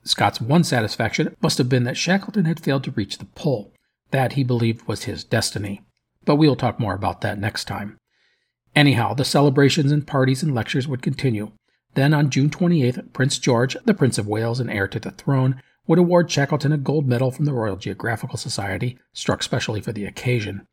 Scott's 0.03 0.41
one 0.41 0.64
satisfaction 0.64 1.36
must 1.39 1.60
have 1.60 1.70
been 1.70 1.84
that 1.84 1.97
Shackleton 1.97 2.45
had 2.45 2.60
failed 2.60 2.84
to 2.86 2.91
reach 2.91 3.20
the 3.20 3.26
pole. 3.26 3.72
That, 4.10 4.34
he 4.34 4.43
believed, 4.43 4.88
was 4.88 5.03
his 5.03 5.24
destiny. 5.24 5.82
But 6.26 6.38
we'll 6.38 6.55
talk 6.55 6.80
more 6.80 6.95
about 6.95 7.22
that 7.22 7.38
next 7.38 7.66
time. 7.66 7.99
Anyhow, 8.76 9.14
the 9.14 9.24
celebrations 9.24 9.91
and 9.91 10.08
parties 10.08 10.41
and 10.41 10.55
lectures 10.55 10.88
would 10.88 11.03
continue. 11.03 11.51
Then, 11.93 12.12
on 12.12 12.32
June 12.32 12.49
28th, 12.49 13.14
Prince 13.14 13.38
George, 13.38 13.78
the 13.86 13.93
Prince 13.93 14.18
of 14.18 14.26
Wales 14.26 14.60
and 14.60 14.72
heir 14.72 14.88
to 14.88 14.99
the 14.99 15.12
throne, 15.12 15.62
would 15.86 15.99
award 15.99 16.32
Shackleton 16.32 16.72
a 16.72 16.78
gold 16.78 17.08
medal 17.08 17.30
from 17.30 17.45
the 17.45 17.53
Royal 17.53 17.76
Geographical 17.76 18.38
Society, 18.39 18.97
struck 19.14 19.43
specially 19.43 19.80
for 19.80 19.91
the 19.91 20.05
occasion. 20.05 20.66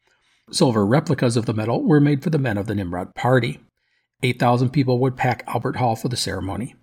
Silver 0.51 0.87
replicas 0.87 1.37
of 1.37 1.47
the 1.47 1.55
medal 1.55 1.83
were 1.83 2.01
made 2.01 2.23
for 2.23 2.31
the 2.31 2.39
men 2.39 2.59
of 2.59 2.67
the 2.67 2.75
Nimrod 2.75 3.15
party. 3.15 3.61
8,000 4.23 4.71
people 4.71 4.99
would 4.99 5.17
pack 5.17 5.43
Albert 5.47 5.77
Hall 5.77 5.97
for 5.97 6.09
the 6.09 6.17
ceremony. 6.17 6.75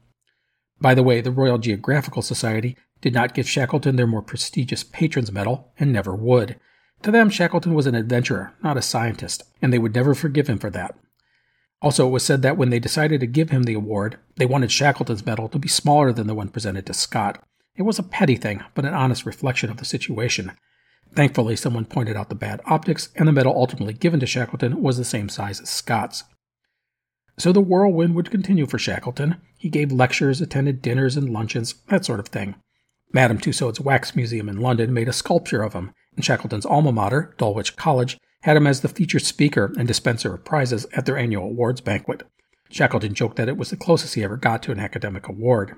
By 0.79 0.93
the 0.95 1.03
way, 1.03 1.21
the 1.21 1.31
Royal 1.31 1.57
Geographical 1.57 2.21
Society 2.21 2.75
did 3.01 3.13
not 3.13 3.33
give 3.33 3.47
Shackleton 3.47 3.95
their 3.95 4.07
more 4.07 4.21
prestigious 4.21 4.83
Patron's 4.83 5.31
Medal, 5.31 5.71
and 5.77 5.91
never 5.91 6.15
would. 6.15 6.59
To 7.03 7.11
them, 7.11 7.29
Shackleton 7.29 7.73
was 7.73 7.87
an 7.87 7.95
adventurer, 7.95 8.53
not 8.63 8.77
a 8.77 8.81
scientist, 8.81 9.43
and 9.61 9.71
they 9.71 9.79
would 9.79 9.95
never 9.95 10.13
forgive 10.13 10.47
him 10.47 10.59
for 10.59 10.69
that. 10.69 10.95
Also, 11.81 12.07
it 12.07 12.11
was 12.11 12.23
said 12.23 12.43
that 12.43 12.57
when 12.57 12.69
they 12.69 12.79
decided 12.79 13.19
to 13.21 13.27
give 13.27 13.49
him 13.49 13.63
the 13.63 13.73
award, 13.73 14.19
they 14.35 14.45
wanted 14.45 14.71
Shackleton's 14.71 15.25
medal 15.25 15.49
to 15.49 15.57
be 15.57 15.67
smaller 15.67 16.13
than 16.13 16.27
the 16.27 16.35
one 16.35 16.49
presented 16.49 16.85
to 16.85 16.93
Scott. 16.93 17.43
It 17.75 17.83
was 17.83 17.97
a 17.97 18.03
petty 18.03 18.35
thing, 18.35 18.63
but 18.75 18.85
an 18.85 18.93
honest 18.93 19.25
reflection 19.25 19.71
of 19.71 19.77
the 19.77 19.85
situation. 19.85 20.51
Thankfully, 21.13 21.55
someone 21.55 21.85
pointed 21.85 22.15
out 22.15 22.29
the 22.29 22.35
bad 22.35 22.61
optics, 22.65 23.09
and 23.15 23.27
the 23.27 23.33
medal 23.33 23.53
ultimately 23.55 23.93
given 23.93 24.19
to 24.21 24.25
Shackleton 24.25 24.81
was 24.81 24.97
the 24.97 25.03
same 25.03 25.29
size 25.29 25.59
as 25.59 25.69
Scott's. 25.69 26.23
So 27.37 27.51
the 27.51 27.61
whirlwind 27.61 28.15
would 28.15 28.31
continue 28.31 28.65
for 28.65 28.77
Shackleton. 28.77 29.37
He 29.57 29.69
gave 29.69 29.91
lectures, 29.91 30.41
attended 30.41 30.81
dinners 30.81 31.17
and 31.17 31.29
luncheons, 31.29 31.75
that 31.87 32.05
sort 32.05 32.19
of 32.19 32.27
thing. 32.27 32.55
Madame 33.13 33.39
Tussaud's 33.39 33.81
Wax 33.81 34.15
Museum 34.15 34.47
in 34.47 34.61
London 34.61 34.93
made 34.93 35.09
a 35.09 35.13
sculpture 35.13 35.63
of 35.63 35.73
him, 35.73 35.91
and 36.15 36.23
Shackleton's 36.23 36.65
alma 36.65 36.91
mater, 36.91 37.35
Dulwich 37.37 37.75
College, 37.75 38.17
had 38.43 38.55
him 38.57 38.67
as 38.67 38.81
the 38.81 38.87
featured 38.87 39.23
speaker 39.23 39.73
and 39.77 39.87
dispenser 39.87 40.33
of 40.33 40.45
prizes 40.45 40.85
at 40.93 41.05
their 41.05 41.17
annual 41.17 41.45
awards 41.45 41.81
banquet. 41.81 42.23
Shackleton 42.69 43.13
joked 43.13 43.35
that 43.35 43.49
it 43.49 43.57
was 43.57 43.69
the 43.69 43.75
closest 43.75 44.15
he 44.15 44.23
ever 44.23 44.37
got 44.37 44.63
to 44.63 44.71
an 44.71 44.79
academic 44.79 45.27
award. 45.27 45.75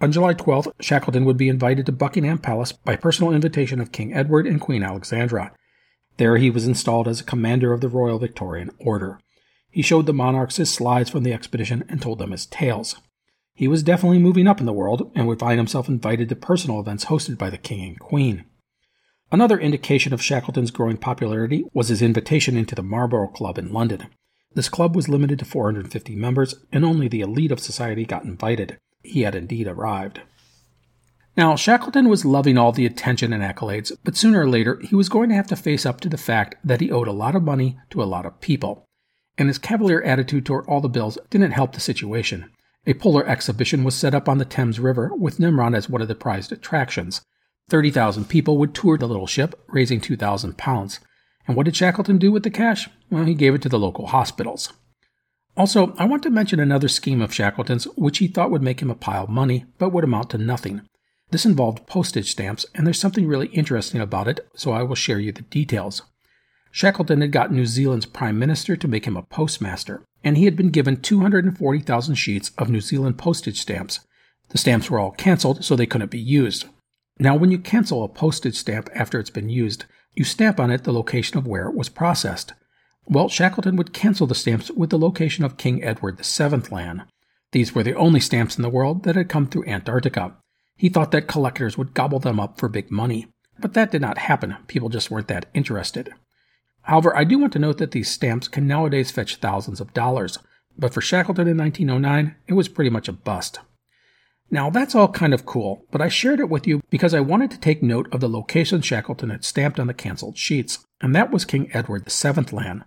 On 0.00 0.10
July 0.10 0.34
12th, 0.34 0.72
Shackleton 0.80 1.24
would 1.24 1.36
be 1.36 1.48
invited 1.48 1.86
to 1.86 1.92
Buckingham 1.92 2.38
Palace 2.38 2.72
by 2.72 2.96
personal 2.96 3.32
invitation 3.32 3.80
of 3.80 3.92
King 3.92 4.12
Edward 4.12 4.46
and 4.46 4.60
Queen 4.60 4.82
Alexandra. 4.82 5.52
There 6.16 6.36
he 6.36 6.50
was 6.50 6.66
installed 6.66 7.08
as 7.08 7.20
a 7.20 7.24
commander 7.24 7.72
of 7.72 7.80
the 7.80 7.88
Royal 7.88 8.18
Victorian 8.18 8.70
Order. 8.78 9.20
He 9.70 9.82
showed 9.82 10.06
the 10.06 10.12
monarchs 10.12 10.56
his 10.56 10.72
slides 10.72 11.08
from 11.08 11.22
the 11.22 11.32
expedition 11.32 11.84
and 11.88 12.02
told 12.02 12.18
them 12.18 12.32
his 12.32 12.46
tales. 12.46 12.96
He 13.54 13.68
was 13.68 13.82
definitely 13.82 14.18
moving 14.18 14.46
up 14.46 14.60
in 14.60 14.66
the 14.66 14.72
world 14.72 15.10
and 15.14 15.26
would 15.26 15.38
find 15.38 15.58
himself 15.58 15.88
invited 15.88 16.28
to 16.28 16.36
personal 16.36 16.80
events 16.80 17.06
hosted 17.06 17.38
by 17.38 17.50
the 17.50 17.58
King 17.58 17.88
and 17.88 17.98
Queen. 18.00 18.44
Another 19.30 19.58
indication 19.58 20.12
of 20.12 20.22
Shackleton's 20.22 20.70
growing 20.70 20.98
popularity 20.98 21.64
was 21.72 21.88
his 21.88 22.02
invitation 22.02 22.56
into 22.56 22.74
the 22.74 22.82
Marlborough 22.82 23.28
Club 23.28 23.56
in 23.56 23.72
London. 23.72 24.08
This 24.54 24.68
club 24.68 24.94
was 24.94 25.08
limited 25.08 25.38
to 25.38 25.46
450 25.46 26.14
members, 26.16 26.54
and 26.70 26.84
only 26.84 27.08
the 27.08 27.22
elite 27.22 27.52
of 27.52 27.60
society 27.60 28.04
got 28.04 28.24
invited. 28.24 28.78
He 29.02 29.22
had 29.22 29.34
indeed 29.34 29.66
arrived. 29.66 30.20
Now, 31.36 31.56
Shackleton 31.56 32.08
was 32.08 32.26
loving 32.26 32.58
all 32.58 32.72
the 32.72 32.84
attention 32.84 33.32
and 33.32 33.42
accolades, 33.42 33.90
but 34.04 34.16
sooner 34.16 34.42
or 34.42 34.48
later 34.48 34.80
he 34.82 34.94
was 34.94 35.08
going 35.08 35.30
to 35.30 35.34
have 35.34 35.46
to 35.48 35.56
face 35.56 35.86
up 35.86 36.00
to 36.00 36.08
the 36.08 36.18
fact 36.18 36.56
that 36.62 36.80
he 36.80 36.90
owed 36.90 37.08
a 37.08 37.12
lot 37.12 37.34
of 37.34 37.42
money 37.42 37.78
to 37.90 38.02
a 38.02 38.04
lot 38.04 38.26
of 38.26 38.40
people. 38.40 38.84
And 39.38 39.48
his 39.48 39.58
cavalier 39.58 40.02
attitude 40.02 40.44
toward 40.44 40.66
all 40.66 40.82
the 40.82 40.88
bills 40.88 41.16
didn't 41.30 41.52
help 41.52 41.72
the 41.72 41.80
situation. 41.80 42.50
A 42.86 42.94
polar 42.94 43.26
exhibition 43.26 43.82
was 43.82 43.94
set 43.94 44.14
up 44.14 44.28
on 44.28 44.38
the 44.38 44.44
Thames 44.44 44.78
River 44.78 45.10
with 45.16 45.40
Nimrod 45.40 45.74
as 45.74 45.88
one 45.88 46.02
of 46.02 46.08
the 46.08 46.14
prized 46.14 46.52
attractions. 46.52 47.22
30,000 47.70 48.28
people 48.28 48.58
would 48.58 48.74
tour 48.74 48.98
the 48.98 49.08
little 49.08 49.26
ship, 49.26 49.58
raising 49.68 50.00
2,000 50.00 50.58
pounds. 50.58 51.00
And 51.46 51.56
what 51.56 51.64
did 51.64 51.76
Shackleton 51.76 52.18
do 52.18 52.30
with 52.30 52.42
the 52.42 52.50
cash? 52.50 52.90
Well, 53.08 53.24
he 53.24 53.34
gave 53.34 53.54
it 53.54 53.62
to 53.62 53.68
the 53.70 53.78
local 53.78 54.08
hospitals. 54.08 54.72
Also, 55.56 55.94
I 55.98 56.06
want 56.06 56.22
to 56.22 56.30
mention 56.30 56.60
another 56.60 56.88
scheme 56.88 57.20
of 57.20 57.34
Shackleton's 57.34 57.84
which 57.96 58.18
he 58.18 58.28
thought 58.28 58.50
would 58.50 58.62
make 58.62 58.80
him 58.80 58.90
a 58.90 58.94
pile 58.94 59.24
of 59.24 59.30
money, 59.30 59.66
but 59.78 59.90
would 59.90 60.04
amount 60.04 60.30
to 60.30 60.38
nothing. 60.38 60.82
This 61.30 61.44
involved 61.44 61.86
postage 61.86 62.30
stamps, 62.30 62.64
and 62.74 62.86
there's 62.86 62.98
something 62.98 63.26
really 63.26 63.48
interesting 63.48 64.00
about 64.00 64.28
it, 64.28 64.46
so 64.54 64.72
I 64.72 64.82
will 64.82 64.94
share 64.94 65.18
you 65.18 65.32
the 65.32 65.42
details. 65.42 66.02
Shackleton 66.70 67.20
had 67.20 67.32
got 67.32 67.52
New 67.52 67.66
Zealand's 67.66 68.06
Prime 68.06 68.38
Minister 68.38 68.76
to 68.76 68.88
make 68.88 69.06
him 69.06 69.16
a 69.16 69.22
postmaster, 69.22 70.04
and 70.24 70.38
he 70.38 70.46
had 70.46 70.56
been 70.56 70.70
given 70.70 70.96
240,000 71.00 72.14
sheets 72.14 72.50
of 72.56 72.70
New 72.70 72.80
Zealand 72.80 73.18
postage 73.18 73.60
stamps. 73.60 74.00
The 74.48 74.58
stamps 74.58 74.90
were 74.90 74.98
all 74.98 75.10
cancelled, 75.10 75.64
so 75.64 75.76
they 75.76 75.86
couldn't 75.86 76.10
be 76.10 76.18
used. 76.18 76.64
Now, 77.18 77.36
when 77.36 77.50
you 77.50 77.58
cancel 77.58 78.04
a 78.04 78.08
postage 78.08 78.56
stamp 78.56 78.88
after 78.94 79.18
it's 79.18 79.30
been 79.30 79.50
used, 79.50 79.84
you 80.14 80.24
stamp 80.24 80.58
on 80.58 80.70
it 80.70 80.84
the 80.84 80.92
location 80.92 81.36
of 81.36 81.46
where 81.46 81.68
it 81.68 81.74
was 81.74 81.90
processed. 81.90 82.54
Well, 83.06 83.28
Shackleton 83.28 83.76
would 83.76 83.92
cancel 83.92 84.26
the 84.26 84.34
stamps 84.34 84.70
with 84.70 84.90
the 84.90 84.98
location 84.98 85.44
of 85.44 85.56
King 85.56 85.82
Edward 85.82 86.18
VII 86.24 86.70
land. 86.70 87.02
These 87.50 87.74
were 87.74 87.82
the 87.82 87.96
only 87.96 88.20
stamps 88.20 88.56
in 88.56 88.62
the 88.62 88.70
world 88.70 89.02
that 89.02 89.16
had 89.16 89.28
come 89.28 89.46
through 89.46 89.66
Antarctica. 89.66 90.36
He 90.76 90.88
thought 90.88 91.10
that 91.10 91.28
collectors 91.28 91.76
would 91.76 91.94
gobble 91.94 92.18
them 92.18 92.40
up 92.40 92.58
for 92.58 92.68
big 92.68 92.90
money. 92.90 93.26
But 93.58 93.74
that 93.74 93.90
did 93.90 94.00
not 94.00 94.18
happen. 94.18 94.56
People 94.66 94.88
just 94.88 95.10
weren't 95.10 95.28
that 95.28 95.46
interested. 95.52 96.14
However, 96.82 97.16
I 97.16 97.24
do 97.24 97.38
want 97.38 97.52
to 97.52 97.58
note 97.58 97.78
that 97.78 97.92
these 97.92 98.10
stamps 98.10 98.48
can 98.48 98.66
nowadays 98.66 99.10
fetch 99.10 99.36
thousands 99.36 99.80
of 99.80 99.94
dollars, 99.94 100.38
but 100.76 100.92
for 100.92 101.00
Shackleton 101.00 101.46
in 101.46 101.56
1909, 101.56 102.34
it 102.48 102.54
was 102.54 102.68
pretty 102.68 102.90
much 102.90 103.08
a 103.08 103.12
bust. 103.12 103.60
Now, 104.50 104.68
that's 104.68 104.94
all 104.94 105.08
kind 105.08 105.32
of 105.32 105.46
cool, 105.46 105.86
but 105.90 106.02
I 106.02 106.08
shared 106.08 106.40
it 106.40 106.48
with 106.48 106.66
you 106.66 106.82
because 106.90 107.14
I 107.14 107.20
wanted 107.20 107.50
to 107.52 107.60
take 107.60 107.82
note 107.82 108.12
of 108.12 108.20
the 108.20 108.28
location 108.28 108.82
Shackleton 108.82 109.30
had 109.30 109.44
stamped 109.44 109.78
on 109.78 109.86
the 109.86 109.94
cancelled 109.94 110.36
sheets, 110.36 110.84
and 111.00 111.14
that 111.14 111.30
was 111.30 111.44
King 111.44 111.70
Edward 111.72 112.10
VII 112.10 112.54
land. 112.54 112.84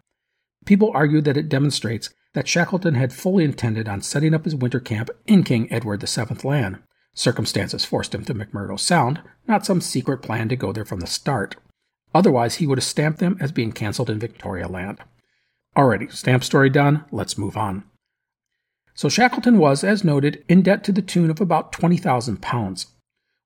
People 0.66 0.92
argue 0.94 1.22
that 1.22 1.38
it 1.38 1.48
demonstrates 1.48 2.10
that 2.34 2.48
Shackleton 2.48 2.96
had 2.96 3.14
fully 3.14 3.44
intended 3.44 3.88
on 3.88 4.02
setting 4.02 4.34
up 4.34 4.46
his 4.46 4.56
winter 4.56 4.80
camp 4.80 5.10
in 5.26 5.44
King 5.44 5.72
Edward 5.72 6.02
VII 6.02 6.48
land. 6.48 6.80
Circumstances 7.14 7.86
forced 7.86 8.14
him 8.14 8.26
to 8.26 8.34
McMurdo 8.34 8.78
Sound, 8.80 9.22
not 9.48 9.66
some 9.66 9.80
secret 9.80 10.22
plan 10.22 10.50
to 10.50 10.56
go 10.56 10.74
there 10.74 10.84
from 10.84 11.00
the 11.00 11.08
start. 11.08 11.56
Otherwise, 12.14 12.56
he 12.56 12.68
would 12.68 12.78
have 12.78 12.84
stamped 12.84 13.20
them 13.20 13.38
as 13.40 13.52
being 13.52 13.72
cancelled 13.72 14.10
in 14.10 14.20
Victoria 14.20 14.68
Land. 14.68 15.00
Alrighty, 15.78 16.12
stamp 16.12 16.44
story 16.44 16.70
done, 16.70 17.06
let's 17.12 17.38
move 17.38 17.56
on. 17.56 17.84
So 18.94 19.08
Shackleton 19.10 19.58
was, 19.58 19.84
as 19.84 20.04
noted, 20.04 20.44
in 20.48 20.62
debt 20.62 20.84
to 20.86 20.92
the 20.92 21.02
tune 21.02 21.30
of 21.30 21.42
about 21.42 21.72
£20,000. 21.74 22.86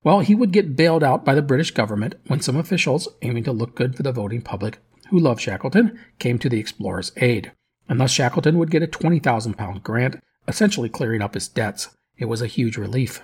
Well, 0.03 0.20
he 0.22 0.36
would 0.36 0.51
get 0.51 0.76
bailed 0.76 1.03
out 1.03 1.26
by 1.26 1.36
the 1.36 1.41
British 1.41 1.72
government 1.72 2.15
when 2.28 2.39
some 2.39 2.55
officials, 2.55 3.07
aiming 3.22 3.43
to 3.43 3.51
look 3.51 3.76
good 3.76 3.95
for 3.95 4.03
the 4.03 4.11
voting 4.11 4.41
public 4.41 4.80
who 5.10 5.20
loved 5.20 5.41
Shackleton, 5.41 5.99
came 6.20 6.39
to 6.39 6.49
the 6.49 6.60
explorer's 6.60 7.12
aid. 7.18 7.51
And 7.88 7.99
thus 7.99 8.12
Shackleton 8.12 8.57
would 8.57 8.72
get 8.72 8.84
a 8.84 8.88
£20,000 8.88 9.84
grant, 9.84 10.18
essentially 10.47 10.89
clearing 10.89 11.22
up 11.22 11.34
his 11.34 11.47
debts. 11.47 11.89
It 12.18 12.26
was 12.26 12.41
a 12.41 12.47
huge 12.47 12.78
relief. 12.78 13.22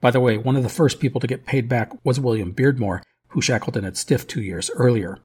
By 0.00 0.10
the 0.10 0.20
way, 0.20 0.36
one 0.36 0.56
of 0.56 0.62
the 0.62 0.68
first 0.68 1.00
people 1.00 1.20
to 1.20 1.26
get 1.26 1.46
paid 1.46 1.68
back 1.68 1.92
was 2.04 2.20
William 2.20 2.52
Beardmore, 2.52 3.02
who 3.28 3.40
Shackleton 3.40 3.84
had 3.84 3.96
stiffed 3.96 4.28
two 4.28 4.42
years 4.42 4.70
earlier. 4.74 5.18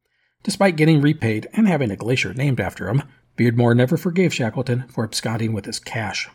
Despite 0.44 0.78
getting 0.78 1.02
repaid 1.02 1.48
and 1.54 1.68
having 1.68 1.92
a 1.92 1.96
glacier 1.96 2.34
named 2.34 2.60
after 2.60 2.88
him, 2.88 3.04
Beardmore 3.38 3.76
never 3.76 3.98
forgave 3.98 4.34
Shackleton 4.34 4.86
for 4.88 5.04
absconding 5.04 5.54
with 5.54 5.66
his 5.66 5.80
cash. 5.80 6.30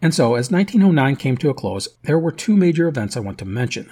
And 0.00 0.14
so, 0.14 0.34
as 0.34 0.50
1909 0.50 1.16
came 1.16 1.36
to 1.38 1.50
a 1.50 1.54
close, 1.54 1.88
there 2.02 2.18
were 2.18 2.32
two 2.32 2.56
major 2.56 2.88
events 2.88 3.16
I 3.16 3.20
want 3.20 3.38
to 3.38 3.44
mention. 3.44 3.90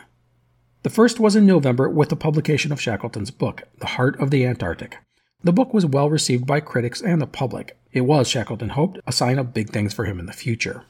The 0.83 0.91
first 0.91 1.21
was 1.21 1.37
in 1.37 1.45
November 1.45 1.91
with 1.91 2.09
the 2.09 2.17
publication 2.17 2.73
of 2.73 2.81
Shackleton's 2.81 3.31
book, 3.31 3.65
The 3.81 3.87
Heart 3.87 4.19
of 4.19 4.31
the 4.31 4.47
Antarctic. 4.47 4.97
The 5.45 5.53
book 5.53 5.75
was 5.75 5.85
well 5.85 6.09
received 6.09 6.47
by 6.47 6.61
critics 6.61 7.03
and 7.03 7.21
the 7.21 7.27
public. 7.27 7.77
It 7.93 8.03
was, 8.03 8.29
Shackleton 8.29 8.71
hoped, 8.71 8.99
a 9.07 9.13
sign 9.13 9.39
of 9.39 9.53
big 9.53 9.71
things 9.71 9.93
for 9.93 10.07
him 10.07 10.19
in 10.19 10.25
the 10.25 10.33
future. 10.33 10.85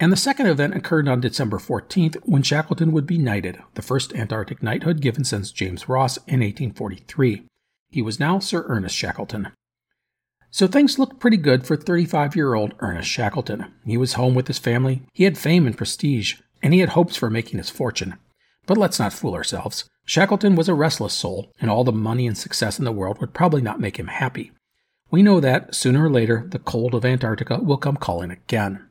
And 0.00 0.10
the 0.10 0.16
second 0.16 0.48
event 0.48 0.74
occurred 0.74 1.06
on 1.06 1.20
December 1.20 1.58
14th 1.58 2.16
when 2.24 2.42
Shackleton 2.42 2.90
would 2.90 3.06
be 3.06 3.16
knighted, 3.16 3.62
the 3.74 3.82
first 3.82 4.12
Antarctic 4.14 4.64
knighthood 4.64 5.00
given 5.00 5.22
since 5.22 5.52
James 5.52 5.88
Ross 5.88 6.16
in 6.26 6.40
1843. 6.40 7.44
He 7.90 8.02
was 8.02 8.18
now 8.18 8.40
Sir 8.40 8.64
Ernest 8.66 8.96
Shackleton. 8.96 9.50
So 10.50 10.66
things 10.66 10.98
looked 10.98 11.20
pretty 11.20 11.36
good 11.36 11.64
for 11.64 11.76
35 11.76 12.34
year 12.34 12.54
old 12.54 12.74
Ernest 12.80 13.08
Shackleton. 13.08 13.66
He 13.84 13.96
was 13.96 14.14
home 14.14 14.34
with 14.34 14.48
his 14.48 14.58
family, 14.58 15.02
he 15.12 15.22
had 15.22 15.38
fame 15.38 15.66
and 15.68 15.76
prestige, 15.76 16.34
and 16.60 16.74
he 16.74 16.80
had 16.80 16.90
hopes 16.90 17.14
for 17.14 17.30
making 17.30 17.58
his 17.58 17.70
fortune. 17.70 18.14
But 18.66 18.78
let's 18.78 18.98
not 18.98 19.12
fool 19.12 19.34
ourselves. 19.34 19.88
Shackleton 20.06 20.54
was 20.54 20.68
a 20.68 20.74
restless 20.74 21.14
soul, 21.14 21.52
and 21.60 21.70
all 21.70 21.84
the 21.84 21.92
money 21.92 22.26
and 22.26 22.36
success 22.36 22.78
in 22.78 22.84
the 22.84 22.92
world 22.92 23.20
would 23.20 23.34
probably 23.34 23.62
not 23.62 23.80
make 23.80 23.98
him 23.98 24.08
happy. 24.08 24.52
We 25.10 25.22
know 25.22 25.40
that, 25.40 25.74
sooner 25.74 26.04
or 26.04 26.10
later, 26.10 26.46
the 26.48 26.58
cold 26.58 26.94
of 26.94 27.04
Antarctica 27.04 27.58
will 27.58 27.76
come 27.76 27.96
calling 27.96 28.30
again. 28.30 28.86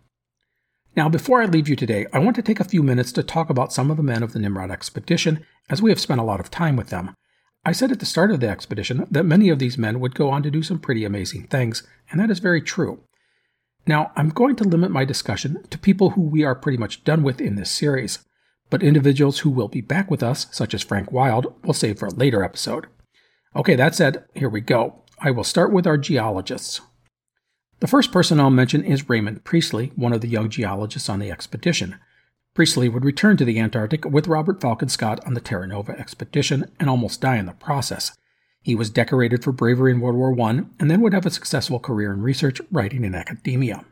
Now, 0.96 1.10
before 1.10 1.42
I 1.42 1.46
leave 1.46 1.68
you 1.68 1.76
today, 1.76 2.06
I 2.14 2.20
want 2.20 2.36
to 2.36 2.42
take 2.42 2.60
a 2.60 2.64
few 2.64 2.84
minutes 2.84 3.12
to 3.14 3.24
talk 3.24 3.50
about 3.50 3.74
some 3.74 3.90
of 3.90 3.98
the 3.98 4.04
men 4.04 4.22
of 4.22 4.34
the 4.34 4.40
Nimrod 4.40 4.70
expedition, 4.72 5.46
as 5.70 5.82
we 5.82 5.90
have 5.90 6.00
spent 6.00 6.22
a 6.22 6.24
lot 6.24 6.40
of 6.40 6.52
time 6.52 6.76
with 6.76 6.90
them. 6.90 7.16
I 7.66 7.72
said 7.72 7.92
at 7.92 8.00
the 8.00 8.06
start 8.06 8.30
of 8.30 8.42
the 8.42 8.50
expedition 8.50 9.08
that 9.10 9.24
many 9.24 9.50
of 9.50 9.58
these 9.58 9.78
men 9.78 10.00
would 10.00 10.16
go 10.16 10.30
on 10.30 10.44
to 10.44 10.52
do 10.52 10.62
some 10.62 10.80
pretty 10.80 11.04
amazing 11.04 11.48
things, 11.48 11.82
and 12.12 12.20
that 12.20 12.30
is 12.30 12.40
very 12.40 12.62
true. 12.62 13.04
Now, 13.88 14.12
I'm 14.16 14.30
going 14.30 14.56
to 14.58 14.64
limit 14.64 14.92
my 14.92 15.06
discussion 15.06 15.64
to 15.70 15.78
people 15.78 16.12
who 16.12 16.22
we 16.22 16.44
are 16.44 16.56
pretty 16.56 16.78
much 16.78 17.04
done 17.04 17.24
with 17.24 17.42
in 17.42 17.56
this 17.56 17.72
series, 17.72 18.20
but 18.74 18.82
individuals 18.82 19.42
who 19.42 19.52
will 19.52 19.68
be 19.68 19.82
back 19.82 20.10
with 20.10 20.24
us, 20.24 20.48
such 20.50 20.74
as 20.74 20.82
Frank 20.82 21.12
Wild, 21.12 21.54
will 21.64 21.76
save 21.76 22.00
for 22.00 22.08
a 22.08 22.14
later 22.16 22.44
episode. 22.44 22.88
Okay, 23.56 23.76
that 23.76 23.94
said, 23.94 24.26
here 24.34 24.50
we 24.50 24.62
go. 24.62 25.04
I 25.20 25.30
will 25.30 25.44
start 25.44 25.72
with 25.72 25.86
our 25.86 25.96
geologists. 25.96 26.82
The 27.82 27.88
first 27.88 28.12
person 28.12 28.40
I'll 28.40 28.50
mention 28.50 28.84
is 28.84 29.08
Raymond 29.08 29.44
Priestley, 29.44 29.92
one 29.96 30.12
of 30.12 30.22
the 30.22 30.28
young 30.28 30.50
geologists 30.50 31.08
on 31.08 31.20
the 31.20 31.30
expedition. 31.30 32.00
Priestley 32.56 32.90
would 32.90 33.06
return 33.06 33.38
to 33.38 33.46
the 33.46 33.60
Antarctic 33.60 34.06
with 34.06 34.28
Robert 34.28 34.60
Falcon 34.60 34.90
Scott 34.90 35.24
on 35.24 35.36
the 35.36 35.40
Terra 35.40 35.68
Nova 35.68 35.92
expedition 35.92 36.72
and 36.80 36.90
almost 36.90 37.22
die 37.22 37.38
in 37.38 37.46
the 37.46 37.52
process. 37.52 38.18
He 38.64 38.74
was 38.74 38.90
decorated 38.90 39.44
for 39.44 39.52
bravery 39.52 39.92
in 39.92 40.00
World 40.00 40.18
War 40.18 40.50
I 40.50 40.64
and 40.80 40.90
then 40.90 41.02
would 41.02 41.14
have 41.14 41.28
a 41.28 41.30
successful 41.30 41.80
career 41.80 42.12
in 42.12 42.24
research, 42.24 42.60
writing, 42.72 43.06
and 43.06 43.16
academia. 43.16 43.86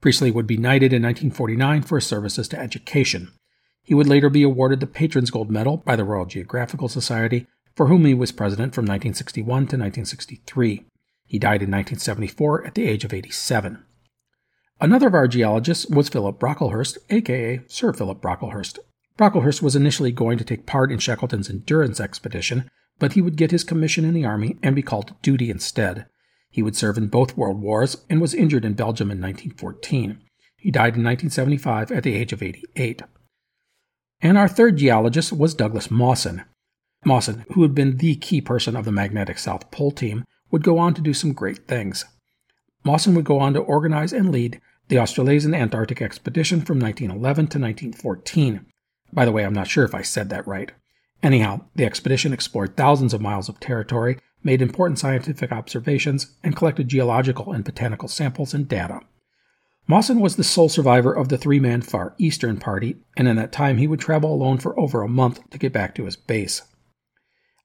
Priestley 0.00 0.32
would 0.32 0.48
be 0.48 0.56
knighted 0.56 0.92
in 0.92 1.04
1949 1.04 1.82
for 1.82 1.98
his 1.98 2.06
services 2.08 2.48
to 2.48 2.58
education. 2.58 3.30
He 3.84 3.94
would 3.94 4.08
later 4.08 4.30
be 4.30 4.42
awarded 4.42 4.80
the 4.80 4.86
Patron's 4.86 5.30
Gold 5.30 5.50
Medal 5.50 5.76
by 5.76 5.94
the 5.94 6.04
Royal 6.04 6.24
Geographical 6.24 6.88
Society, 6.88 7.46
for 7.76 7.86
whom 7.86 8.06
he 8.06 8.14
was 8.14 8.32
president 8.32 8.74
from 8.74 8.84
1961 8.84 9.44
to 9.44 9.60
1963. 9.76 10.84
He 11.26 11.38
died 11.38 11.62
in 11.62 11.70
1974 11.70 12.66
at 12.66 12.74
the 12.74 12.86
age 12.86 13.04
of 13.04 13.12
87. 13.12 13.84
Another 14.80 15.08
of 15.08 15.14
our 15.14 15.28
geologists 15.28 15.86
was 15.86 16.08
Philip 16.08 16.38
Brocklehurst, 16.38 16.98
aka 17.10 17.60
Sir 17.68 17.92
Philip 17.92 18.20
Brocklehurst. 18.20 18.78
Brocklehurst 19.16 19.62
was 19.62 19.76
initially 19.76 20.12
going 20.12 20.38
to 20.38 20.44
take 20.44 20.66
part 20.66 20.90
in 20.90 20.98
Shackleton's 20.98 21.50
endurance 21.50 22.00
expedition, 22.00 22.68
but 22.98 23.12
he 23.12 23.22
would 23.22 23.36
get 23.36 23.50
his 23.50 23.64
commission 23.64 24.04
in 24.04 24.14
the 24.14 24.24
army 24.24 24.56
and 24.62 24.74
be 24.74 24.82
called 24.82 25.08
to 25.08 25.14
duty 25.22 25.50
instead. 25.50 26.06
He 26.50 26.62
would 26.62 26.76
serve 26.76 26.96
in 26.96 27.08
both 27.08 27.36
world 27.36 27.60
wars 27.60 27.98
and 28.08 28.20
was 28.20 28.34
injured 28.34 28.64
in 28.64 28.74
Belgium 28.74 29.10
in 29.10 29.20
1914. 29.20 30.20
He 30.56 30.70
died 30.70 30.96
in 30.96 31.04
1975 31.04 31.92
at 31.92 32.02
the 32.02 32.14
age 32.14 32.32
of 32.32 32.42
88. 32.42 33.02
And 34.24 34.38
our 34.38 34.48
third 34.48 34.78
geologist 34.78 35.34
was 35.34 35.52
Douglas 35.52 35.90
Mawson. 35.90 36.44
Mawson, 37.04 37.44
who 37.52 37.60
had 37.60 37.74
been 37.74 37.98
the 37.98 38.16
key 38.16 38.40
person 38.40 38.74
of 38.74 38.86
the 38.86 38.90
Magnetic 38.90 39.38
South 39.38 39.70
Pole 39.70 39.90
team, 39.90 40.24
would 40.50 40.64
go 40.64 40.78
on 40.78 40.94
to 40.94 41.02
do 41.02 41.12
some 41.12 41.34
great 41.34 41.68
things. 41.68 42.06
Mawson 42.84 43.14
would 43.14 43.26
go 43.26 43.38
on 43.38 43.52
to 43.52 43.60
organize 43.60 44.14
and 44.14 44.32
lead 44.32 44.62
the 44.88 44.98
Australasian 44.98 45.52
Antarctic 45.52 46.00
Expedition 46.00 46.62
from 46.62 46.78
1911 46.80 47.34
to 47.48 47.58
1914. 47.58 48.64
By 49.12 49.26
the 49.26 49.32
way, 49.32 49.44
I'm 49.44 49.52
not 49.52 49.68
sure 49.68 49.84
if 49.84 49.94
I 49.94 50.00
said 50.00 50.30
that 50.30 50.46
right. 50.46 50.72
Anyhow, 51.22 51.66
the 51.74 51.84
expedition 51.84 52.32
explored 52.32 52.78
thousands 52.78 53.12
of 53.12 53.20
miles 53.20 53.50
of 53.50 53.60
territory, 53.60 54.18
made 54.42 54.62
important 54.62 54.98
scientific 54.98 55.52
observations, 55.52 56.34
and 56.42 56.56
collected 56.56 56.88
geological 56.88 57.52
and 57.52 57.62
botanical 57.62 58.08
samples 58.08 58.54
and 58.54 58.66
data. 58.66 59.00
Mawson 59.86 60.18
was 60.18 60.36
the 60.36 60.44
sole 60.44 60.70
survivor 60.70 61.12
of 61.12 61.28
the 61.28 61.36
three 61.36 61.60
man 61.60 61.82
Far 61.82 62.14
Eastern 62.16 62.56
Party, 62.56 62.96
and 63.18 63.28
in 63.28 63.36
that 63.36 63.52
time 63.52 63.76
he 63.76 63.86
would 63.86 64.00
travel 64.00 64.32
alone 64.32 64.56
for 64.56 64.78
over 64.80 65.02
a 65.02 65.08
month 65.08 65.50
to 65.50 65.58
get 65.58 65.74
back 65.74 65.94
to 65.94 66.06
his 66.06 66.16
base. 66.16 66.62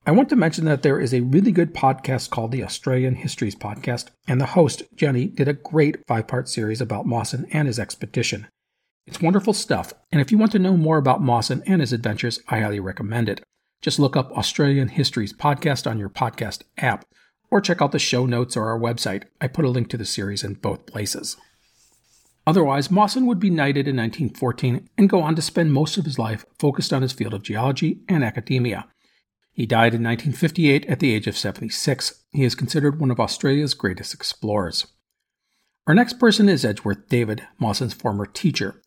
I 0.05 0.11
want 0.11 0.27
to 0.29 0.35
mention 0.35 0.65
that 0.65 0.81
there 0.81 0.99
is 0.99 1.13
a 1.13 1.21
really 1.21 1.51
good 1.51 1.73
podcast 1.73 2.29
called 2.29 2.51
the 2.51 2.63
Australian 2.63 3.15
Histories 3.15 3.55
Podcast, 3.55 4.09
and 4.27 4.41
the 4.41 4.47
host, 4.47 4.83
Jenny, 4.95 5.27
did 5.27 5.47
a 5.47 5.53
great 5.53 6.05
five 6.07 6.27
part 6.27 6.49
series 6.49 6.81
about 6.81 7.05
Mawson 7.05 7.45
and 7.51 7.67
his 7.67 7.79
expedition. 7.79 8.47
It's 9.07 9.21
wonderful 9.21 9.53
stuff, 9.53 9.93
and 10.11 10.19
if 10.19 10.29
you 10.29 10.37
want 10.37 10.51
to 10.51 10.59
know 10.59 10.75
more 10.75 10.97
about 10.97 11.21
Mawson 11.21 11.63
and 11.65 11.79
his 11.79 11.93
adventures, 11.93 12.41
I 12.49 12.59
highly 12.59 12.81
recommend 12.81 13.29
it. 13.29 13.41
Just 13.81 13.97
look 13.97 14.17
up 14.17 14.31
Australian 14.33 14.89
Histories 14.89 15.31
Podcast 15.31 15.89
on 15.89 15.97
your 15.97 16.09
podcast 16.09 16.63
app, 16.77 17.05
or 17.49 17.61
check 17.61 17.81
out 17.81 17.93
the 17.93 17.99
show 17.99 18.25
notes 18.25 18.57
or 18.57 18.67
our 18.67 18.79
website. 18.79 19.23
I 19.39 19.47
put 19.47 19.63
a 19.63 19.69
link 19.69 19.89
to 19.89 19.97
the 19.97 20.05
series 20.05 20.43
in 20.43 20.55
both 20.55 20.85
places. 20.85 21.37
Otherwise, 22.49 22.89
Mawson 22.89 23.27
would 23.27 23.39
be 23.39 23.51
knighted 23.51 23.87
in 23.87 23.95
1914 23.95 24.89
and 24.97 25.07
go 25.07 25.21
on 25.21 25.35
to 25.35 25.41
spend 25.41 25.71
most 25.71 25.99
of 25.99 26.05
his 26.05 26.17
life 26.17 26.47
focused 26.57 26.91
on 26.91 27.03
his 27.03 27.11
field 27.11 27.35
of 27.35 27.43
geology 27.43 27.99
and 28.09 28.23
academia. 28.23 28.87
He 29.51 29.67
died 29.67 29.93
in 29.93 30.01
1958 30.01 30.87
at 30.87 30.99
the 30.99 31.13
age 31.13 31.27
of 31.27 31.37
76. 31.37 32.23
He 32.31 32.43
is 32.43 32.55
considered 32.55 32.99
one 32.99 33.11
of 33.11 33.19
Australia's 33.19 33.75
greatest 33.75 34.15
explorers. 34.15 34.87
Our 35.85 35.93
next 35.93 36.13
person 36.13 36.49
is 36.49 36.65
Edgeworth 36.65 37.07
David, 37.07 37.47
Mawson's 37.59 37.93
former 37.93 38.25
teacher. 38.25 38.81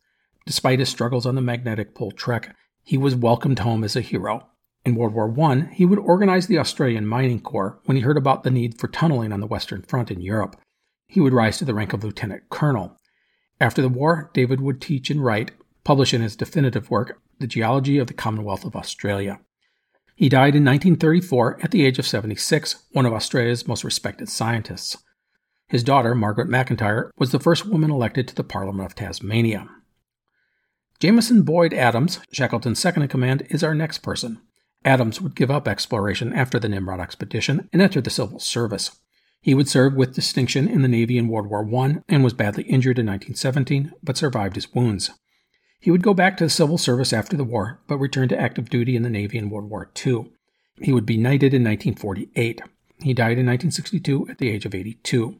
Despite 0.45 0.79
his 0.79 0.89
struggles 0.89 1.25
on 1.25 1.35
the 1.35 1.41
magnetic 1.41 1.95
pole 1.95 2.11
trek, 2.11 2.53
he 2.83 2.97
was 2.97 3.15
welcomed 3.15 3.59
home 3.59 3.85
as 3.85 3.95
a 3.95 4.01
hero. 4.01 4.45
In 4.83 4.95
World 4.95 5.13
War 5.13 5.33
I, 5.49 5.69
he 5.71 5.85
would 5.85 5.99
organize 5.99 6.47
the 6.47 6.59
Australian 6.59 7.07
Mining 7.07 7.39
Corps 7.39 7.79
when 7.85 7.95
he 7.95 8.03
heard 8.03 8.17
about 8.17 8.43
the 8.43 8.51
need 8.51 8.77
for 8.77 8.89
tunneling 8.89 9.31
on 9.31 9.39
the 9.39 9.47
Western 9.47 9.83
Front 9.83 10.11
in 10.11 10.19
Europe. 10.19 10.57
He 11.07 11.21
would 11.21 11.31
rise 11.31 11.59
to 11.59 11.65
the 11.65 11.73
rank 11.73 11.93
of 11.93 12.03
lieutenant 12.03 12.49
colonel. 12.49 12.97
After 13.63 13.81
the 13.81 13.87
war, 13.87 14.29
David 14.33 14.59
would 14.59 14.81
teach 14.81 15.09
and 15.09 15.23
write, 15.23 15.51
publish 15.85 16.13
in 16.13 16.21
his 16.21 16.35
definitive 16.35 16.91
work, 16.91 17.21
The 17.39 17.47
Geology 17.47 17.97
of 17.97 18.07
the 18.07 18.13
Commonwealth 18.13 18.65
of 18.65 18.75
Australia. 18.75 19.39
He 20.17 20.27
died 20.27 20.53
in 20.53 20.65
1934 20.65 21.61
at 21.63 21.71
the 21.71 21.85
age 21.85 21.97
of 21.97 22.05
76, 22.05 22.83
one 22.91 23.05
of 23.05 23.13
Australia's 23.13 23.65
most 23.65 23.85
respected 23.85 24.27
scientists. 24.27 24.97
His 25.69 25.81
daughter, 25.81 26.13
Margaret 26.13 26.49
McIntyre, 26.49 27.09
was 27.17 27.31
the 27.31 27.39
first 27.39 27.65
woman 27.65 27.89
elected 27.89 28.27
to 28.27 28.35
the 28.35 28.43
Parliament 28.43 28.85
of 28.85 28.95
Tasmania. 28.95 29.69
Jameson 30.99 31.43
Boyd 31.43 31.73
Adams, 31.73 32.19
Shackleton's 32.33 32.79
second 32.79 33.03
in 33.03 33.07
command, 33.07 33.47
is 33.49 33.63
our 33.63 33.73
next 33.73 33.99
person. 33.99 34.41
Adams 34.83 35.21
would 35.21 35.35
give 35.35 35.49
up 35.49 35.69
exploration 35.69 36.33
after 36.33 36.59
the 36.59 36.67
Nimrod 36.67 36.99
expedition 36.99 37.69
and 37.71 37.81
enter 37.81 38.01
the 38.01 38.09
civil 38.09 38.39
service. 38.39 38.99
He 39.43 39.53
would 39.53 39.67
serve 39.67 39.93
with 39.93 40.15
distinction 40.15 40.69
in 40.69 40.83
the 40.83 40.87
Navy 40.87 41.17
in 41.17 41.27
World 41.27 41.47
War 41.47 41.67
I 41.75 41.97
and 42.07 42.23
was 42.23 42.33
badly 42.33 42.63
injured 42.63 42.97
in 42.97 43.07
1917, 43.07 43.91
but 44.01 44.15
survived 44.15 44.55
his 44.55 44.73
wounds. 44.73 45.11
He 45.81 45.91
would 45.91 46.01
go 46.01 46.13
back 46.13 46.37
to 46.37 46.45
the 46.45 46.49
civil 46.49 46.77
service 46.77 47.11
after 47.11 47.35
the 47.35 47.43
war, 47.43 47.81
but 47.85 47.97
returned 47.97 48.29
to 48.29 48.39
active 48.39 48.69
duty 48.69 48.95
in 48.95 49.03
the 49.03 49.09
Navy 49.09 49.37
in 49.37 49.49
World 49.49 49.69
War 49.69 49.91
II. 50.05 50.31
He 50.81 50.93
would 50.93 51.05
be 51.05 51.17
knighted 51.17 51.53
in 51.53 51.61
1948. 51.61 52.61
He 53.01 53.13
died 53.13 53.37
in 53.37 53.45
1962 53.45 54.29
at 54.29 54.37
the 54.37 54.49
age 54.49 54.65
of 54.65 54.73
82. 54.73 55.37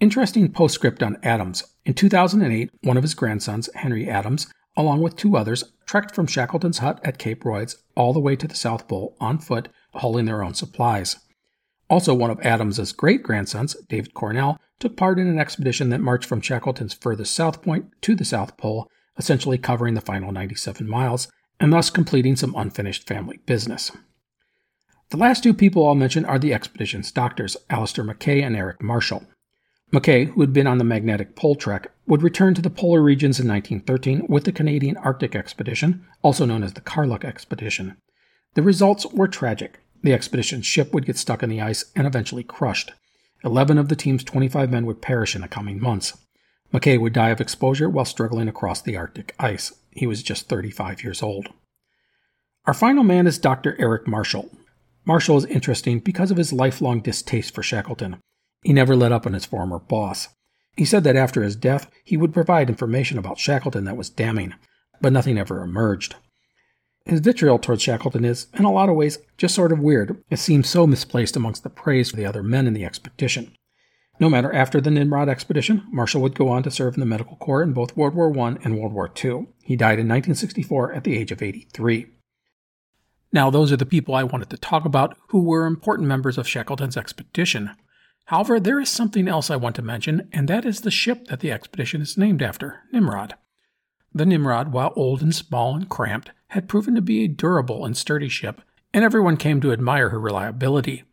Interesting 0.00 0.50
postscript 0.50 1.00
on 1.00 1.18
Adams. 1.22 1.62
In 1.84 1.94
2008, 1.94 2.70
one 2.82 2.96
of 2.96 3.04
his 3.04 3.14
grandsons, 3.14 3.70
Henry 3.76 4.10
Adams, 4.10 4.48
along 4.76 5.02
with 5.02 5.14
two 5.14 5.36
others, 5.36 5.62
trekked 5.86 6.16
from 6.16 6.26
Shackleton's 6.26 6.78
hut 6.78 7.00
at 7.04 7.18
Cape 7.18 7.44
Royds 7.44 7.76
all 7.94 8.12
the 8.12 8.18
way 8.18 8.34
to 8.34 8.48
the 8.48 8.56
South 8.56 8.88
Pole 8.88 9.16
on 9.20 9.38
foot, 9.38 9.68
hauling 9.92 10.24
their 10.24 10.42
own 10.42 10.54
supplies. 10.54 11.14
Also, 11.90 12.14
one 12.14 12.30
of 12.30 12.40
Adams's 12.40 12.92
great 12.92 13.22
grandsons, 13.22 13.74
David 13.88 14.14
Cornell, 14.14 14.60
took 14.78 14.96
part 14.96 15.18
in 15.18 15.26
an 15.26 15.38
expedition 15.38 15.90
that 15.90 16.00
marched 16.00 16.28
from 16.28 16.40
Shackleton's 16.40 16.94
furthest 16.94 17.34
south 17.34 17.62
point 17.62 17.86
to 18.02 18.14
the 18.14 18.24
South 18.24 18.56
Pole 18.56 18.88
essentially 19.18 19.58
covering 19.58 19.94
the 19.94 20.00
final 20.00 20.32
97 20.32 20.88
miles, 20.88 21.28
and 21.60 21.72
thus 21.72 21.90
completing 21.90 22.36
some 22.36 22.54
unfinished 22.56 23.06
family 23.06 23.40
business. 23.46 23.90
The 25.10 25.16
last 25.16 25.42
two 25.42 25.54
people 25.54 25.86
I'll 25.86 25.94
mention 25.94 26.24
are 26.24 26.38
the 26.38 26.54
expedition's 26.54 27.10
doctors, 27.10 27.56
Alister 27.68 28.04
Mackay 28.04 28.42
and 28.42 28.54
Eric 28.54 28.82
Marshall. 28.82 29.24
Mackay, 29.90 30.26
who 30.26 30.42
had 30.42 30.52
been 30.52 30.66
on 30.66 30.78
the 30.78 30.84
magnetic 30.84 31.34
pole 31.34 31.56
trek, 31.56 31.90
would 32.06 32.22
return 32.22 32.54
to 32.54 32.62
the 32.62 32.70
polar 32.70 33.02
regions 33.02 33.40
in 33.40 33.48
1913 33.48 34.26
with 34.28 34.44
the 34.44 34.52
Canadian 34.52 34.98
Arctic 34.98 35.34
Expedition, 35.34 36.06
also 36.22 36.44
known 36.44 36.62
as 36.62 36.74
the 36.74 36.82
Karluk 36.82 37.24
Expedition. 37.24 37.96
The 38.54 38.62
results 38.62 39.06
were 39.06 39.28
tragic. 39.28 39.80
The 40.02 40.12
expedition's 40.12 40.66
ship 40.66 40.92
would 40.94 41.06
get 41.06 41.16
stuck 41.16 41.42
in 41.42 41.50
the 41.50 41.60
ice 41.60 41.84
and 41.96 42.06
eventually 42.06 42.44
crushed. 42.44 42.92
Eleven 43.44 43.78
of 43.78 43.88
the 43.88 43.96
team's 43.96 44.24
25 44.24 44.70
men 44.70 44.86
would 44.86 45.02
perish 45.02 45.34
in 45.34 45.42
the 45.42 45.48
coming 45.48 45.80
months. 45.80 46.16
Mackay 46.72 46.98
would 46.98 47.12
die 47.12 47.30
of 47.30 47.40
exposure 47.40 47.88
while 47.88 48.04
struggling 48.04 48.48
across 48.48 48.82
the 48.82 48.96
Arctic 48.96 49.34
ice. 49.38 49.72
He 49.90 50.06
was 50.06 50.22
just 50.22 50.48
35 50.48 51.02
years 51.02 51.22
old. 51.22 51.48
Our 52.66 52.74
final 52.74 53.02
man 53.02 53.26
is 53.26 53.38
Dr. 53.38 53.76
Eric 53.78 54.06
Marshall. 54.06 54.50
Marshall 55.04 55.38
is 55.38 55.46
interesting 55.46 56.00
because 56.00 56.30
of 56.30 56.36
his 56.36 56.52
lifelong 56.52 57.00
distaste 57.00 57.54
for 57.54 57.62
Shackleton. 57.62 58.18
He 58.62 58.72
never 58.72 58.94
let 58.94 59.12
up 59.12 59.26
on 59.26 59.32
his 59.32 59.46
former 59.46 59.78
boss. 59.78 60.28
He 60.76 60.84
said 60.84 61.02
that 61.04 61.16
after 61.16 61.42
his 61.42 61.56
death, 61.56 61.90
he 62.04 62.16
would 62.16 62.34
provide 62.34 62.68
information 62.68 63.16
about 63.18 63.38
Shackleton 63.38 63.84
that 63.84 63.96
was 63.96 64.10
damning, 64.10 64.54
but 65.00 65.12
nothing 65.12 65.38
ever 65.38 65.62
emerged. 65.62 66.16
His 67.08 67.20
vitriol 67.20 67.58
towards 67.58 67.82
Shackleton 67.82 68.26
is, 68.26 68.48
in 68.52 68.66
a 68.66 68.72
lot 68.72 68.90
of 68.90 68.94
ways, 68.94 69.18
just 69.38 69.54
sort 69.54 69.72
of 69.72 69.78
weird. 69.78 70.22
It 70.28 70.38
seems 70.38 70.68
so 70.68 70.86
misplaced 70.86 71.36
amongst 71.36 71.62
the 71.62 71.70
praise 71.70 72.10
for 72.10 72.16
the 72.16 72.26
other 72.26 72.42
men 72.42 72.66
in 72.66 72.74
the 72.74 72.84
expedition. 72.84 73.56
No 74.20 74.28
matter 74.28 74.52
after 74.52 74.78
the 74.78 74.90
Nimrod 74.90 75.28
expedition, 75.28 75.84
Marshall 75.90 76.20
would 76.20 76.34
go 76.34 76.48
on 76.48 76.62
to 76.64 76.70
serve 76.70 76.94
in 76.94 77.00
the 77.00 77.06
medical 77.06 77.36
corps 77.36 77.62
in 77.62 77.72
both 77.72 77.96
World 77.96 78.14
War 78.14 78.38
I 78.38 78.56
and 78.62 78.78
World 78.78 78.92
War 78.92 79.10
II. 79.24 79.46
He 79.62 79.74
died 79.74 79.98
in 79.98 80.06
1964 80.06 80.92
at 80.92 81.04
the 81.04 81.16
age 81.16 81.32
of 81.32 81.40
83. 81.40 82.08
Now, 83.32 83.48
those 83.48 83.72
are 83.72 83.76
the 83.76 83.86
people 83.86 84.14
I 84.14 84.22
wanted 84.22 84.50
to 84.50 84.58
talk 84.58 84.84
about 84.84 85.16
who 85.28 85.42
were 85.42 85.64
important 85.64 86.08
members 86.08 86.36
of 86.36 86.48
Shackleton's 86.48 86.96
expedition. 86.96 87.70
However, 88.26 88.60
there 88.60 88.80
is 88.80 88.90
something 88.90 89.28
else 89.28 89.50
I 89.50 89.56
want 89.56 89.76
to 89.76 89.82
mention, 89.82 90.28
and 90.32 90.46
that 90.48 90.66
is 90.66 90.82
the 90.82 90.90
ship 90.90 91.28
that 91.28 91.40
the 91.40 91.52
expedition 91.52 92.02
is 92.02 92.18
named 92.18 92.42
after, 92.42 92.80
Nimrod. 92.92 93.34
The 94.12 94.26
Nimrod, 94.26 94.72
while 94.72 94.92
old 94.96 95.22
and 95.22 95.34
small 95.34 95.74
and 95.74 95.88
cramped, 95.88 96.32
had 96.48 96.68
proven 96.68 96.94
to 96.94 97.02
be 97.02 97.24
a 97.24 97.28
durable 97.28 97.84
and 97.84 97.96
sturdy 97.96 98.28
ship, 98.28 98.62
and 98.92 99.04
everyone 99.04 99.36
came 99.36 99.60
to 99.60 99.72
admire 99.72 100.08
her 100.10 100.20
reliability. 100.20 101.04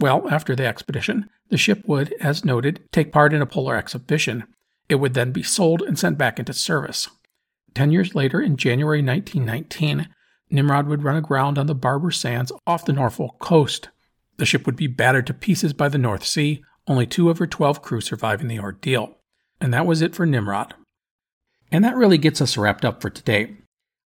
Well, 0.00 0.28
after 0.28 0.56
the 0.56 0.66
expedition, 0.66 1.28
the 1.50 1.58
ship 1.58 1.82
would, 1.86 2.14
as 2.20 2.44
noted, 2.44 2.80
take 2.92 3.12
part 3.12 3.34
in 3.34 3.42
a 3.42 3.46
polar 3.46 3.76
exhibition. 3.76 4.44
It 4.88 4.96
would 4.96 5.14
then 5.14 5.32
be 5.32 5.42
sold 5.42 5.82
and 5.82 5.98
sent 5.98 6.18
back 6.18 6.38
into 6.38 6.52
service. 6.52 7.08
Ten 7.74 7.92
years 7.92 8.14
later, 8.14 8.40
in 8.40 8.56
January 8.56 9.02
1919, 9.02 10.08
Nimrod 10.50 10.86
would 10.86 11.02
run 11.02 11.16
aground 11.16 11.58
on 11.58 11.66
the 11.66 11.74
Barber 11.74 12.10
Sands 12.10 12.52
off 12.66 12.84
the 12.84 12.92
Norfolk 12.92 13.38
coast. 13.38 13.88
The 14.36 14.46
ship 14.46 14.66
would 14.66 14.76
be 14.76 14.86
battered 14.86 15.26
to 15.28 15.34
pieces 15.34 15.72
by 15.72 15.88
the 15.88 15.98
North 15.98 16.24
Sea, 16.24 16.62
only 16.86 17.06
two 17.06 17.30
of 17.30 17.38
her 17.38 17.46
12 17.46 17.80
crew 17.80 18.00
surviving 18.00 18.48
the 18.48 18.58
ordeal. 18.58 19.18
And 19.60 19.72
that 19.72 19.86
was 19.86 20.02
it 20.02 20.14
for 20.14 20.26
Nimrod. 20.26 20.74
And 21.70 21.84
that 21.84 21.96
really 21.96 22.18
gets 22.18 22.40
us 22.40 22.56
wrapped 22.56 22.84
up 22.84 23.00
for 23.00 23.08
today. 23.08 23.56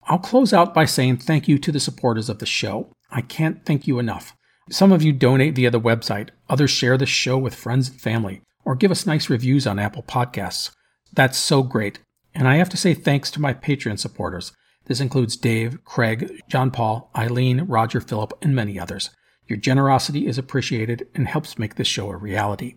I'll 0.09 0.19
close 0.19 0.53
out 0.53 0.73
by 0.73 0.85
saying 0.85 1.19
thank 1.19 1.49
you 1.49 1.59
to 1.59 1.73
the 1.73 1.81
supporters 1.81 2.29
of 2.29 2.39
the 2.39 2.47
show. 2.47 2.93
I 3.11 3.21
can't 3.23 3.65
thank 3.65 3.87
you 3.87 3.99
enough. 3.99 4.35
Some 4.71 4.93
of 4.93 5.03
you 5.03 5.13
donate 5.13 5.55
via 5.57 5.71
the 5.71 5.81
website, 5.81 6.31
others 6.49 6.71
share 6.71 6.97
the 6.97 7.07
show 7.07 7.37
with 7.37 7.55
friends 7.55 7.89
and 7.89 8.01
family, 8.01 8.41
or 8.65 8.75
give 8.75 8.91
us 8.91 9.07
nice 9.07 9.29
reviews 9.31 9.67
on 9.67 9.79
Apple 9.79 10.03
Podcasts. 10.03 10.71
That's 11.13 11.39
so 11.39 11.63
great. 11.63 11.99
And 12.35 12.47
I 12.47 12.57
have 12.57 12.69
to 12.71 12.77
say 12.77 12.95
thanks 12.95 13.31
to 13.33 13.41
my 13.41 13.55
Patreon 13.55 13.99
supporters. 13.99 14.53
This 14.85 15.01
includes 15.01 15.37
Dave, 15.37 15.85
Craig, 15.85 16.41
John 16.49 16.71
Paul, 16.71 17.11
Eileen, 17.17 17.63
Roger 17.63 18.01
Phillip, 18.01 18.33
and 18.43 18.55
many 18.55 18.79
others. 18.79 19.11
Your 19.49 19.59
generosity 19.59 20.27
is 20.27 20.39
appreciated 20.39 21.09
and 21.15 21.27
helps 21.27 21.59
make 21.59 21.77
this 21.77 21.89
show 21.89 22.11
a 22.11 22.17
reality. 22.17 22.77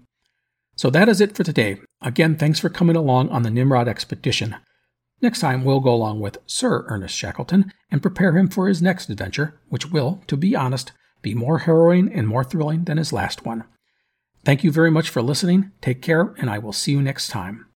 So 0.75 0.89
that 0.91 1.09
is 1.09 1.19
it 1.21 1.35
for 1.35 1.43
today. 1.43 1.79
Again, 2.01 2.37
thanks 2.37 2.59
for 2.59 2.69
coming 2.69 2.95
along 2.95 3.29
on 3.29 3.43
the 3.43 3.49
Nimrod 3.49 3.87
expedition. 3.87 4.55
Next 5.21 5.39
time, 5.39 5.63
we'll 5.63 5.81
go 5.81 5.93
along 5.93 6.21
with 6.21 6.37
Sir 6.45 6.85
Ernest 6.87 7.15
Shackleton 7.15 7.73
and 7.91 8.01
prepare 8.01 8.37
him 8.37 8.47
for 8.47 8.67
his 8.67 8.81
next 8.81 9.09
adventure, 9.09 9.59
which 9.67 9.91
will, 9.91 10.23
to 10.27 10.37
be 10.37 10.55
honest, 10.55 10.91
be 11.21 11.35
more 11.35 11.59
harrowing 11.59 12.11
and 12.13 12.27
more 12.27 12.43
thrilling 12.43 12.85
than 12.85 12.97
his 12.97 13.11
last 13.11 13.45
one. 13.45 13.65
Thank 14.45 14.63
you 14.63 14.71
very 14.71 14.89
much 14.89 15.09
for 15.09 15.21
listening. 15.21 15.71
Take 15.81 16.01
care, 16.01 16.33
and 16.37 16.49
I 16.49 16.59
will 16.59 16.71
see 16.71 16.93
you 16.93 17.01
next 17.01 17.27
time. 17.27 17.68